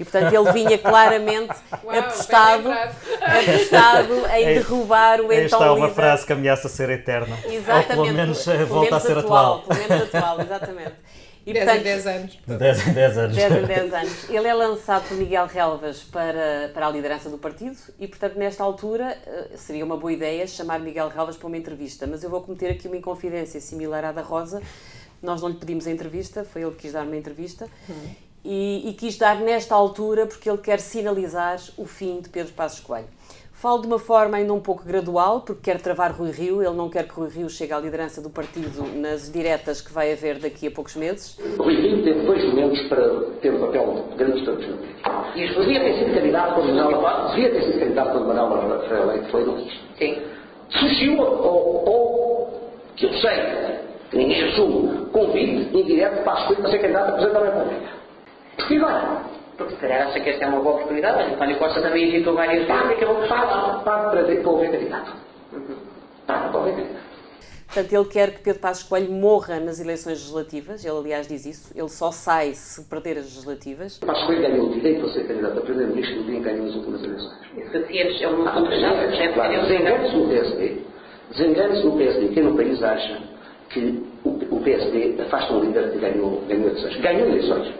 E, 0.00 0.04
portanto, 0.04 0.32
ele 0.34 0.52
vinha 0.52 0.78
claramente 0.78 1.54
Uau, 1.84 1.98
apostado, 1.98 2.70
apostado 2.72 4.26
em 4.34 4.46
derrubar 4.54 5.20
o 5.20 5.24
então 5.30 5.44
Esta 5.44 5.64
é 5.66 5.70
uma 5.70 5.86
líder. 5.88 5.94
frase 5.94 6.26
que 6.26 6.32
ameaça 6.32 6.68
ser 6.70 6.88
eterna. 6.88 7.36
Exatamente. 7.44 7.98
Ou 7.98 8.04
pelo 8.06 8.16
menos 8.16 8.44
pelo 8.44 8.66
volta 8.66 8.90
menos 8.92 9.04
a 9.04 9.06
ser 9.06 9.18
atual. 9.18 9.58
atual. 9.58 9.76
Pelo 9.76 9.88
menos 9.88 10.14
atual, 10.14 10.40
exatamente. 10.40 10.94
E, 11.46 11.54
10 11.54 11.64
portanto, 11.64 11.80
em 11.80 11.84
10 11.84 12.06
anos. 12.06 12.38
10 12.46 12.86
em 12.88 12.92
10 12.92 13.18
anos. 13.18 13.36
10 13.36 13.52
em 13.52 13.62
10 13.64 13.94
anos. 13.94 14.30
Ele 14.30 14.46
é 14.46 14.54
lançado 14.54 15.08
por 15.08 15.16
Miguel 15.16 15.46
Relvas 15.46 16.02
para, 16.02 16.70
para 16.74 16.86
a 16.86 16.90
liderança 16.90 17.30
do 17.30 17.38
partido 17.38 17.76
e, 17.98 18.06
portanto, 18.06 18.36
nesta 18.36 18.62
altura 18.62 19.16
eh, 19.26 19.48
seria 19.56 19.82
uma 19.82 19.96
boa 19.96 20.12
ideia 20.12 20.46
chamar 20.46 20.78
Miguel 20.80 21.08
Relvas 21.08 21.38
para 21.38 21.46
uma 21.46 21.56
entrevista. 21.56 22.06
Mas 22.06 22.22
eu 22.22 22.28
vou 22.28 22.42
cometer 22.42 22.70
aqui 22.70 22.86
uma 22.86 22.96
inconfidência 22.98 23.58
similar 23.58 24.04
à 24.04 24.12
da 24.12 24.20
Rosa. 24.20 24.62
Nós 25.22 25.40
não 25.40 25.48
lhe 25.48 25.56
pedimos 25.56 25.86
a 25.86 25.90
entrevista, 25.90 26.44
foi 26.44 26.60
ele 26.60 26.72
que 26.72 26.82
quis 26.82 26.92
dar 26.92 27.04
uma 27.04 27.16
entrevista. 27.16 27.66
Hum 27.88 28.29
e, 28.44 28.88
e, 28.88 28.92
quis 28.94 29.18
dar 29.18 29.36
nesta 29.36 29.74
altura 29.74 30.26
porque 30.26 30.48
ele 30.48 30.58
quer 30.58 30.80
sinalizar 30.80 31.58
o 31.76 31.84
fim 31.84 32.20
de 32.20 32.28
Pedro 32.28 32.52
Passos 32.52 32.80
Coelho. 32.80 33.08
Falo 33.60 33.82
de 33.82 33.86
uma 33.86 33.98
forma 33.98 34.38
ainda 34.38 34.54
um 34.54 34.60
pouco 34.60 34.82
gradual, 34.82 35.42
porque 35.42 35.70
quer 35.70 35.78
travar 35.82 36.12
Rui 36.12 36.30
Rio, 36.30 36.62
ele 36.62 36.74
não 36.74 36.88
quer 36.88 37.06
que 37.06 37.12
Rui 37.12 37.28
Rio 37.28 37.50
chegue 37.50 37.74
à 37.74 37.78
liderança 37.78 38.22
do 38.22 38.30
partido 38.30 38.82
nas 38.96 39.30
diretas 39.30 39.82
que 39.82 39.92
vai 39.92 40.10
haver 40.10 40.38
daqui 40.38 40.66
a 40.66 40.70
poucos 40.70 40.96
meses. 40.96 41.38
Rui 41.58 41.74
Rio 41.74 42.02
teve 42.02 42.24
dois 42.24 42.42
momentos 42.46 42.80
para 42.88 43.20
ter 43.42 43.52
um 43.52 43.60
papel 43.66 44.06
de 44.12 44.16
grande 44.16 44.38
estratégia. 44.38 44.78
E 45.36 45.46
devia 45.46 45.80
ter 45.80 45.98
sido 45.98 46.14
candidato 46.14 46.54
quando 46.54 46.74
Manuel 46.74 47.28
devia 47.28 47.50
ter 47.50 47.62
sido 47.64 47.78
candidato 47.80 48.12
quando 48.12 48.26
Manuel 48.28 48.88
foi 48.88 48.98
eleito, 48.98 49.30
foi 49.30 49.44
no 49.44 49.58
Sim. 49.98 50.22
Surgiu, 50.70 51.20
ou, 51.20 51.84
ou, 51.86 52.70
que 52.96 53.04
eu 53.04 53.12
sei, 53.12 53.36
que 54.10 54.16
ninguém 54.16 54.42
assume, 54.48 55.06
convite 55.10 55.76
indireto 55.76 56.24
para 56.24 56.48
ser 56.48 56.80
candidato 56.80 57.10
a 57.10 57.12
Presidente 57.12 57.34
da 57.34 57.44
República. 57.44 57.99
Porque 58.60 58.78
vai. 58.78 59.24
Porque 59.56 59.74
se 59.74 59.80
calhar 59.80 60.08
acha 60.08 60.20
que 60.20 60.30
esta 60.30 60.44
é 60.44 60.48
uma 60.48 60.60
boa 60.60 60.76
oportunidade. 60.76 61.32
António 61.34 61.58
Costa 61.58 61.82
também 61.82 62.08
hesitou 62.08 62.34
várias 62.34 62.66
vezes 62.66 62.90
e 62.90 62.94
acabou 62.94 63.16
por 63.16 63.28
falar. 63.28 63.82
Pago 63.84 64.10
para 64.10 64.22
ver 64.22 64.42
para 64.42 64.50
ouvir 64.50 64.70
candidato. 64.70 65.12
Pago 66.26 66.48
para 66.50 66.58
ouvir 66.58 66.76
candidato. 66.76 67.10
Portanto, 67.72 67.92
ele 67.92 68.04
quer 68.06 68.30
que 68.32 68.40
Pedro 68.40 68.60
Passos 68.60 68.82
Coelho 68.82 69.12
morra 69.12 69.60
nas 69.60 69.78
eleições 69.78 70.18
legislativas, 70.18 70.84
ele 70.84 70.98
aliás 70.98 71.28
diz 71.28 71.46
isso, 71.46 71.72
ele 71.78 71.88
só 71.88 72.10
sai 72.10 72.52
se 72.52 72.82
perder 72.90 73.18
as 73.18 73.26
legislativas. 73.26 73.98
Passos 73.98 74.26
Coelho 74.26 74.42
ganhou 74.42 74.66
o 74.66 74.72
direito 74.72 75.06
a 75.06 75.12
ser 75.12 75.28
candidato 75.28 75.58
a 75.58 75.62
Primeiro-Ministro 75.62 76.16
no 76.16 76.24
dia 76.24 76.34
em 76.34 76.42
que 76.42 76.48
ganhou 76.50 76.66
as 76.66 76.74
últimas 76.74 77.04
eleições. 77.04 77.38
Isso 77.56 78.24
é 78.24 78.28
um 78.28 78.44
ponto-chave. 78.44 79.06
Desengane-se 79.06 80.16
no 80.16 80.28
PSD, 80.28 80.82
desengane-se 81.30 81.84
no 81.84 81.96
PSD, 81.96 82.28
que 82.28 82.40
no 82.40 82.56
país 82.56 82.82
acha 82.82 83.22
que 83.68 84.04
o 84.24 84.60
PSD 84.64 85.14
afasta 85.22 85.52
um 85.52 85.60
líder 85.60 85.92
que 85.92 85.98
ganhou, 85.98 86.42
ganhou 86.48 86.70
eleições. 86.70 87.00
Ganhou 87.00 87.28
eleições. 87.28 87.72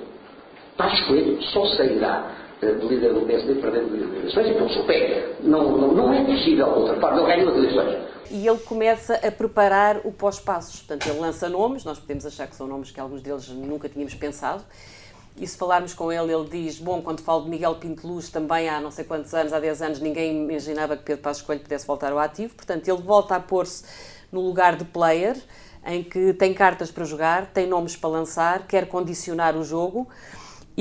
Passos 0.80 1.06
Coelho 1.08 1.42
só 1.42 1.66
sairá 1.76 2.32
de 2.58 2.72
líder 2.86 3.12
do 3.12 3.26
PSD 3.26 3.54
perdendo 3.56 3.94
eleições 4.16 4.46
e 4.46 4.54
pelo 4.54 4.72
seu 4.72 4.84
pé. 4.86 5.36
Não, 5.40 5.76
não, 5.76 5.92
não 5.92 6.14
é 6.14 6.24
possível 6.24 6.68
outra 6.68 6.98
forma. 6.98 7.18
Ele 7.18 7.26
ganhou 7.26 7.50
as 7.50 7.56
eleições. 7.58 7.98
E 8.30 8.46
ele 8.48 8.58
começa 8.60 9.14
a 9.16 9.30
preparar 9.30 10.00
o 10.04 10.12
pós-passos. 10.12 10.80
Portanto, 10.80 11.06
ele 11.06 11.20
lança 11.20 11.50
nomes, 11.50 11.84
nós 11.84 11.98
podemos 11.98 12.24
achar 12.24 12.46
que 12.46 12.56
são 12.56 12.66
nomes 12.66 12.90
que 12.90 12.98
alguns 12.98 13.20
deles 13.20 13.48
nunca 13.50 13.90
tínhamos 13.90 14.14
pensado. 14.14 14.64
E 15.36 15.46
se 15.46 15.58
falarmos 15.58 15.92
com 15.92 16.10
ele, 16.10 16.32
ele 16.32 16.48
diz: 16.48 16.78
Bom, 16.78 17.02
quando 17.02 17.20
falo 17.20 17.44
de 17.44 17.50
Miguel 17.50 17.74
Pinto 17.74 18.06
Luz, 18.06 18.30
também 18.30 18.68
há 18.68 18.80
não 18.80 18.90
sei 18.90 19.04
quantos 19.04 19.34
anos, 19.34 19.52
há 19.52 19.60
10 19.60 19.82
anos, 19.82 20.00
ninguém 20.00 20.44
imaginava 20.44 20.96
que 20.96 21.02
Pedro 21.02 21.22
Passos 21.22 21.42
Coelho 21.42 21.60
pudesse 21.60 21.86
voltar 21.86 22.10
ao 22.10 22.18
ativo. 22.18 22.54
Portanto, 22.54 22.88
ele 22.88 23.02
volta 23.02 23.36
a 23.36 23.40
pôr-se 23.40 23.84
no 24.32 24.40
lugar 24.40 24.76
de 24.76 24.84
player, 24.84 25.36
em 25.84 26.02
que 26.02 26.32
tem 26.32 26.54
cartas 26.54 26.90
para 26.90 27.04
jogar, 27.04 27.46
tem 27.52 27.66
nomes 27.66 27.96
para 27.96 28.08
lançar, 28.08 28.66
quer 28.66 28.86
condicionar 28.86 29.56
o 29.56 29.64
jogo 29.64 30.08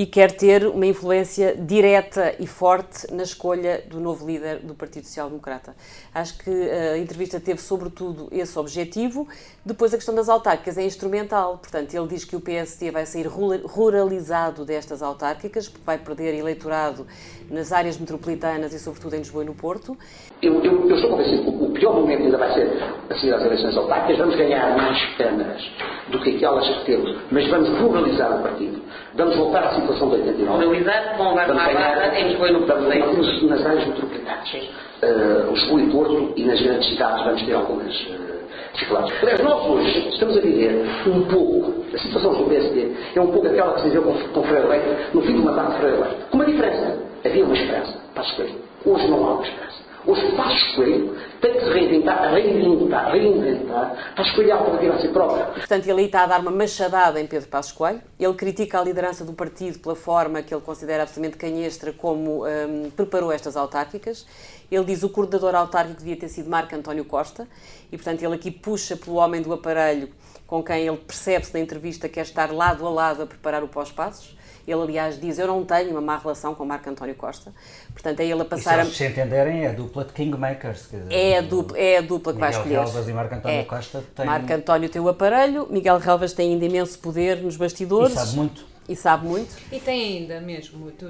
e 0.00 0.06
quer 0.06 0.32
ter 0.32 0.66
uma 0.66 0.86
influência 0.86 1.54
direta 1.54 2.34
e 2.38 2.46
forte 2.46 3.12
na 3.12 3.22
escolha 3.22 3.84
do 3.86 4.00
novo 4.00 4.26
líder 4.26 4.60
do 4.60 4.74
Partido 4.74 5.04
Social 5.04 5.28
Democrata. 5.28 5.76
Acho 6.14 6.38
que 6.38 6.50
a 6.50 6.96
entrevista 6.96 7.38
teve, 7.38 7.60
sobretudo, 7.60 8.26
esse 8.32 8.58
objetivo. 8.58 9.28
Depois, 9.62 9.92
a 9.92 9.98
questão 9.98 10.14
das 10.14 10.30
autárquicas 10.30 10.78
é 10.78 10.86
instrumental. 10.86 11.58
Portanto, 11.58 11.92
ele 11.92 12.08
diz 12.08 12.24
que 12.24 12.34
o 12.34 12.40
PSD 12.40 12.90
vai 12.90 13.04
sair 13.04 13.26
ruralizado 13.26 14.64
destas 14.64 15.02
autárquicas, 15.02 15.68
porque 15.68 15.84
vai 15.84 15.98
perder 15.98 16.34
eleitorado 16.34 17.06
nas 17.50 17.70
áreas 17.70 17.98
metropolitanas 17.98 18.72
e, 18.72 18.78
sobretudo, 18.78 19.16
em 19.16 19.18
Lisboa 19.18 19.44
e 19.44 19.46
no 19.48 19.54
Porto. 19.54 19.94
Eu, 20.40 20.64
eu, 20.64 20.88
eu 20.88 21.10
convencido 21.10 21.42
que 21.42 21.64
o 21.64 21.72
pior 21.74 21.96
momento 21.96 22.22
ainda 22.22 22.38
vai 22.38 22.54
ser 22.54 22.70
a 23.10 23.14
seguir 23.16 23.34
às 23.34 23.42
eleições 23.42 23.76
autárquicas. 23.76 24.16
Vamos 24.16 24.36
ganhar 24.36 24.74
mais 24.78 25.16
câmaras 25.16 25.62
do 26.10 26.22
que 26.22 26.36
aquelas 26.36 26.66
que 26.66 26.86
temos, 26.86 27.18
mas 27.30 27.46
vamos 27.50 27.68
ruralizar 27.78 28.40
o 28.40 28.42
partido. 28.42 28.80
Vamos 29.14 29.36
voltar 29.36 29.64
à 29.64 29.74
situação 29.74 30.08
de 30.08 30.16
89. 30.16 30.64
Ruralizar 30.64 31.16
com 31.16 31.22
a 31.22 31.42
Armada 31.42 32.18
em 32.18 32.28
Lisboa 32.28 32.48
e 32.48 32.52
no 32.52 32.60
Porto. 32.62 32.82
Vamos, 32.82 33.42
nas 33.42 33.66
áreas 33.66 33.86
metropolitanas. 33.86 34.54
Uh, 35.02 35.52
Lisboa 35.52 35.80
e 35.80 35.90
Porto 35.90 36.32
e 36.36 36.44
nas 36.44 36.60
grandes 36.60 36.88
cidades 36.88 37.24
vamos 37.24 37.42
ter 37.42 37.54
algumas 37.54 38.00
uh, 38.02 38.40
dificuldades. 38.72 39.12
Aliás, 39.22 39.40
nós 39.40 39.66
hoje 39.66 40.08
estamos 40.10 40.36
a 40.36 40.40
viver 40.40 40.84
um 41.06 41.22
pouco, 41.22 41.84
a 41.92 41.98
situação 41.98 42.34
do 42.34 42.44
PSD 42.44 42.92
é 43.16 43.20
um 43.20 43.32
pouco 43.32 43.46
aquela 43.46 43.72
que 43.74 43.80
se 43.80 43.88
viveu 43.88 44.02
com, 44.02 44.14
com 44.14 44.42
Freire 44.44 44.68
Leite, 44.68 44.86
no 45.14 45.22
fim 45.22 45.32
do 45.32 45.42
mandato 45.42 45.72
de 45.72 45.78
Freire 45.78 45.96
Leite. 45.96 46.16
Com 46.30 46.36
uma 46.36 46.44
diferença. 46.44 46.98
Havia 47.24 47.44
uma 47.44 47.54
esperança 47.54 47.98
para 48.14 48.22
a 48.22 48.26
escolha. 48.26 48.54
Hoje 48.86 49.08
não 49.08 49.26
há 49.26 49.32
uma 49.34 49.42
esperança. 49.42 49.89
Passos 50.36 50.74
Coelho 50.74 51.16
tem 51.40 51.52
que 51.54 51.60
se 51.60 51.70
reinventar, 51.70 52.32
reinventar, 52.32 53.12
reinventar 53.12 54.12
para 54.14 54.24
escolher 54.24 54.52
a 54.52 54.56
alternativa 54.56 54.94
a 54.94 54.98
si 55.00 55.08
próprio. 55.08 55.46
Portanto, 55.54 55.86
ele 55.86 56.00
aí 56.00 56.06
está 56.06 56.22
a 56.22 56.26
dar 56.26 56.40
uma 56.40 56.50
machadada 56.50 57.20
em 57.20 57.26
Pedro 57.26 57.48
Passos 57.48 57.72
Coelho. 57.72 58.00
Ele 58.18 58.34
critica 58.34 58.80
a 58.80 58.84
liderança 58.84 59.24
do 59.24 59.32
partido 59.32 59.78
pela 59.78 59.94
forma 59.94 60.42
que 60.42 60.54
ele 60.54 60.62
considera 60.62 61.02
absolutamente 61.02 61.36
canhestra 61.36 61.92
como 61.92 62.46
um, 62.46 62.90
preparou 62.90 63.30
estas 63.30 63.56
autárquicas. 63.56 64.26
Ele 64.70 64.84
diz 64.84 65.00
que 65.00 65.06
o 65.06 65.10
coordenador 65.10 65.54
autárquico 65.54 65.98
devia 65.98 66.16
ter 66.16 66.28
sido 66.28 66.48
Marco 66.48 66.74
António 66.74 67.04
Costa 67.04 67.46
e, 67.90 67.96
portanto, 67.96 68.22
ele 68.22 68.34
aqui 68.34 68.50
puxa 68.50 68.96
pelo 68.96 69.16
homem 69.16 69.42
do 69.42 69.52
aparelho 69.52 70.08
com 70.46 70.62
quem 70.64 70.86
ele 70.86 70.96
percebe-se 70.96 71.54
na 71.54 71.60
entrevista 71.60 72.08
quer 72.08 72.22
estar 72.22 72.52
lado 72.52 72.84
a 72.86 72.90
lado 72.90 73.22
a 73.22 73.26
preparar 73.26 73.62
o 73.62 73.68
pós-passos. 73.68 74.36
Ele, 74.70 74.82
aliás, 74.82 75.20
diz: 75.20 75.38
Eu 75.38 75.46
não 75.46 75.64
tenho 75.64 75.90
uma 75.90 76.00
má 76.00 76.16
relação 76.16 76.54
com 76.54 76.64
Marco 76.64 76.88
António 76.88 77.14
Costa. 77.14 77.52
Portanto, 77.92 78.20
é 78.20 78.24
ele 78.26 78.42
a 78.42 78.44
passar. 78.44 78.80
E 78.80 78.84
se, 78.86 78.90
a... 78.90 78.94
se 78.94 79.12
entenderem, 79.12 79.64
é 79.64 79.68
a 79.68 79.72
dupla 79.72 80.04
de 80.04 80.12
Kingmakers. 80.12 80.88
Dizer, 80.90 81.12
é, 81.12 81.38
a 81.38 81.40
dupla, 81.40 81.78
é 81.78 81.98
a 81.98 82.00
dupla 82.00 82.32
que 82.32 82.38
Miguel 82.38 82.40
vai 82.40 82.50
escolher. 82.50 82.68
Miguel 82.68 82.84
Relvas 82.84 83.08
e 83.08 83.12
Marco 83.12 83.34
António 83.34 83.58
é. 83.58 83.64
Costa 83.64 84.04
têm. 84.14 84.26
Marco 84.26 84.52
António 84.52 84.88
tem 84.88 85.02
o 85.02 85.08
aparelho, 85.08 85.66
Miguel 85.70 85.98
Relvas 85.98 86.32
tem 86.32 86.52
ainda 86.52 86.64
imenso 86.64 86.98
poder 86.98 87.42
nos 87.42 87.56
bastidores. 87.56 88.12
E 88.12 88.16
sabe 88.16 88.36
muito. 88.36 88.66
E 88.88 88.96
sabe 88.96 89.26
muito. 89.26 89.56
E 89.72 89.80
tem 89.80 90.18
ainda 90.18 90.40
mesmo 90.40 90.78
muito, 90.78 91.04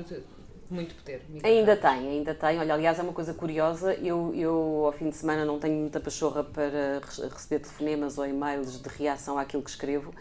muito 0.70 0.94
poder. 0.94 1.22
Miguel. 1.28 1.50
Ainda 1.50 1.76
tem, 1.76 1.90
ainda 1.90 2.34
tem. 2.34 2.58
Olha, 2.58 2.74
aliás, 2.74 2.98
é 2.98 3.02
uma 3.02 3.12
coisa 3.12 3.34
curiosa. 3.34 3.94
Eu, 3.94 4.32
eu, 4.34 4.82
ao 4.86 4.92
fim 4.92 5.10
de 5.10 5.16
semana, 5.16 5.44
não 5.44 5.58
tenho 5.58 5.74
muita 5.74 6.00
pachorra 6.00 6.44
para 6.44 7.00
receber 7.32 7.60
telefonemas 7.60 8.18
ou 8.18 8.26
e-mails 8.26 8.80
de 8.80 8.88
reação 8.88 9.38
àquilo 9.38 9.62
que 9.62 9.70
escrevo. 9.70 10.12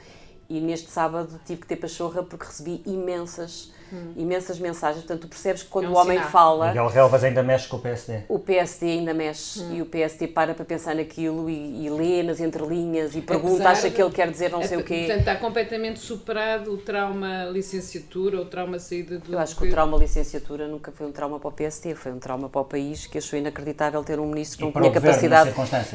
E 0.50 0.60
neste 0.60 0.90
sábado 0.90 1.40
tive 1.46 1.62
que 1.62 1.68
ter 1.68 1.76
pachorra 1.76 2.24
porque 2.24 2.48
recebi 2.48 2.82
imensas 2.86 3.72
hum. 3.92 4.14
imensas 4.16 4.60
mensagens. 4.60 5.04
Portanto, 5.04 5.22
tu 5.22 5.28
percebes 5.28 5.64
que 5.64 5.70
quando 5.70 5.86
é 5.86 5.90
um 5.90 5.94
o 5.94 5.98
homem 5.98 6.18
sinal. 6.18 6.32
fala. 6.32 6.68
Miguel 6.68 6.88
Relvas 6.88 7.24
ainda 7.24 7.44
mexe 7.44 7.68
com 7.68 7.78
o 7.78 7.80
PSD. 7.80 8.22
O 8.28 8.40
PSD 8.40 8.86
ainda 8.88 9.14
mexe 9.14 9.62
hum. 9.62 9.76
e 9.76 9.82
o 9.82 9.86
PSD 9.86 10.28
para 10.28 10.54
para 10.54 10.66
pensar 10.66 10.96
naquilo 10.96 11.50
e, 11.50 11.86
e 11.86 11.90
lê 11.90 12.24
nas 12.24 12.40
entrelinhas 12.40 13.16
e 13.16 13.22
pergunta, 13.22 13.56
Apesar 13.56 13.72
acha 13.72 13.90
que 13.90 14.02
ele 14.02 14.12
quer 14.12 14.30
dizer 14.30 14.52
não 14.52 14.64
sei 14.64 14.78
é, 14.78 14.80
o 14.80 14.84
quê. 14.84 14.98
Portanto, 15.00 15.20
está 15.20 15.36
completamente 15.36 16.00
superado 16.00 16.74
o 16.74 16.78
trauma 16.78 17.46
licenciatura, 17.46 18.42
o 18.42 18.46
trauma 18.46 18.80
saída 18.80 19.20
do. 19.20 19.34
Eu 19.34 19.40
acho 19.40 19.56
que 19.56 19.68
o 19.68 19.70
trauma 19.70 19.98
licenciatura 19.98 20.68
nunca 20.68 20.92
foi 20.92 21.08
um 21.08 21.12
trauma 21.12 21.40
para 21.40 21.50
o 21.50 21.52
PSD, 21.52 21.96
foi 21.96 22.12
um 22.12 22.20
trauma 22.20 22.50
para 22.50 22.62
o 22.62 22.66
país 22.66 23.08
que 23.08 23.18
achou 23.18 23.38
inacreditável 23.38 24.04
ter 24.04 24.20
um 24.20 24.28
ministro 24.28 24.58
que 24.58 24.64
não 24.66 24.72
tinha 24.72 24.92
capacidade. 24.92 25.54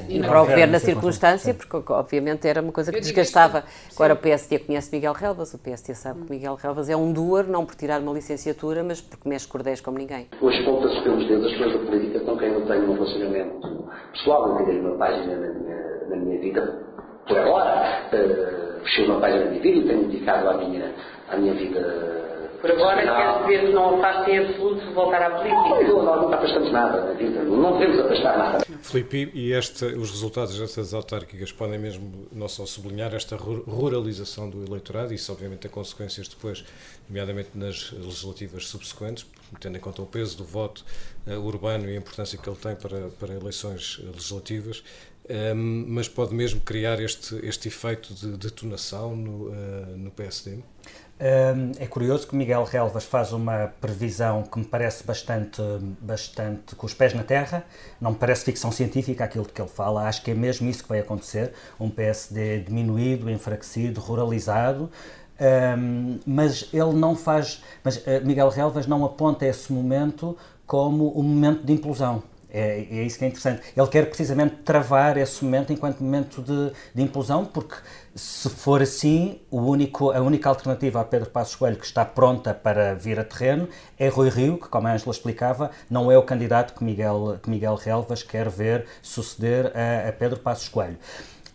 E, 0.08 0.18
e 0.18 0.20
para 0.20 0.42
o 0.42 0.46
governo 0.46 0.72
na 0.72 0.78
circunstância, 0.78 1.54
porque 1.54 1.92
obviamente 1.92 2.46
era 2.46 2.60
uma 2.60 2.72
coisa 2.72 2.92
que 2.92 3.00
desgastava. 3.00 3.64
Agora 3.94 4.14
o 4.14 4.16
PSD 4.16 4.58
conhece 4.60 4.90
Miguel 4.92 5.12
Relvas, 5.12 5.54
o 5.54 5.58
PSD 5.58 5.94
sabe 5.94 6.20
hum. 6.20 6.24
que 6.24 6.32
Miguel 6.32 6.54
Relvas 6.54 6.88
é 6.88 6.96
um 6.96 7.12
doer, 7.12 7.46
não 7.46 7.64
por 7.64 7.74
tirar 7.84 8.00
uma 8.00 8.14
licenciatura, 8.14 8.82
mas 8.82 9.02
porque 9.02 9.28
mexe 9.28 9.46
cordéis 9.46 9.78
como 9.82 9.98
ninguém. 9.98 10.26
Hoje 10.40 10.64
conta-se 10.64 11.02
pelos 11.02 11.28
dedos 11.28 11.52
as 11.52 11.58
coisas 11.58 11.80
da 11.80 11.86
política 11.86 12.20
com 12.20 12.38
quem 12.38 12.48
eu 12.48 12.66
tenho 12.66 12.90
um 12.90 12.94
relacionamento 12.94 13.84
pessoal, 14.12 14.48
não 14.48 14.64
criei 14.64 14.80
uma 14.80 14.96
página 14.96 15.36
na 15.36 15.52
minha, 15.52 16.08
na 16.08 16.16
minha 16.16 16.40
vida 16.40 16.82
por 17.28 17.36
agora, 17.36 18.08
uh, 18.08 18.80
fechei 18.84 19.04
uma 19.04 19.20
página 19.20 19.44
na 19.44 19.50
minha 19.50 19.62
vida 19.62 19.78
e 19.78 19.86
tenho 19.86 20.08
dedicado 20.08 20.48
à 20.48 20.54
minha, 20.56 20.94
à 21.28 21.36
minha 21.36 21.52
vida 21.52 22.33
por 22.64 22.70
agora, 22.70 23.02
quer 23.02 23.46
dizer 23.46 23.66
que 23.66 23.72
não 23.74 23.98
afasta 23.98 24.30
em 24.30 24.38
absoluto 24.38 24.94
voltar 24.94 25.22
à 25.22 25.30
política? 25.30 25.82
Não, 25.86 26.02
nós 26.02 26.22
nunca 26.22 26.36
afastamos 26.36 26.72
nada 26.72 27.04
na 27.04 27.12
vida, 27.12 27.42
não 27.44 27.78
devemos 27.78 28.00
afastar 28.00 28.38
nada. 28.38 28.64
Filipe, 28.80 29.30
e 29.34 29.52
este, 29.52 29.84
os 29.84 30.10
resultados 30.10 30.58
destas 30.58 30.94
autárquicas 30.94 31.52
podem 31.52 31.78
mesmo 31.78 32.26
não 32.32 32.48
só 32.48 32.64
sublinhar 32.64 33.14
esta 33.14 33.36
ruralização 33.36 34.48
do 34.48 34.64
eleitorado, 34.64 35.12
isso 35.12 35.30
obviamente 35.30 35.60
tem 35.60 35.70
consequências 35.70 36.26
depois, 36.26 36.64
nomeadamente 37.06 37.50
nas 37.54 37.92
legislativas 37.92 38.66
subsequentes, 38.66 39.26
tendo 39.60 39.76
em 39.76 39.80
conta 39.80 40.00
o 40.00 40.06
peso 40.06 40.38
do 40.38 40.44
voto 40.44 40.82
uh, 41.26 41.38
urbano 41.40 41.86
e 41.88 41.94
a 41.94 41.98
importância 41.98 42.38
que 42.38 42.48
ele 42.48 42.56
tem 42.56 42.74
para, 42.74 43.08
para 43.20 43.34
eleições 43.34 44.00
legislativas, 44.02 44.82
um, 45.28 45.84
mas 45.88 46.08
pode 46.08 46.34
mesmo 46.34 46.60
criar 46.60 47.00
este, 47.00 47.34
este 47.42 47.68
efeito 47.68 48.14
de 48.14 48.36
detonação 48.38 49.14
no, 49.14 49.48
uh, 49.48 49.96
no 49.96 50.10
PSD? 50.10 50.58
É 51.16 51.86
curioso 51.86 52.26
que 52.26 52.34
Miguel 52.34 52.64
Relvas 52.64 53.04
faz 53.04 53.32
uma 53.32 53.72
previsão 53.80 54.42
que 54.42 54.58
me 54.58 54.64
parece 54.64 55.04
bastante, 55.04 55.62
bastante 56.00 56.74
com 56.74 56.86
os 56.86 56.92
pés 56.92 57.14
na 57.14 57.22
terra, 57.22 57.64
não 58.00 58.10
me 58.10 58.16
parece 58.16 58.44
ficção 58.44 58.72
científica 58.72 59.22
aquilo 59.24 59.44
que 59.44 59.62
ele 59.62 59.68
fala, 59.68 60.08
acho 60.08 60.22
que 60.22 60.32
é 60.32 60.34
mesmo 60.34 60.68
isso 60.68 60.82
que 60.82 60.88
vai 60.88 60.98
acontecer, 60.98 61.52
um 61.78 61.88
PSD 61.88 62.60
diminuído, 62.60 63.30
enfraquecido, 63.30 64.00
ruralizado, 64.00 64.90
um, 65.78 66.18
mas 66.26 66.68
ele 66.72 66.92
não 66.92 67.16
faz, 67.16 67.62
mas 67.82 67.96
uh, 67.96 68.02
Miguel 68.24 68.48
Relvas 68.48 68.86
não 68.86 69.04
aponta 69.04 69.44
esse 69.46 69.72
momento 69.72 70.36
como 70.66 71.08
o 71.08 71.22
momento 71.22 71.64
de 71.64 71.72
implosão. 71.72 72.22
É, 72.56 72.86
é, 72.88 73.02
isso 73.02 73.18
que 73.18 73.24
é 73.24 73.28
interessante. 73.28 73.62
Ele 73.76 73.86
quer 73.88 74.06
precisamente 74.06 74.54
travar 74.64 75.16
esse 75.16 75.44
momento 75.44 75.72
enquanto 75.72 76.00
momento 76.00 76.40
de, 76.40 76.72
de 76.94 77.02
implosão, 77.02 77.44
porque 77.44 77.74
se 78.14 78.48
for 78.48 78.80
assim, 78.80 79.40
único, 79.50 80.12
a 80.12 80.20
única 80.20 80.48
alternativa 80.48 81.00
a 81.00 81.04
Pedro 81.04 81.28
Passos 81.30 81.56
Coelho 81.56 81.76
que 81.76 81.84
está 81.84 82.04
pronta 82.04 82.54
para 82.54 82.94
vir 82.94 83.18
a 83.18 83.24
terreno 83.24 83.68
é 83.98 84.08
Rui 84.08 84.28
Rio, 84.28 84.56
que, 84.56 84.68
como 84.68 84.86
a 84.86 84.92
Ângela 84.92 85.10
explicava, 85.10 85.70
não 85.90 86.12
é 86.12 86.16
o 86.16 86.22
candidato 86.22 86.74
que 86.74 86.84
Miguel, 86.84 87.40
que 87.42 87.50
Miguel 87.50 87.74
Relvas 87.74 88.22
quer 88.22 88.48
ver 88.48 88.86
suceder 89.02 89.72
a, 89.76 90.08
a 90.08 90.12
Pedro 90.12 90.38
Passos 90.38 90.68
Coelho. 90.68 90.96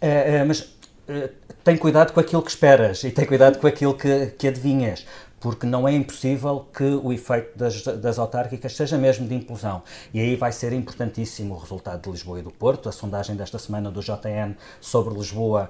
Uh, 0.01 0.43
uh, 0.43 0.47
mas 0.47 0.61
uh, 0.61 1.29
tem 1.63 1.77
cuidado 1.77 2.11
com 2.11 2.19
aquilo 2.19 2.41
que 2.41 2.49
esperas 2.49 3.03
e 3.05 3.11
tem 3.11 3.25
cuidado 3.25 3.57
com 3.57 3.67
aquilo 3.67 3.93
que, 3.93 4.27
que 4.37 4.47
adivinhas, 4.49 5.05
porque 5.39 5.65
não 5.65 5.87
é 5.87 5.93
impossível 5.93 6.67
que 6.75 6.83
o 6.83 7.13
efeito 7.13 7.57
das, 7.57 7.81
das 7.83 8.19
autárquicas 8.19 8.75
seja 8.75 8.97
mesmo 8.97 9.25
de 9.25 9.33
implosão. 9.33 9.81
E 10.13 10.19
aí 10.19 10.35
vai 10.35 10.51
ser 10.51 10.73
importantíssimo 10.73 11.55
o 11.55 11.57
resultado 11.57 12.01
de 12.01 12.09
Lisboa 12.09 12.39
e 12.39 12.41
do 12.41 12.51
Porto. 12.51 12.89
A 12.89 12.91
sondagem 12.91 13.37
desta 13.37 13.57
semana 13.57 13.89
do 13.89 14.01
JN 14.01 14.55
sobre 14.81 15.13
Lisboa 15.13 15.69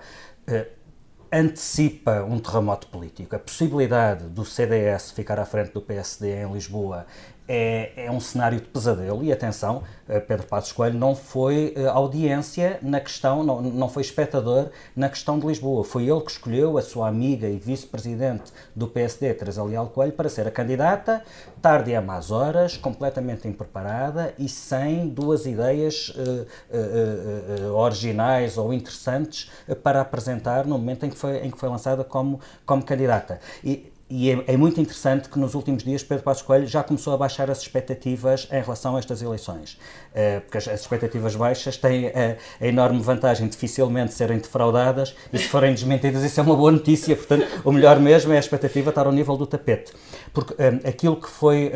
antecipa 1.31 2.23
um 2.23 2.39
terremoto 2.39 2.87
político. 2.87 3.35
A 3.35 3.39
possibilidade 3.39 4.25
do 4.25 4.43
CDS 4.43 5.11
ficar 5.11 5.39
à 5.39 5.45
frente 5.45 5.71
do 5.71 5.81
PSD 5.81 6.41
em 6.43 6.51
Lisboa 6.51 7.05
é, 7.51 8.05
é, 8.05 8.11
um 8.11 8.19
cenário 8.19 8.61
de 8.61 8.67
pesadelo 8.67 9.23
e 9.23 9.31
atenção, 9.31 9.81
eh, 10.07 10.19
Pedro 10.19 10.45
Passos 10.45 10.71
Coelho 10.71 10.99
não 10.99 11.15
foi 11.15 11.73
eh, 11.75 11.87
audiência 11.87 12.77
na 12.79 12.99
questão, 12.99 13.43
não, 13.43 13.59
não 13.59 13.89
foi 13.89 14.03
espectador 14.03 14.69
na 14.95 15.09
questão 15.09 15.39
de 15.39 15.47
Lisboa. 15.47 15.83
Foi 15.83 16.07
ele 16.07 16.21
que 16.21 16.29
escolheu 16.29 16.77
a 16.77 16.81
sua 16.83 17.07
amiga 17.07 17.47
e 17.47 17.57
vice-presidente 17.57 18.53
do 18.75 18.87
PSD, 18.87 19.33
Teresa 19.33 19.63
Leal 19.63 19.87
Coelho, 19.87 20.11
para 20.11 20.29
ser 20.29 20.47
a 20.47 20.51
candidata, 20.51 21.23
tarde 21.59 21.89
e 21.89 21.95
a 21.95 22.01
más 22.01 22.29
horas, 22.29 22.77
completamente 22.77 23.47
impreparada 23.47 24.31
e 24.37 24.47
sem 24.47 25.07
duas 25.07 25.47
ideias 25.47 26.09
uh, 26.09 27.73
originais 27.73 28.57
ou 28.57 28.71
interessantes 28.71 29.49
para 29.83 30.01
apresentar 30.01 30.65
no 30.65 30.77
momento 30.77 31.05
em 31.05 31.09
que 31.09 31.17
foi, 31.17 31.37
em 31.39 31.49
que 31.49 31.57
foi 31.57 31.67
lançada 31.67 32.03
como, 32.03 32.39
como 32.63 32.83
candidata. 32.83 33.39
E, 33.63 33.88
e 34.09 34.31
é, 34.31 34.43
é, 34.47 34.57
muito 34.57 34.81
interessante 34.81 35.29
que 35.29 35.37
nos 35.37 35.53
últimos 35.53 35.83
dias 35.83 36.01
Pedro 36.01 36.23
Passos 36.23 36.41
Coelho 36.41 36.65
já 36.65 36.81
começou 36.81 37.13
a 37.13 37.17
baixar 37.17 37.51
as 37.51 37.61
expectativas 37.61 38.47
em 38.51 38.59
relação 38.59 38.95
a 38.95 38.99
estas 38.99 39.21
eleições. 39.21 39.73
Uh, 40.09 40.41
porque 40.41 40.57
as, 40.57 40.67
as, 40.67 40.81
expectativas 40.81 41.35
baixas 41.35 41.77
têm 41.77 42.07
a, 42.07 42.35
a, 42.59 42.67
enorme 42.67 42.99
vantagem 43.01 43.45
de 43.45 43.51
dificilmente 43.51 44.13
serem 44.13 44.39
defraudadas 44.39 45.15
e 45.31 45.37
se 45.37 45.47
forem 45.47 45.73
desmentidas 45.73 46.23
isso 46.23 46.39
é 46.39 46.43
uma 46.43 46.55
boa 46.55 46.71
notícia. 46.71 47.15
Portanto, 47.15 47.45
o 47.63 47.71
melhor 47.71 47.99
mesmo 47.99 48.33
é 48.33 48.37
a 48.37 48.39
expectativa 48.39 48.89
estar 48.89 49.05
ao 49.05 49.11
nível 49.11 49.37
do 49.37 49.45
tapete. 49.45 49.93
Porque 50.33 50.53
um, 50.53 50.87
aquilo 50.87 51.15
que 51.15 51.29
foi 51.29 51.71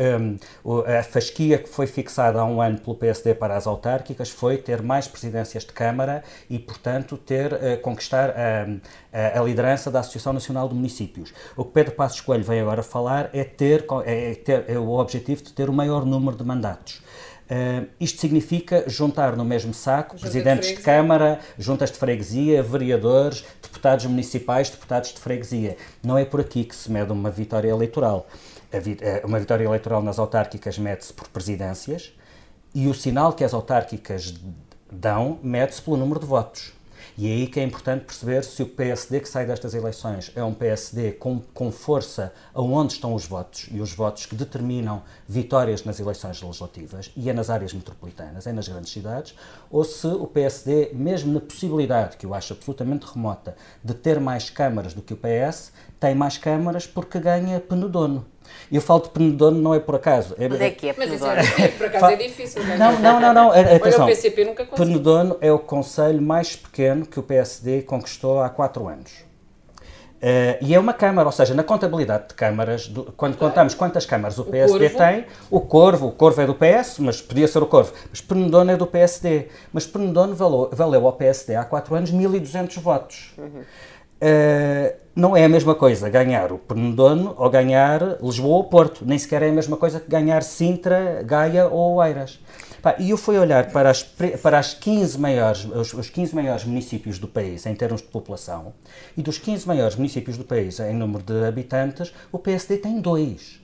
um, 0.64 0.80
a 0.98 1.02
fasquia 1.02 1.58
que 1.58 1.68
foi 1.68 1.86
fixada 1.86 2.40
há 2.40 2.44
um 2.44 2.60
ano 2.60 2.78
pelo 2.78 2.96
PSD 2.96 3.34
para 3.34 3.56
as 3.56 3.66
autárquicas 3.66 4.30
foi 4.30 4.56
ter 4.58 4.82
mais 4.82 5.08
presidências 5.08 5.64
de 5.64 5.72
Câmara 5.72 6.22
e, 6.48 6.58
portanto, 6.58 7.16
ter 7.16 7.52
uh, 7.52 7.80
conquistar 7.82 8.30
a, 8.30 9.38
a 9.38 9.42
liderança 9.42 9.90
da 9.90 10.00
Associação 10.00 10.32
Nacional 10.32 10.68
de 10.68 10.74
Municípios. 10.74 11.32
O 11.56 11.64
que 11.64 11.72
Pedro 11.72 11.94
Passos 11.94 12.20
Coelho 12.20 12.44
vem 12.44 12.60
agora 12.60 12.82
falar 12.82 13.30
é 13.32 13.44
ter, 13.44 13.86
é 14.04 14.34
ter 14.34 14.64
é 14.68 14.78
o 14.78 14.90
objetivo 14.90 15.42
de 15.42 15.52
ter 15.52 15.68
o 15.68 15.72
maior 15.72 16.04
número 16.04 16.36
de 16.36 16.44
mandatos. 16.44 17.02
Uh, 17.44 17.86
isto 18.00 18.20
significa 18.20 18.84
juntar 18.88 19.36
no 19.36 19.44
mesmo 19.44 19.74
saco 19.74 20.16
Junta 20.16 20.22
presidentes 20.22 20.68
de, 20.70 20.76
de, 20.76 20.82
Câmara, 20.82 21.40
juntas 21.58 21.90
de 21.90 21.98
freguesia, 21.98 22.62
vereadores, 22.62 23.44
deputados 23.62 24.06
municipais, 24.06 24.70
deputados 24.70 25.12
de 25.12 25.20
freguesia. 25.20 25.76
Não 26.02 26.16
é 26.16 26.24
por 26.24 26.40
aqui 26.40 26.64
que 26.64 26.74
se 26.74 26.90
mede 26.90 27.12
uma 27.12 27.30
vitória 27.30 27.68
eleitoral. 27.68 28.26
Vi 28.72 28.96
eh, 29.00 29.22
uma 29.24 29.38
vitória 29.38 29.64
eleitoral 29.64 30.02
nas 30.02 30.18
autárquicas 30.18 30.78
mede-se 30.78 31.12
por 31.12 31.28
presidências 31.28 32.12
e 32.74 32.88
o 32.88 32.94
sinal 32.94 33.34
que 33.34 33.44
as 33.44 33.52
autárquicas 33.52 34.34
dão 34.90 35.38
mede-se 35.42 35.82
pelo 35.82 35.96
número 35.98 36.20
de 36.20 36.26
votos. 36.26 36.72
E 37.16 37.28
é 37.28 37.32
aí 37.32 37.46
que 37.46 37.60
é 37.60 37.62
importante 37.62 38.04
perceber 38.04 38.42
se 38.42 38.60
o 38.60 38.66
PSD 38.66 39.20
que 39.20 39.28
sai 39.28 39.46
destas 39.46 39.72
eleições 39.72 40.32
é 40.34 40.42
um 40.42 40.52
PSD 40.52 41.12
com, 41.12 41.40
com 41.54 41.70
força 41.70 42.32
aonde 42.52 42.94
estão 42.94 43.14
os 43.14 43.24
votos, 43.24 43.68
e 43.70 43.80
os 43.80 43.92
votos 43.92 44.26
que 44.26 44.34
determinam 44.34 45.00
vitórias 45.28 45.84
nas 45.84 46.00
eleições 46.00 46.42
legislativas, 46.42 47.12
e 47.16 47.30
é 47.30 47.32
nas 47.32 47.50
áreas 47.50 47.72
metropolitanas, 47.72 48.48
é 48.48 48.52
nas 48.52 48.66
grandes 48.66 48.92
cidades, 48.92 49.36
ou 49.74 49.82
se 49.82 50.06
o 50.06 50.24
PSD, 50.28 50.90
mesmo 50.92 51.34
na 51.34 51.40
possibilidade, 51.40 52.16
que 52.16 52.24
eu 52.24 52.32
acho 52.32 52.52
absolutamente 52.52 53.06
remota, 53.12 53.56
de 53.82 53.92
ter 53.92 54.20
mais 54.20 54.48
câmaras 54.48 54.94
do 54.94 55.02
que 55.02 55.12
o 55.12 55.16
PS, 55.16 55.72
tem 55.98 56.14
mais 56.14 56.38
câmaras 56.38 56.86
porque 56.86 57.18
ganha 57.18 57.58
penedono. 57.58 58.24
E 58.70 58.76
eu 58.76 58.80
falo 58.80 59.00
de 59.00 59.08
Penedono 59.08 59.60
não 59.60 59.74
é 59.74 59.80
por 59.80 59.96
acaso. 59.96 60.36
É, 60.38 60.46
Onde 60.46 60.62
é 60.62 60.70
que 60.70 60.88
é 60.88 60.92
Penedono? 60.92 61.34
Mas 61.34 61.48
isso 61.48 61.60
é, 61.60 61.68
por 61.68 61.86
acaso 61.86 62.06
é 62.06 62.16
difícil. 62.16 62.62
Não, 62.64 62.76
não, 62.76 63.00
não. 63.00 63.20
não, 63.20 63.34
não. 63.34 63.50
Atenção, 63.50 64.04
o 64.04 64.08
PCP 64.08 64.44
nunca 64.44 64.64
conseguiu. 64.64 64.92
Penedono 64.92 65.38
é 65.40 65.50
o 65.50 65.58
conselho 65.58 66.22
mais 66.22 66.54
pequeno 66.54 67.04
que 67.04 67.18
o 67.18 67.22
PSD 67.24 67.82
conquistou 67.82 68.40
há 68.40 68.48
quatro 68.48 68.86
anos. 68.86 69.24
Uh, 70.22 70.56
e 70.62 70.74
é 70.74 70.80
uma 70.80 70.94
Câmara, 70.94 71.28
ou 71.28 71.32
seja, 71.32 71.52
na 71.52 71.62
contabilidade 71.62 72.28
de 72.28 72.34
câmaras, 72.34 72.88
do, 72.88 73.12
quando 73.16 73.36
claro. 73.36 73.52
contamos 73.52 73.74
quantas 73.74 74.06
câmaras 74.06 74.38
o 74.38 74.44
PSD 74.44 74.86
o 74.86 74.90
tem, 74.90 75.26
o 75.50 75.60
Corvo, 75.60 76.06
o 76.06 76.12
Corvo 76.12 76.40
é 76.40 76.46
do 76.46 76.54
PS, 76.54 76.98
mas 76.98 77.20
podia 77.20 77.46
ser 77.46 77.62
o 77.62 77.66
Corvo, 77.66 77.92
mas 78.08 78.22
Penedono 78.22 78.70
é 78.70 78.76
do 78.76 78.86
PSD. 78.86 79.48
Mas 79.70 79.86
Penedono 79.86 80.34
valeu, 80.34 80.70
valeu 80.72 81.06
ao 81.06 81.12
PSD 81.12 81.54
há 81.56 81.64
quatro 81.64 81.94
anos 81.94 82.10
1.200 82.10 82.80
votos. 82.80 83.34
Uhum. 83.36 83.60
Uh, 84.22 84.94
não 85.14 85.36
é 85.36 85.44
a 85.44 85.48
mesma 85.48 85.74
coisa 85.74 86.08
ganhar 86.08 86.50
o 86.52 86.58
Penedono 86.58 87.34
ou 87.36 87.50
ganhar 87.50 88.16
Lisboa 88.22 88.56
ou 88.56 88.64
Porto. 88.64 89.04
Nem 89.04 89.18
sequer 89.18 89.42
é 89.42 89.50
a 89.50 89.52
mesma 89.52 89.76
coisa 89.76 90.00
que 90.00 90.08
ganhar 90.08 90.42
Sintra, 90.42 91.22
Gaia 91.22 91.68
ou 91.68 91.96
Oeiras. 91.96 92.40
E 92.98 93.10
eu 93.10 93.16
fui 93.16 93.38
olhar 93.38 93.70
para, 93.70 93.90
as, 93.90 94.02
para 94.02 94.58
as 94.58 94.74
15 94.74 95.18
maiores, 95.18 95.64
os, 95.64 95.94
os 95.94 96.10
15 96.10 96.34
maiores 96.34 96.64
municípios 96.64 97.18
do 97.18 97.26
país 97.26 97.64
em 97.64 97.74
termos 97.74 98.02
de 98.02 98.08
população, 98.08 98.74
e 99.16 99.22
dos 99.22 99.38
15 99.38 99.66
maiores 99.66 99.96
municípios 99.96 100.36
do 100.36 100.44
país 100.44 100.78
em 100.80 100.94
número 100.94 101.22
de 101.22 101.46
habitantes, 101.46 102.12
o 102.30 102.38
PSD 102.38 102.76
tem 102.78 103.00
dois. 103.00 103.60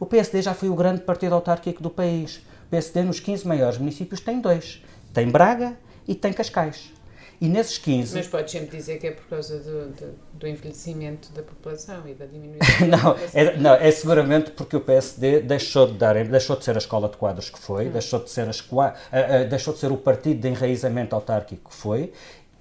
O 0.00 0.06
PSD 0.06 0.42
já 0.42 0.54
foi 0.54 0.68
o 0.68 0.74
grande 0.74 1.02
partido 1.02 1.34
autárquico 1.34 1.82
do 1.82 1.88
país. 1.88 2.38
O 2.66 2.70
PSD 2.70 3.02
nos 3.04 3.20
15 3.20 3.46
maiores 3.46 3.78
municípios 3.78 4.20
tem 4.20 4.40
dois. 4.40 4.82
Tem 5.12 5.28
Braga 5.28 5.76
e 6.08 6.14
tem 6.14 6.32
Cascais. 6.32 6.92
E 7.44 7.48
nesses 7.48 7.76
15. 7.76 8.16
Mas 8.16 8.26
podes 8.26 8.52
sempre 8.52 8.74
dizer 8.74 8.98
que 8.98 9.06
é 9.06 9.10
por 9.10 9.26
causa 9.26 9.58
do, 9.58 9.90
do, 9.90 10.14
do 10.32 10.48
envelhecimento 10.48 11.30
da 11.32 11.42
população 11.42 12.02
e 12.08 12.14
da 12.14 12.24
diminuição 12.24 12.86
não, 12.88 13.14
da 13.14 13.20
é, 13.34 13.56
não, 13.58 13.74
é 13.74 13.90
seguramente 13.90 14.50
porque 14.52 14.74
o 14.74 14.80
PSD 14.80 15.40
deixou 15.40 15.86
de, 15.86 15.92
dar, 15.92 16.14
deixou 16.24 16.56
de 16.56 16.64
ser 16.64 16.74
a 16.74 16.78
escola 16.78 17.06
de 17.06 17.18
quadros 17.18 17.50
que 17.50 17.58
foi, 17.58 17.88
hum. 17.88 17.90
deixou, 17.90 18.20
de 18.20 18.30
ser 18.30 18.48
as, 18.48 18.64
deixou 19.50 19.74
de 19.74 19.80
ser 19.80 19.92
o 19.92 19.96
partido 19.98 20.40
de 20.40 20.48
enraizamento 20.48 21.14
autárquico 21.14 21.68
que 21.70 21.76
foi 21.76 22.12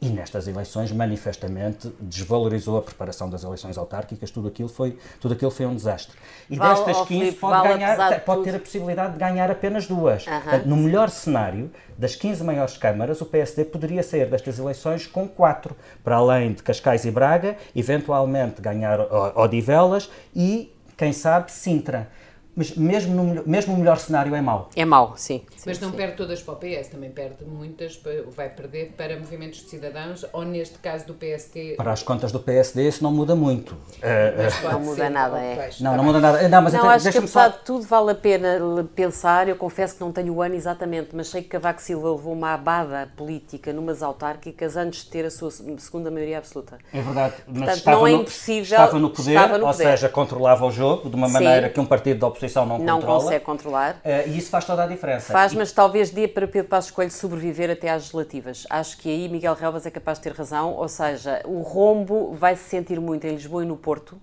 e 0.04 0.10
nestas 0.10 0.48
eleições 0.48 0.92
manifestamente 0.92 1.94
desvalorizou 2.00 2.78
a 2.78 2.82
preparação 2.82 3.30
das 3.30 3.44
eleições 3.44 3.78
autárquicas, 3.78 4.30
tudo 4.30 4.50
aquilo 4.50 4.68
foi, 4.68 4.98
tudo 5.22 5.34
aquilo 5.34 5.50
foi 5.50 5.66
um 5.66 5.76
desastre. 5.76 6.18
E 6.50 6.58
vale, 6.58 6.76
destas 6.76 7.08
15 7.08 7.08
Filipe, 7.08 7.39
pode, 7.39 7.54
vale 7.54 7.70
ganhar, 7.70 8.20
pode 8.26 8.44
ter 8.44 8.56
a 8.56 8.60
possibilidade 8.60 9.13
de 9.13 9.20
ganhar 9.20 9.50
apenas 9.50 9.88
duas. 9.88 10.26
Portanto, 10.26 10.66
no 10.66 10.76
melhor 10.76 11.10
cenário, 11.10 11.72
das 11.98 12.16
15 12.16 12.44
maiores 12.44 12.76
câmaras, 12.76 13.22
o 13.22 13.26
PSD 13.26 13.63
poderia 13.66 14.04
sair 14.04 14.30
destas 14.30 14.60
eleições 14.60 15.08
com 15.08 15.28
quatro, 15.28 15.76
para 16.04 16.18
além 16.18 16.54
de 16.54 16.62
Cascais 16.62 17.06
e 17.06 17.12
Braga, 17.12 17.56
eventualmente 17.74 18.62
ganhar 18.62 19.00
Odivelas 19.36 20.10
e, 20.36 20.74
quem 20.98 21.13
sabe, 21.13 21.52
Sintra 21.52 22.10
mas 22.56 22.76
mesmo, 22.76 23.16
no, 23.16 23.44
mesmo 23.48 23.74
o 23.74 23.78
melhor 23.78 23.98
cenário 23.98 24.36
é 24.36 24.42
mau. 24.42 24.70
É 24.76 24.86
mau, 24.86 25.13
sim. 25.16 25.44
sim 25.56 25.63
mas 25.66 25.80
não 25.80 25.89
sim. 25.89 25.98
perde 25.98 26.16
todas 26.16 26.42
para 26.42 26.54
o 26.54 26.58
PS, 26.58 26.89
também 26.89 27.10
perde 27.10 27.44
muitas, 27.46 28.00
vai 28.36 28.50
perder 28.50 28.94
para 28.96 29.18
movimentos 29.18 29.60
de 29.60 29.70
cidadãos, 29.70 30.26
ou 30.32 30.44
neste 30.44 30.78
caso 30.78 31.08
do 31.08 31.16
PSD. 31.16 31.76
Para 31.76 31.92
as 31.92 32.04
contas 32.04 32.32
do 32.32 32.39
PSD 32.39 32.88
isso 32.88 33.04
não 33.04 33.12
muda 33.12 33.36
muito. 33.36 33.72
Uh, 33.72 34.72
não 34.72 34.80
muda 34.80 35.10
nada, 35.10 35.39
é. 35.39 35.70
Não, 35.80 35.98
não 35.98 36.04
muda 36.04 36.20
nada. 36.20 36.48
Não, 36.48 36.62
mas 36.62 36.74
não, 36.74 36.82
até, 36.82 36.96
acho 36.96 37.12
que 37.12 37.18
apesar 37.18 37.52
só... 37.52 37.58
de 37.58 37.63
tudo 37.63 37.86
vale 37.86 38.12
a 38.12 38.16
pena 38.16 38.60
pensar, 38.96 39.48
eu 39.48 39.56
confesso 39.56 39.96
que 39.96 40.02
não 40.02 40.12
tenho 40.12 40.34
o 40.34 40.42
ano 40.42 40.54
exatamente, 40.54 41.10
mas 41.13 41.30
sei 41.30 41.42
que 41.42 41.50
Cavaco 41.50 41.82
Silva 41.82 42.12
levou 42.12 42.34
uma 42.34 42.54
abada 42.54 43.12
política 43.18 43.74
numas 43.74 44.04
autárquicas 44.04 44.78
antes 44.78 45.06
de 45.06 45.10
ter 45.10 45.26
a 45.26 45.32
sua 45.32 45.50
segunda 45.50 46.12
maioria 46.12 46.38
absoluta. 46.38 46.78
É 46.94 47.02
verdade, 47.02 47.34
mas 47.48 47.58
Portanto, 47.58 47.78
estava, 47.78 47.98
não 47.98 48.08
é 48.08 48.12
impossível, 48.12 48.62
estava 48.62 49.00
no 49.00 49.10
poder, 49.10 49.32
estava 49.32 49.58
no 49.58 49.66
poder. 49.66 49.84
ou 49.86 49.92
seja, 49.92 50.10
controlava 50.10 50.66
o 50.66 50.72
jogo 50.72 51.10
de 51.10 51.16
uma 51.16 51.28
maneira 51.28 51.70
que 51.70 51.80
um 51.80 51.86
partido 51.86 52.20
da 52.20 52.28
oposição 52.28 52.42
oposição 52.43 52.65
não, 52.65 52.77
não 52.77 52.95
controla. 52.99 53.21
consegue 53.23 53.45
controlar. 53.45 53.95
Uh, 53.95 54.29
e 54.29 54.38
isso 54.38 54.49
faz 54.49 54.65
toda 54.65 54.84
a 54.84 54.88
diferença. 54.88 55.32
Faz, 55.32 55.53
e... 55.53 55.58
mas 55.58 55.71
talvez 55.71 56.10
dê 56.10 56.27
para 56.27 56.47
Pedro 56.47 56.69
Passos 56.69 56.91
Coelho 56.91 57.12
sobreviver 57.12 57.69
até 57.69 57.89
às 57.89 58.03
legislativas. 58.03 58.65
Acho 58.69 58.97
que 58.97 59.10
aí 59.10 59.29
Miguel 59.29 59.53
Relvas 59.53 59.86
é 59.86 59.91
capaz 59.91 60.17
de 60.17 60.23
ter 60.23 60.34
razão, 60.34 60.73
ou 60.73 60.88
seja, 60.88 61.41
o 61.45 61.62
rombo 61.62 62.34
vai 62.34 62.56
se 62.56 62.63
sentir 62.63 62.99
muito 62.99 63.25
em 63.25 63.32
Lisboa 63.32 63.63
e 63.63 63.65
no 63.65 63.77
Porto, 63.77 64.19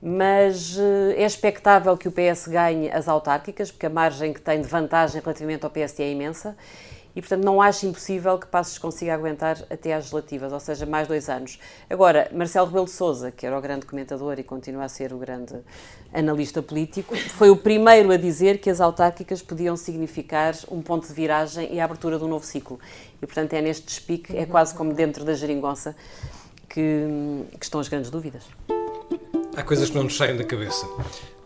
mas 0.00 0.76
uh, 0.76 1.12
é 1.16 1.24
expectável 1.24 1.96
que 1.96 2.08
o 2.08 2.12
PS 2.12 2.46
ganhe 2.46 2.90
as 2.90 3.08
autárquicas, 3.08 3.70
porque 3.70 3.86
a 3.86 3.90
margem 3.90 4.32
que 4.32 4.40
tem 4.40 4.60
de 4.60 4.68
vantagem 4.68 5.20
relativamente 5.20 5.64
ao 5.64 5.70
PSD 5.70 6.04
é 6.04 6.12
imensa 6.12 6.56
e, 7.18 7.20
portanto, 7.20 7.42
não 7.42 7.60
acho 7.60 7.84
impossível 7.84 8.38
que 8.38 8.46
Passos 8.46 8.78
consiga 8.78 9.12
aguentar 9.12 9.58
até 9.68 9.92
às 9.92 10.04
legislativas, 10.04 10.52
ou 10.52 10.60
seja, 10.60 10.86
mais 10.86 11.08
dois 11.08 11.28
anos. 11.28 11.58
Agora, 11.90 12.30
Marcelo 12.32 12.68
Rebelo 12.68 12.84
de 12.84 12.92
Sousa, 12.92 13.32
que 13.32 13.44
era 13.44 13.58
o 13.58 13.60
grande 13.60 13.86
comentador 13.86 14.38
e 14.38 14.44
continua 14.44 14.84
a 14.84 14.88
ser 14.88 15.12
o 15.12 15.18
grande 15.18 15.56
analista 16.14 16.62
político, 16.62 17.16
foi 17.16 17.50
o 17.50 17.56
primeiro 17.56 18.12
a 18.12 18.16
dizer 18.16 18.58
que 18.60 18.70
as 18.70 18.80
autárquicas 18.80 19.42
podiam 19.42 19.76
significar 19.76 20.54
um 20.70 20.80
ponto 20.80 21.08
de 21.08 21.12
viragem 21.12 21.74
e 21.74 21.80
a 21.80 21.84
abertura 21.86 22.20
de 22.20 22.24
um 22.24 22.28
novo 22.28 22.46
ciclo. 22.46 22.78
E, 23.20 23.26
portanto, 23.26 23.52
é 23.54 23.60
neste 23.60 23.84
despique, 23.84 24.36
é 24.36 24.46
quase 24.46 24.72
como 24.72 24.94
dentro 24.94 25.24
da 25.24 25.34
geringonça, 25.34 25.96
que, 26.68 27.04
que 27.58 27.64
estão 27.64 27.80
as 27.80 27.88
grandes 27.88 28.12
dúvidas. 28.12 28.44
Há 29.56 29.64
coisas 29.64 29.90
que 29.90 29.96
não 29.96 30.04
nos 30.04 30.16
saem 30.16 30.36
da 30.36 30.44
cabeça. 30.44 30.86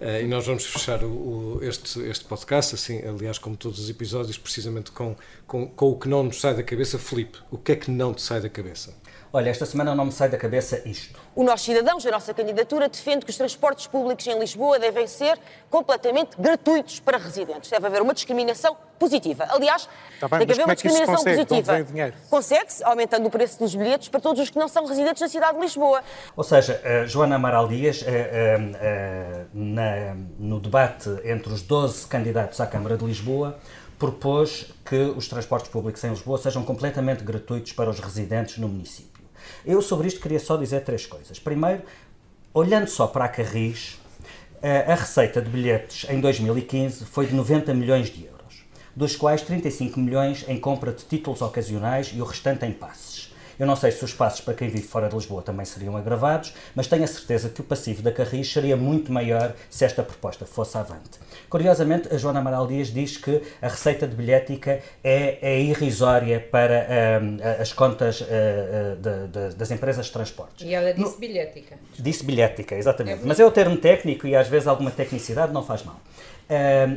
Uh, 0.03 0.25
e 0.25 0.27
nós 0.27 0.45
vamos 0.45 0.67
fechar 0.67 1.05
o, 1.05 1.07
o, 1.07 1.61
este, 1.63 2.01
este 2.01 2.25
podcast, 2.25 2.75
assim, 2.75 3.01
aliás, 3.07 3.39
como 3.39 3.57
todos 3.57 3.79
os 3.79 3.89
episódios, 3.89 4.37
precisamente 4.37 4.91
com, 4.91 5.15
com, 5.47 5.69
com 5.69 5.91
o 5.93 5.97
que 5.97 6.09
não 6.09 6.25
nos 6.25 6.41
sai 6.41 6.57
da 6.57 6.63
cabeça. 6.65 6.99
Felipe, 6.99 7.39
o 7.53 7.57
que 7.57 7.71
é 7.71 7.77
que 7.77 7.89
não 7.89 8.13
te 8.13 8.21
sai 8.21 8.41
da 8.41 8.49
cabeça? 8.49 8.93
Olha, 9.35 9.49
esta 9.49 9.65
semana 9.65 9.95
não 9.95 10.05
me 10.05 10.13
sai 10.13 10.29
da 10.29 10.37
cabeça 10.37 10.83
isto. 10.85 11.19
O 11.35 11.43
Nós 11.43 11.63
Cidadãos, 11.63 12.05
a 12.05 12.11
nossa 12.11 12.35
candidatura, 12.35 12.87
defende 12.87 13.25
que 13.25 13.31
os 13.31 13.37
transportes 13.39 13.87
públicos 13.87 14.27
em 14.27 14.39
Lisboa 14.39 14.79
devem 14.79 15.07
ser 15.07 15.39
completamente 15.71 16.37
gratuitos 16.39 17.01
para 17.01 17.17
residentes. 17.17 17.71
Deve 17.71 17.87
haver 17.87 18.03
uma 18.03 18.13
discriminação 18.13 18.77
positiva. 18.99 19.47
Aliás, 19.49 19.89
tá 20.21 20.29
bem, 20.29 20.41
tem 20.41 20.49
que 20.49 20.53
haver 20.53 20.65
uma 20.65 20.73
é 20.73 20.75
discriminação 20.75 21.15
consegue? 21.15 21.47
positiva. 21.47 22.13
Consegue-se 22.29 22.85
aumentando 22.85 23.27
o 23.27 23.31
preço 23.31 23.59
dos 23.59 23.75
bilhetes 23.75 24.11
para 24.11 24.21
todos 24.21 24.39
os 24.39 24.51
que 24.51 24.59
não 24.59 24.69
são 24.69 24.85
residentes 24.85 25.23
da 25.23 25.29
cidade 25.29 25.55
de 25.55 25.63
Lisboa. 25.63 26.03
Ou 26.37 26.45
seja, 26.45 26.83
uh, 26.85 27.09
Joana 27.09 27.37
Amaral 27.37 27.67
Dias, 27.69 28.03
uh, 28.03 28.05
uh, 28.05 29.49
na, 29.55 30.15
no 30.39 30.61
debate 30.61 31.09
entre 31.25 31.51
os 31.55 31.63
12 31.63 32.07
candidatos 32.07 32.61
à 32.61 32.67
Câmara 32.67 32.99
de 32.99 33.05
Lisboa, 33.07 33.59
propôs 33.99 34.67
que 34.85 34.97
os 35.17 35.27
transportes 35.27 35.71
públicos 35.71 36.05
em 36.05 36.11
Lisboa 36.11 36.37
sejam 36.37 36.63
completamente 36.65 37.25
gratuitos 37.25 37.73
para 37.73 37.89
os 37.89 37.99
residentes 37.99 38.59
no 38.59 38.69
município. 38.69 39.12
Eu 39.65 39.81
sobre 39.83 40.09
isto 40.09 40.21
queria 40.21 40.41
só 40.41 40.57
dizer 40.57 40.83
três 40.83 41.07
coisas. 41.07 41.39
Primeiro, 41.39 41.83
olhando 42.53 42.89
só 42.89 43.07
para 43.07 43.25
a 43.25 43.29
Carris, 43.29 43.99
a 44.89 44.95
receita 44.95 45.41
de 45.41 45.51
bilhetes 45.51 46.09
em 46.09 46.21
2015 46.21 47.05
foi 47.07 47.27
de 47.27 47.35
90 47.35 47.75
milhões 47.75 48.09
de 48.09 48.25
euros, 48.25 48.65
dos 48.95 49.17
quais 49.17 49.43
35 49.43 49.99
milhões 49.99 50.45
em 50.49 50.59
compra 50.59 50.93
de 50.93 51.05
títulos 51.05 51.43
ocasionais 51.43 52.13
e 52.15 52.21
o 52.21 52.25
restante 52.25 52.65
em 52.65 52.73
passes. 52.73 53.32
Eu 53.59 53.67
não 53.67 53.77
sei 53.77 53.91
se 53.91 54.05
os 54.05 54.13
passos 54.13 54.41
para 54.41 54.55
quem 54.55 54.69
vive 54.69 54.87
fora 54.87 55.09
de 55.09 55.15
Lisboa 55.15 55.43
também 55.43 55.65
seriam 55.65 55.97
agravados, 55.97 56.55
mas 56.75 56.87
tenho 56.87 57.05
a 57.05 57.07
certeza 57.07 57.49
que 57.49 57.61
o 57.61 57.65
passivo 57.65 58.03
da 58.03 58.13
Carris 58.13 58.53
seria 58.53 58.77
muito 58.77 59.13
maior 59.13 59.55
se 59.71 59.85
esta 59.85 60.03
proposta 60.03 60.45
fosse 60.45 60.77
avante. 60.77 61.21
Curiosamente, 61.49 62.13
a 62.13 62.17
Joana 62.17 62.41
Amaral 62.41 62.67
Dias 62.67 62.89
diz 62.89 63.17
que 63.17 63.43
a 63.61 63.69
receita 63.69 64.07
de 64.07 64.17
bilhética 64.17 64.81
é, 65.03 65.39
é 65.43 65.61
irrisória 65.61 66.41
para 66.41 66.87
uh, 66.87 67.61
as 67.61 67.73
contas 67.73 68.21
uh, 68.21 68.27
de, 68.97 69.29
de, 69.29 69.57
das 69.57 69.71
empresas 69.71 70.07
de 70.07 70.13
transportes. 70.13 70.67
E 70.67 70.75
ela 70.75 70.93
disse 70.93 71.15
no, 71.15 71.19
bilhética. 71.19 71.77
Disse 71.99 72.25
bilhética, 72.25 72.75
exatamente. 72.75 73.23
É 73.23 73.27
mas 73.27 73.39
é 73.39 73.45
o 73.45 73.51
termo 73.51 73.77
técnico 73.77 74.27
e 74.27 74.35
às 74.35 74.49
vezes 74.49 74.67
alguma 74.67 74.91
tecnicidade 74.91 75.53
não 75.53 75.63
faz 75.63 75.85
mal. 75.85 76.01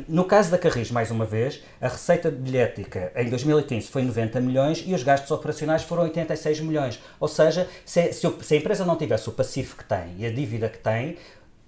No 0.08 0.26
caso 0.26 0.52
da 0.52 0.58
Carris, 0.58 0.92
mais 0.92 1.12
uma 1.12 1.26
vez, 1.26 1.62
a 1.80 1.88
receita 1.88 2.30
bilhética 2.32 3.12
em 3.16 3.30
2015 3.30 3.88
foi 3.88 4.02
90 4.02 4.42
milhões 4.42 4.84
e 4.86 4.94
os 4.94 5.04
gastos 5.04 5.32
operacionais 5.32 5.84
foram 5.84 6.04
86 6.04 6.60
milhões. 6.62 7.00
Ou 7.20 7.28
seja, 7.28 7.68
se, 7.86 8.12
se, 8.14 8.34
se 8.42 8.54
a 8.54 8.58
empresa 8.58 8.86
não 8.86 8.98
tivesse 8.98 9.30
o 9.30 9.32
passivo 9.32 9.76
que 9.76 9.84
tem 9.84 10.16
e 10.18 10.26
a 10.26 10.32
dívida 10.32 10.70
que 10.70 10.80
tem, 10.80 11.18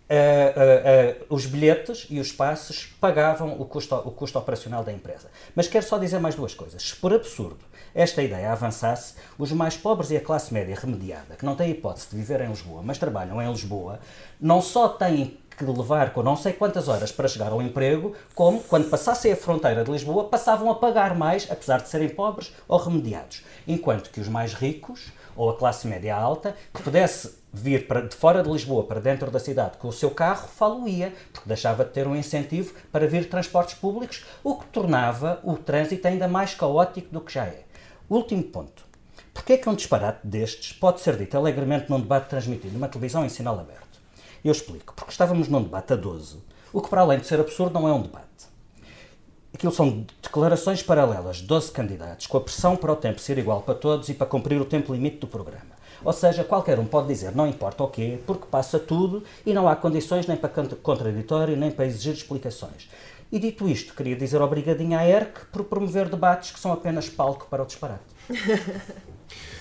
Uh, 0.09 0.15
uh, 0.55 1.33
uh, 1.33 1.35
os 1.35 1.45
bilhetes 1.45 2.07
e 2.09 2.17
os 2.17 2.31
passos 2.31 2.95
pagavam 2.97 3.59
o 3.59 3.65
custo, 3.65 3.93
o 3.93 4.11
custo 4.11 4.39
operacional 4.39 4.81
da 4.81 4.93
empresa. 4.93 5.29
Mas 5.53 5.67
quero 5.67 5.85
só 5.85 5.97
dizer 5.97 6.17
mais 6.17 6.33
duas 6.33 6.53
coisas. 6.53 6.81
Se 6.81 6.95
por 6.95 7.13
absurdo 7.13 7.59
esta 7.93 8.23
ideia 8.23 8.53
avançasse, 8.53 9.15
os 9.37 9.51
mais 9.51 9.75
pobres 9.75 10.09
e 10.11 10.15
a 10.15 10.21
classe 10.21 10.53
média 10.53 10.77
remediada, 10.79 11.35
que 11.35 11.45
não 11.45 11.57
têm 11.57 11.71
hipótese 11.71 12.07
de 12.09 12.15
viver 12.15 12.39
em 12.39 12.47
Lisboa, 12.47 12.81
mas 12.81 12.97
trabalham 12.97 13.41
em 13.41 13.51
Lisboa, 13.51 13.99
não 14.39 14.61
só 14.61 14.87
têm 14.87 15.37
que 15.57 15.65
levar 15.65 16.13
com 16.13 16.21
não 16.21 16.35
sei 16.35 16.53
quantas 16.53 16.87
horas 16.87 17.11
para 17.11 17.27
chegar 17.27 17.51
ao 17.51 17.61
emprego, 17.61 18.13
como, 18.35 18.61
quando 18.61 18.89
passassem 18.89 19.31
a 19.31 19.35
fronteira 19.35 19.83
de 19.83 19.91
Lisboa, 19.91 20.25
passavam 20.25 20.69
a 20.69 20.75
pagar 20.75 21.15
mais, 21.15 21.49
apesar 21.49 21.81
de 21.81 21.89
serem 21.89 22.09
pobres 22.09 22.53
ou 22.67 22.77
remediados. 22.77 23.43
Enquanto 23.67 24.11
que 24.11 24.21
os 24.21 24.27
mais 24.27 24.53
ricos, 24.53 25.11
ou 25.35 25.49
a 25.49 25.57
classe 25.57 25.87
média 25.87 26.15
alta, 26.15 26.55
que 26.73 26.83
pudesse 26.83 27.35
vir 27.51 27.87
para, 27.87 28.01
de 28.01 28.15
fora 28.15 28.43
de 28.43 28.49
Lisboa 28.49 28.83
para 28.83 28.99
dentro 28.99 29.31
da 29.31 29.39
cidade 29.39 29.77
com 29.77 29.87
o 29.87 29.93
seu 29.93 30.11
carro, 30.11 30.47
falo-ia, 30.47 31.13
porque 31.33 31.47
deixava 31.47 31.83
de 31.83 31.91
ter 31.91 32.07
um 32.07 32.15
incentivo 32.15 32.73
para 32.91 33.07
vir 33.07 33.27
transportes 33.27 33.75
públicos, 33.75 34.25
o 34.43 34.55
que 34.55 34.65
tornava 34.67 35.39
o 35.43 35.55
trânsito 35.55 36.07
ainda 36.07 36.27
mais 36.27 36.53
caótico 36.53 37.11
do 37.11 37.21
que 37.21 37.33
já 37.33 37.45
é. 37.45 37.63
Último 38.09 38.43
ponto. 38.43 38.85
Porquê 39.33 39.53
é 39.53 39.57
que 39.57 39.69
um 39.69 39.75
disparate 39.75 40.19
destes 40.23 40.73
pode 40.73 40.99
ser 41.01 41.15
dito 41.15 41.37
alegremente 41.37 41.89
num 41.89 41.99
debate 41.99 42.29
transmitido 42.29 42.73
numa 42.73 42.87
televisão 42.87 43.25
em 43.25 43.29
sinal 43.29 43.59
aberto? 43.59 43.86
Eu 44.47 44.53
explico. 44.53 44.93
Porque 44.95 45.11
estávamos 45.11 45.49
num 45.49 45.61
debate 45.61 45.91
a 45.91 45.95
12, 45.97 46.37
o 46.71 46.81
que 46.81 46.89
para 46.89 47.01
além 47.01 47.19
de 47.19 47.27
ser 47.27 47.37
absurdo 47.37 47.73
não 47.73 47.85
é 47.85 47.91
um 47.91 48.01
debate. 48.01 48.47
Aquilo 49.53 49.73
são 49.73 50.05
declarações 50.23 50.81
paralelas 50.81 51.37
de 51.37 51.43
12 51.43 51.69
candidatos, 51.73 52.27
com 52.27 52.37
a 52.37 52.41
pressão 52.41 52.77
para 52.77 52.93
o 52.93 52.95
tempo 52.95 53.19
ser 53.19 53.37
igual 53.37 53.61
para 53.61 53.75
todos 53.75 54.07
e 54.07 54.13
para 54.13 54.25
cumprir 54.25 54.61
o 54.61 54.63
tempo 54.63 54.93
limite 54.93 55.17
do 55.17 55.27
programa. 55.27 55.75
Ou 56.01 56.13
seja, 56.13 56.45
qualquer 56.45 56.79
um 56.79 56.85
pode 56.85 57.09
dizer 57.09 57.35
não 57.35 57.45
importa 57.45 57.83
o 57.83 57.89
quê, 57.89 58.19
porque 58.25 58.45
passa 58.45 58.79
tudo 58.79 59.21
e 59.45 59.53
não 59.53 59.67
há 59.67 59.75
condições 59.75 60.27
nem 60.27 60.37
para 60.37 60.63
contraditório 60.81 61.57
nem 61.57 61.69
para 61.69 61.85
exigir 61.85 62.13
explicações. 62.13 62.89
E 63.29 63.39
dito 63.39 63.67
isto, 63.67 63.93
queria 63.93 64.15
dizer 64.15 64.41
obrigadinha 64.41 64.99
à 64.99 65.05
ERC 65.05 65.47
por 65.51 65.65
promover 65.65 66.07
debates 66.07 66.51
que 66.51 66.59
são 66.59 66.71
apenas 66.71 67.09
palco 67.09 67.47
para 67.49 67.63
o 67.63 67.65
disparate. 67.65 68.05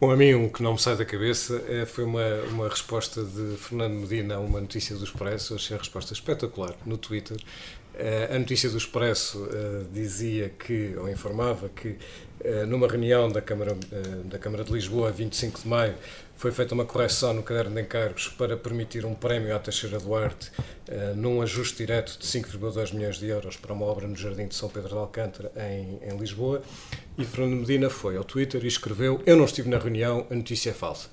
Bom, 0.00 0.10
a 0.10 0.16
mim, 0.16 0.34
um 0.34 0.48
que 0.48 0.60
não 0.60 0.72
me 0.72 0.78
sai 0.78 0.96
da 0.96 1.04
cabeça 1.04 1.62
é, 1.68 1.86
foi 1.86 2.02
uma, 2.02 2.26
uma 2.50 2.68
resposta 2.68 3.22
de 3.22 3.56
Fernando 3.56 3.92
Medina 3.92 4.34
a 4.34 4.40
uma 4.40 4.60
notícia 4.60 4.96
do 4.96 5.04
Expresso. 5.04 5.54
Achei 5.54 5.76
a 5.76 5.78
resposta 5.78 6.12
espetacular 6.12 6.74
no 6.84 6.98
Twitter. 6.98 7.36
Uh, 7.94 8.34
a 8.34 8.38
notícia 8.40 8.68
do 8.68 8.76
Expresso 8.76 9.44
uh, 9.44 9.86
dizia 9.92 10.48
que, 10.48 10.96
ou 10.98 11.08
informava 11.08 11.68
que, 11.68 11.96
numa 12.66 12.88
reunião 12.88 13.30
da 13.30 13.40
Câmara, 13.40 13.74
da 14.24 14.38
Câmara 14.38 14.64
de 14.64 14.72
Lisboa, 14.72 15.10
25 15.10 15.62
de 15.62 15.68
maio, 15.68 15.94
foi 16.36 16.50
feita 16.50 16.74
uma 16.74 16.84
correção 16.84 17.32
no 17.32 17.42
caderno 17.42 17.74
de 17.74 17.80
encargos 17.80 18.28
para 18.28 18.54
permitir 18.54 19.06
um 19.06 19.14
prémio 19.14 19.54
à 19.54 19.58
Teixeira 19.58 19.98
Duarte 19.98 20.50
num 21.16 21.40
ajuste 21.40 21.78
direto 21.78 22.18
de 22.18 22.26
5,2 22.26 22.92
milhões 22.92 23.16
de 23.16 23.28
euros 23.28 23.56
para 23.56 23.72
uma 23.72 23.86
obra 23.86 24.06
no 24.06 24.14
Jardim 24.14 24.46
de 24.46 24.54
São 24.54 24.68
Pedro 24.68 24.90
de 24.90 24.96
Alcântara, 24.96 25.52
em, 25.56 26.00
em 26.06 26.18
Lisboa. 26.18 26.60
E 27.16 27.24
Fernando 27.24 27.60
Medina 27.60 27.88
foi 27.88 28.16
ao 28.16 28.24
Twitter 28.24 28.64
e 28.64 28.66
escreveu: 28.66 29.22
Eu 29.24 29.36
não 29.36 29.44
estive 29.44 29.68
na 29.68 29.78
reunião, 29.78 30.26
a 30.30 30.34
notícia 30.34 30.70
é 30.70 30.72
falsa. 30.72 31.10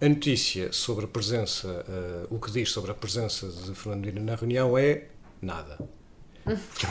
A 0.00 0.08
notícia 0.08 0.72
sobre 0.72 1.04
a 1.04 1.08
presença, 1.08 1.68
uh, 1.68 2.34
o 2.34 2.40
que 2.40 2.50
diz 2.50 2.70
sobre 2.70 2.90
a 2.90 2.94
presença 2.94 3.46
de 3.46 3.74
Fernando 3.74 4.06
Medina 4.06 4.32
na 4.32 4.34
reunião 4.34 4.76
é 4.76 5.04
nada. 5.40 5.78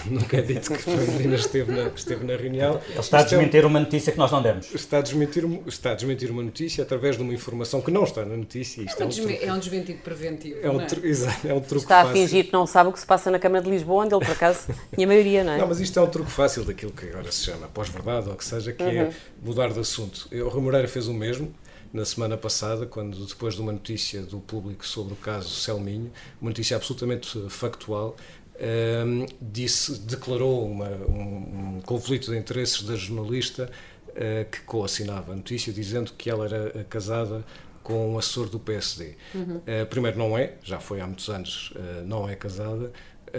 Nunca 0.06 0.38
é 0.38 0.42
dito 0.42 0.72
que 0.72 0.78
Fernandina 0.78 1.36
esteve 1.36 1.72
na, 1.72 1.88
esteve 1.88 2.26
na 2.26 2.36
reunião. 2.36 2.82
Ele 2.90 3.00
está 3.00 3.20
a 3.20 3.22
é 3.22 3.24
desmentir 3.24 3.66
uma 3.66 3.80
notícia 3.80 4.12
que 4.12 4.18
nós 4.18 4.32
não 4.32 4.42
demos. 4.42 4.74
Está 4.74 5.00
a, 5.00 5.02
desmentir, 5.02 5.44
está 5.68 5.92
a 5.92 5.96
desmentir 5.96 6.32
uma 6.32 6.44
notícia 6.44 6.84
através 6.84 7.18
de 7.18 7.24
uma 7.24 7.34
informação 7.34 7.82
que 7.82 7.92
não 7.92 8.04
está 8.04 8.26
na 8.26 8.36
notícia. 8.36 8.82
Isto 8.82 9.04
é, 9.04 9.06
um, 9.06 9.10
é, 9.10 9.14
um, 9.14 9.50
é 9.50 9.54
um 9.54 9.60
desmentido 9.60 10.00
preventivo. 10.00 10.60
É 10.62 10.70
um, 10.70 10.82
é? 10.82 10.88
Exato, 11.04 11.48
é 11.48 11.54
um 11.54 11.62
truque 11.62 11.84
Está 11.84 12.04
fácil. 12.04 12.10
a 12.10 12.14
fingir 12.14 12.46
que 12.46 12.54
não 12.54 12.66
sabe 12.66 12.90
o 12.90 12.94
que 12.94 13.00
se 13.00 13.06
passa 13.06 13.32
na 13.32 13.40
Câmara 13.40 13.64
de 13.64 13.70
Lisboa, 13.70 14.06
onde 14.06 14.16
ele, 14.16 14.26
por 14.26 14.32
acaso, 14.32 14.68
tinha 14.94 15.08
maioria, 15.08 15.44
não 15.44 15.54
é? 15.54 15.58
Não, 15.58 15.68
mas 15.68 15.80
isto 15.80 16.00
é 16.00 16.02
um 16.02 16.10
truque 16.10 16.32
fácil 16.32 16.64
daquilo 16.64 16.92
que 16.92 17.08
agora 17.08 17.32
se 17.32 17.46
chama 17.46 17.68
pós-verdade, 17.68 18.30
ou 18.30 18.36
que 18.36 18.46
seja, 18.46 18.72
que 18.72 18.84
é 18.84 18.86
uhum. 18.86 19.02
é 19.02 19.14
mudar 19.44 19.72
de 19.72 19.80
assunto. 19.80 20.28
O 20.32 20.50
Rui 20.50 20.62
Moreira 20.62 20.88
fez 20.88 21.08
o 21.08 21.14
mesmo 21.14 21.54
na 21.92 22.06
semana 22.06 22.38
passada, 22.38 22.86
quando 22.86 23.26
depois 23.26 23.56
de 23.56 23.62
uma 23.62 23.72
notícia 23.72 24.22
do 24.22 24.40
público 24.40 24.86
sobre 24.86 25.14
o 25.14 25.16
caso 25.16 25.50
Selminho, 25.50 26.12
uma 26.40 26.52
notícia 26.52 26.78
absolutamente 26.78 27.50
factual, 27.50 28.16
um, 28.60 29.26
disse, 29.42 30.00
declarou 30.02 30.70
uma, 30.70 30.90
um, 30.90 31.78
um, 31.78 31.82
conflito 31.82 32.32
de 32.32 32.38
interesses 32.38 32.84
da 32.84 32.96
jornalista 32.96 33.70
uh, 34.10 34.50
que 34.50 34.62
coassinava 34.62 35.32
a 35.32 35.36
notícia, 35.36 35.72
dizendo 35.72 36.12
que 36.14 36.30
ela 36.30 36.46
era 36.46 36.84
casada 36.86 37.44
com 37.82 38.14
um 38.14 38.18
assessor 38.18 38.50
do 38.50 38.60
PSD. 38.60 39.16
Uhum. 39.34 39.58
Uh, 39.58 39.86
primeiro, 39.90 40.18
não 40.18 40.38
é, 40.38 40.56
já 40.62 40.80
foi 40.80 41.00
há 41.00 41.08
muitos 41.08 41.30
anos, 41.30 41.72
uh, 41.72 42.06
não 42.06 42.28
é 42.28 42.36
casada. 42.36 42.92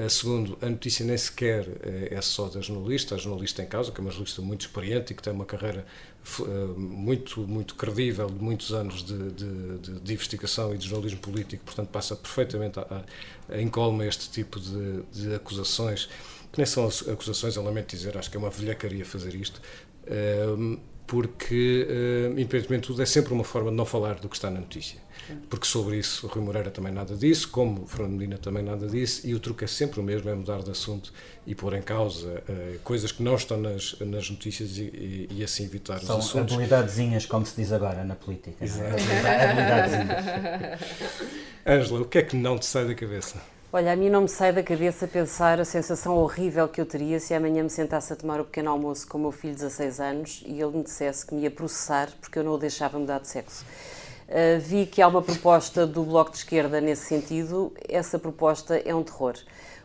Segundo, 0.08 0.56
a 0.62 0.68
notícia 0.68 1.04
nem 1.04 1.16
sequer 1.16 1.66
é 2.12 2.20
só 2.20 2.48
da 2.48 2.60
jornalista, 2.60 3.16
a 3.16 3.18
jornalista 3.18 3.60
em 3.60 3.66
causa, 3.66 3.90
que 3.90 3.98
é 3.98 4.00
uma 4.00 4.10
jornalista 4.12 4.40
muito 4.40 4.60
experiente 4.60 5.12
e 5.12 5.16
que 5.16 5.20
tem 5.20 5.32
uma 5.32 5.44
carreira 5.44 5.84
muito, 6.76 7.40
muito 7.40 7.74
credível 7.74 8.26
de 8.28 8.42
muitos 8.42 8.72
anos 8.72 9.02
de, 9.02 9.30
de, 9.30 9.78
de, 9.78 10.00
de 10.00 10.12
investigação 10.12 10.74
e 10.74 10.78
de 10.78 10.86
jornalismo 10.86 11.20
político, 11.20 11.64
portanto 11.64 11.88
passa 11.88 12.14
perfeitamente 12.14 12.78
a, 12.78 13.04
a 13.48 13.60
incolma 13.60 14.06
este 14.06 14.30
tipo 14.30 14.60
de, 14.60 15.02
de 15.12 15.34
acusações, 15.34 16.08
que 16.52 16.58
nem 16.58 16.66
são 16.66 16.86
acusações, 17.12 17.56
eu 17.56 17.62
lamento 17.62 17.94
dizer, 17.94 18.16
acho 18.16 18.30
que 18.30 18.36
é 18.36 18.40
uma 18.40 18.50
velhacaria 18.50 19.04
fazer 19.04 19.34
isto, 19.34 19.60
porque, 21.06 21.86
independentemente 22.32 22.82
de 22.82 22.86
tudo, 22.88 23.02
é 23.02 23.06
sempre 23.06 23.32
uma 23.32 23.44
forma 23.44 23.70
de 23.70 23.76
não 23.76 23.86
falar 23.86 24.14
do 24.20 24.28
que 24.28 24.36
está 24.36 24.50
na 24.50 24.60
notícia 24.60 25.00
porque 25.48 25.66
sobre 25.66 25.98
isso 25.98 26.26
o 26.26 26.30
Rui 26.30 26.42
Moreira 26.44 26.70
também 26.70 26.92
nada 26.92 27.14
disse, 27.14 27.46
como 27.46 27.82
o 27.82 27.86
Fernando 27.86 28.12
Medina 28.12 28.38
também 28.38 28.62
nada 28.62 28.86
disse, 28.86 29.28
e 29.28 29.34
o 29.34 29.40
truque 29.40 29.64
é 29.64 29.66
sempre 29.66 30.00
o 30.00 30.02
mesmo, 30.02 30.28
é 30.30 30.34
mudar 30.34 30.62
de 30.62 30.70
assunto 30.70 31.12
e 31.46 31.54
pôr 31.54 31.74
em 31.74 31.82
causa 31.82 32.42
uh, 32.48 32.78
coisas 32.80 33.12
que 33.12 33.22
não 33.22 33.34
estão 33.34 33.58
nas, 33.58 33.98
nas 34.00 34.30
notícias 34.30 34.76
e, 34.76 34.82
e, 34.82 35.28
e 35.30 35.44
assim 35.44 35.64
evitar 35.64 36.00
São 36.00 36.18
os 36.18 36.26
assuntos. 36.26 36.50
São 36.50 36.58
habilidadezinhas, 36.58 37.26
como 37.26 37.44
se 37.46 37.56
diz 37.56 37.72
agora 37.72 38.04
na 38.04 38.14
política. 38.14 38.64
É? 38.64 38.68
Ângela, 41.76 42.00
o 42.00 42.04
que 42.04 42.18
é 42.18 42.22
que 42.22 42.36
não 42.36 42.58
te 42.58 42.66
sai 42.66 42.86
da 42.86 42.94
cabeça? 42.94 43.36
Olha, 43.72 43.92
a 43.92 43.96
mim 43.96 44.10
não 44.10 44.22
me 44.22 44.28
sai 44.28 44.52
da 44.52 44.64
cabeça 44.64 45.06
pensar 45.06 45.60
a 45.60 45.64
sensação 45.64 46.16
horrível 46.16 46.66
que 46.66 46.80
eu 46.80 46.86
teria 46.86 47.20
se 47.20 47.32
amanhã 47.32 47.62
me 47.62 47.70
sentasse 47.70 48.12
a 48.12 48.16
tomar 48.16 48.40
o 48.40 48.44
pequeno 48.44 48.68
almoço 48.68 49.06
com 49.06 49.16
o 49.16 49.20
meu 49.20 49.30
filho 49.30 49.54
de 49.54 49.60
16 49.60 50.00
anos 50.00 50.42
e 50.44 50.60
ele 50.60 50.78
me 50.78 50.82
dissesse 50.82 51.24
que 51.24 51.32
me 51.32 51.42
ia 51.42 51.52
processar 51.52 52.08
porque 52.20 52.36
eu 52.40 52.42
não 52.42 52.54
o 52.54 52.58
deixava 52.58 52.98
mudar 52.98 53.20
de 53.20 53.28
sexo. 53.28 53.64
Uh, 54.30 54.60
vi 54.60 54.86
que 54.86 55.02
há 55.02 55.08
uma 55.08 55.20
proposta 55.20 55.84
do 55.84 56.04
Bloco 56.04 56.30
de 56.30 56.36
Esquerda 56.36 56.80
nesse 56.80 57.04
sentido. 57.06 57.72
Essa 57.88 58.16
proposta 58.16 58.76
é 58.76 58.94
um 58.94 59.02
terror. 59.02 59.34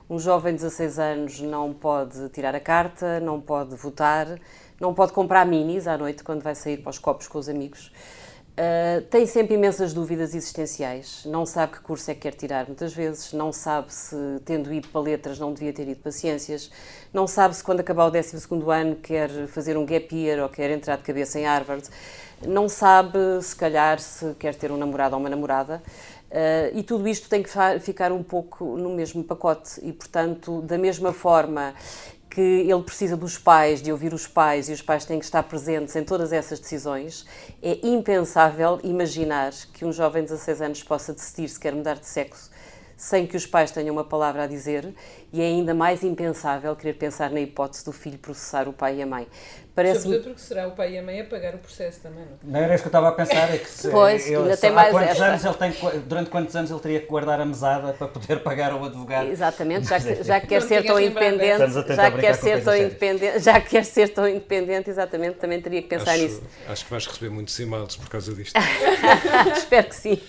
Um 0.08 0.20
jovem 0.20 0.54
de 0.54 0.62
16 0.62 1.00
anos 1.00 1.42
não 1.42 1.74
pode 1.74 2.30
tirar 2.30 2.54
a 2.54 2.60
carta, 2.60 3.20
não 3.20 3.42
pode 3.42 3.76
votar, 3.76 4.40
não 4.80 4.94
pode 4.94 5.14
comprar 5.14 5.48
minis 5.48 5.88
à 5.88 5.98
noite 5.98 6.24
quando 6.24 6.44
vai 6.44 6.54
sair 6.54 6.78
para 6.78 6.92
os 6.92 7.00
copos 7.00 7.28
com 7.28 7.40
os 7.40 7.50
amigos. 7.50 7.92
Uh, 8.56 9.02
tem 9.10 9.26
sempre 9.26 9.56
imensas 9.56 9.94
dúvidas 9.94 10.34
existenciais, 10.34 11.26
não 11.26 11.46
sabe 11.46 11.74
que 11.74 11.80
curso 11.82 12.10
é 12.10 12.14
que 12.14 12.22
quer 12.22 12.34
tirar 12.34 12.66
muitas 12.66 12.94
vezes, 12.94 13.34
não 13.34 13.52
sabe 13.52 13.94
se, 13.94 14.16
tendo 14.46 14.74
ido 14.74 14.88
para 14.88 15.02
letras, 15.02 15.38
não 15.38 15.54
devia 15.54 15.74
ter 15.74 15.86
ido 15.90 16.00
para 16.00 16.10
ciências, 16.10 16.72
não 17.14 17.28
sabe 17.28 17.54
se 17.54 17.62
quando 17.62 17.82
acabar 17.82 18.06
o 18.06 18.12
12 18.12 18.38
ano 18.72 18.96
quer 18.96 19.30
fazer 19.48 19.76
um 19.76 19.86
gap 19.86 20.16
year 20.16 20.42
ou 20.42 20.48
quer 20.48 20.70
entrar 20.70 20.96
de 20.96 21.04
cabeça 21.04 21.38
em 21.38 21.46
Harvard 21.46 21.86
não 22.48 22.68
sabe, 22.68 23.18
se 23.42 23.56
calhar, 23.56 24.00
se 24.00 24.34
quer 24.36 24.56
ter 24.56 24.72
um 24.72 24.78
namorado 24.78 25.16
ou 25.16 25.20
uma 25.20 25.30
namorada. 25.30 25.82
Uh, 26.30 26.78
e 26.78 26.84
tudo 26.84 27.08
isto 27.08 27.30
tem 27.30 27.42
que 27.42 27.50
ficar 27.80 28.12
um 28.12 28.22
pouco 28.22 28.78
no 28.78 28.90
mesmo 28.90 29.24
pacote 29.24 29.80
e, 29.82 29.94
portanto, 29.94 30.62
da 30.62 30.78
mesma 30.78 31.14
forma 31.14 31.74
que 32.36 32.42
ele 32.42 32.84
precisa 32.84 33.16
dos 33.16 33.38
pais, 33.38 33.82
de 33.82 33.94
ouvir 33.94 34.14
os 34.14 34.28
pais 34.28 34.68
e 34.68 34.74
os 34.74 34.82
pais 34.82 35.06
têm 35.06 35.20
que 35.20 35.24
estar 35.24 35.42
presentes 35.44 35.96
em 35.96 36.04
todas 36.04 36.34
essas 36.34 36.60
decisões, 36.60 37.26
é 37.64 37.80
impensável 37.82 38.78
imaginar 38.84 39.54
que 39.74 39.86
um 39.86 39.94
jovem 39.94 40.22
de 40.22 40.32
16 40.32 40.62
anos 40.62 40.84
possa 40.84 41.14
decidir 41.14 41.48
se 41.48 41.58
quer 41.58 41.74
mudar 41.74 41.94
de 41.94 42.06
sexo 42.06 42.52
sem 42.98 43.28
que 43.28 43.36
os 43.36 43.46
pais 43.46 43.72
tenham 43.72 43.94
uma 43.94 44.04
palavra 44.04 44.44
a 44.44 44.48
dizer, 44.48 44.94
e 45.32 45.42
é 45.42 45.46
ainda 45.46 45.74
mais 45.74 46.04
impensável 46.04 46.76
querer 46.76 46.94
pensar 46.94 47.30
na 47.30 47.42
hipótese 47.42 47.84
do 47.84 47.92
filho 47.92 48.18
processar 48.18 48.68
o 48.68 48.74
pai 48.74 48.98
e 48.98 49.02
a 49.02 49.06
mãe. 49.06 49.28
Parece 49.76 50.04
Sobretudo 50.04 50.30
porque 50.30 50.42
será 50.42 50.70
o 50.70 50.72
pai 50.72 50.94
e 50.94 50.98
a 50.98 51.04
mãe 51.04 51.20
a 51.20 51.26
pagar 51.26 51.54
o 51.54 51.58
processo 51.58 52.00
também, 52.00 52.24
não? 52.24 52.52
Não 52.52 52.60
era 52.62 52.74
isso 52.74 52.84
que 52.84 52.88
eu 52.88 52.92
estava 52.92 53.10
a 53.10 53.12
pensar, 53.12 53.54
é 53.54 53.58
que 53.58 53.70
se, 53.70 53.90
pois, 53.92 54.26
eu, 54.26 54.44
ainda 54.44 54.56
tem 54.56 54.72
mais 54.72 54.90
quantos 54.90 55.10
essa. 55.10 55.26
anos 55.26 55.44
ele 55.44 55.54
tem, 55.54 56.02
durante 56.06 56.30
quantos 56.30 56.56
anos 56.56 56.72
ele 56.72 56.80
teria 56.80 57.00
que 57.02 57.08
guardar 57.08 57.42
a 57.42 57.46
mesada 57.46 57.92
para 57.92 58.08
poder 58.08 58.40
pagar 58.40 58.72
ao 58.72 58.86
advogado? 58.86 59.28
Exatamente, 59.28 59.90
já 59.90 60.00
que, 60.00 60.16
já 60.24 60.40
que 60.40 60.48
quer 60.48 60.62
ser 60.62 60.86
tão 60.86 60.98
independente, 60.98 61.94
já 61.94 62.10
que 62.10 62.20
quer 62.22 62.36
ser 62.36 62.64
tão 62.64 62.78
independente, 62.78 63.40
já 63.44 63.60
que 63.60 63.70
quer 63.70 63.84
ser 63.84 64.10
tão 64.14 64.30
independente, 64.30 64.90
exatamente, 64.90 65.36
também 65.40 65.62
teria 65.62 65.82
que 65.82 65.90
pensar 65.90 66.12
acho, 66.12 66.24
nisso. 66.24 66.44
Acho 66.70 66.86
que 66.86 66.92
vais 66.92 67.06
receber 67.06 67.30
muitos 67.30 67.60
e-mails 67.60 67.98
por 67.98 68.08
causa 68.08 68.34
disto. 68.34 68.58
Espero 69.58 69.88
que 69.90 69.96
sim. 69.96 70.22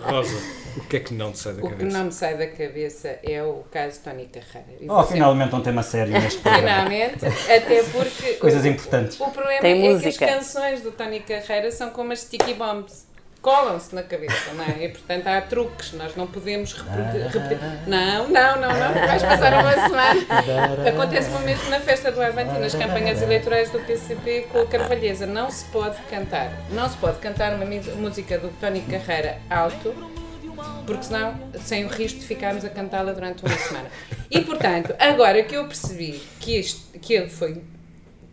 Rosa, 0.00 0.36
o 0.76 0.80
que 0.82 0.96
é 0.96 1.00
que 1.00 1.12
não 1.12 1.32
te 1.32 1.40
sai 1.40 1.54
da 1.54 1.58
o 1.58 1.62
cabeça? 1.64 1.84
O 1.84 1.88
que 1.88 1.92
não 1.92 2.04
me 2.04 2.12
sai 2.12 2.36
da 2.36 2.46
cabeça 2.46 3.18
é 3.24 3.42
o 3.42 3.64
caso 3.68 4.00
Tony 4.04 4.26
Carreira. 4.26 4.92
Oh, 4.92 5.02
finalmente 5.02 5.54
um 5.56 5.60
tema 5.60 5.82
sério 5.82 6.12
neste 6.12 6.40
programa. 6.40 6.68
Finalmente, 6.68 7.26
até 7.26 7.82
porque... 7.82 8.34
Coisas 8.60 8.66
importantes. 8.66 9.20
O, 9.20 9.30
problema 9.30 9.60
Tem 9.60 9.86
é 9.86 9.90
música. 9.90 10.18
que 10.18 10.24
as 10.24 10.36
canções 10.36 10.82
do 10.82 10.92
Tony 10.92 11.20
Carreira 11.20 11.70
são 11.70 11.90
como 11.90 12.12
as 12.12 12.20
sticky 12.20 12.54
bombs. 12.54 13.08
Colam-se 13.40 13.94
na 13.94 14.02
cabeça, 14.02 14.52
não 14.52 14.64
é? 14.64 14.84
E 14.84 14.88
portanto 14.90 15.26
há 15.26 15.40
truques, 15.40 15.94
nós 15.94 16.14
não 16.14 16.26
podemos 16.26 16.74
repetir. 16.74 17.58
Não, 17.86 18.28
não, 18.28 18.60
não, 18.60 18.68
não, 18.68 19.06
vais 19.06 19.22
passar 19.22 19.54
uma 19.54 19.72
semana. 19.72 20.20
Acontece 20.86 21.30
o 21.30 21.38
mesmo 21.38 21.70
na 21.70 21.80
festa 21.80 22.12
do 22.12 22.20
Avante 22.20 22.54
e 22.54 22.58
nas 22.58 22.74
campanhas 22.74 23.22
eleitorais 23.22 23.70
do 23.70 23.80
PCP 23.80 24.48
com 24.52 24.58
a 24.58 24.66
Carvalheza. 24.66 25.24
Não 25.24 25.50
se 25.50 25.64
pode 25.66 25.96
cantar, 26.10 26.52
não 26.70 26.86
se 26.86 26.98
pode 26.98 27.18
cantar 27.18 27.54
uma 27.54 27.64
música 27.96 28.36
do 28.36 28.50
Tony 28.60 28.82
Carreira 28.82 29.38
alto, 29.48 29.94
porque 30.84 31.04
senão, 31.04 31.34
sem 31.64 31.86
o 31.86 31.88
risco 31.88 32.18
de 32.18 32.26
ficarmos 32.26 32.62
a 32.62 32.68
cantá-la 32.68 33.12
durante 33.12 33.42
uma 33.42 33.56
semana. 33.56 33.88
E 34.30 34.42
portanto, 34.42 34.94
agora 34.98 35.42
que 35.42 35.56
eu 35.56 35.64
percebi 35.66 36.20
que, 36.38 36.56
este, 36.56 36.98
que 36.98 37.14
ele 37.14 37.30
foi, 37.30 37.62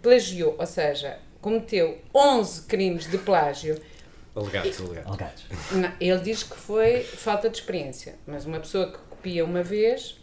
plagiou, 0.01 0.55
ou 0.57 0.65
seja, 0.65 1.19
cometeu 1.41 1.99
11 2.13 2.63
crimes 2.63 3.09
de 3.09 3.17
plágio. 3.17 3.79
Alegados, 4.35 4.79
alegados. 5.05 5.45
Ele 5.99 6.19
diz 6.19 6.43
que 6.43 6.55
foi 6.55 7.03
falta 7.03 7.49
de 7.49 7.57
experiência, 7.57 8.15
mas 8.25 8.45
uma 8.45 8.59
pessoa 8.59 8.91
que 8.91 8.97
copia 9.09 9.43
uma 9.43 9.63
vez, 9.63 10.19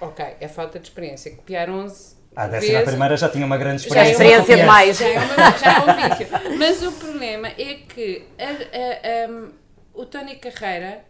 ok, 0.00 0.24
é 0.40 0.48
falta 0.48 0.78
de 0.78 0.86
experiência. 0.86 1.34
Copiar 1.34 1.68
11 1.68 2.22
ah, 2.34 2.46
deve 2.46 2.66
ser 2.66 2.76
a 2.76 2.82
primeira 2.82 3.16
já 3.16 3.28
tinha 3.28 3.44
uma 3.44 3.58
grande 3.58 3.82
já 3.82 3.88
experiência. 3.88 4.12
experiência 4.12 4.56
demais. 4.56 4.98
Já 4.98 5.08
é, 5.08 5.18
uma, 5.18 5.58
já 5.58 5.72
é 5.72 5.78
um 5.80 6.08
vício. 6.08 6.58
Mas 6.58 6.82
o 6.82 6.92
problema 6.92 7.48
é 7.48 7.74
que 7.86 8.24
a, 8.38 8.44
a, 8.44 9.26
a, 9.26 9.50
o 9.92 10.06
Tony 10.06 10.36
Carreira, 10.36 11.04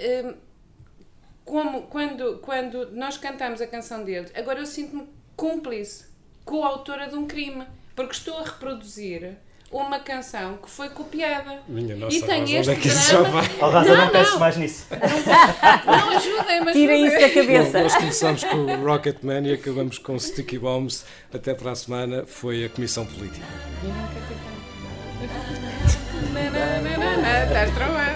um, 0.00 0.34
como, 1.44 1.82
quando, 1.82 2.38
quando 2.38 2.90
nós 2.90 3.16
cantamos 3.16 3.60
a 3.60 3.66
canção 3.66 4.04
dele, 4.04 4.28
agora 4.34 4.58
eu 4.58 4.66
sinto-me 4.66 5.08
cúmplice, 5.36 6.06
coautora 6.48 7.06
de 7.06 7.14
um 7.14 7.26
crime, 7.26 7.66
porque 7.94 8.14
estou 8.14 8.38
a 8.38 8.42
reproduzir 8.42 9.36
uma 9.70 10.00
canção 10.00 10.56
que 10.56 10.70
foi 10.70 10.88
copiada. 10.88 11.60
Minha 11.68 11.94
nossa, 11.94 12.16
e 12.16 12.22
tem 12.22 12.42
este 12.42 12.70
onde 12.70 12.70
é 12.70 12.74
que 12.76 12.88
isso 12.88 13.10
drama... 13.10 13.24
já 13.26 13.30
vai? 13.30 13.50
Oh, 13.60 13.70
Rosa, 13.70 13.84
não, 13.84 14.04
não 14.04 14.08
penses 14.10 14.38
mais 14.38 14.56
nisso. 14.56 14.86
Não, 15.84 16.10
ajudem-me, 16.16 16.72
Tirem 16.72 17.06
isso 17.06 17.20
da 17.20 17.28
cabeça. 17.28 17.78
Bom, 17.78 17.82
nós 17.84 17.96
começamos 17.96 18.44
com 18.44 18.56
o 18.56 18.84
Rocketman 18.84 19.46
e 19.46 19.52
acabamos 19.52 19.98
com 19.98 20.18
Sticky 20.18 20.58
Bombs. 20.58 21.04
Até 21.32 21.52
para 21.52 21.72
a 21.72 21.74
semana 21.74 22.24
foi 22.26 22.64
a 22.64 22.68
Comissão 22.70 23.04
Política. 23.04 23.44
Estás 27.46 27.74
tramado. 27.74 28.07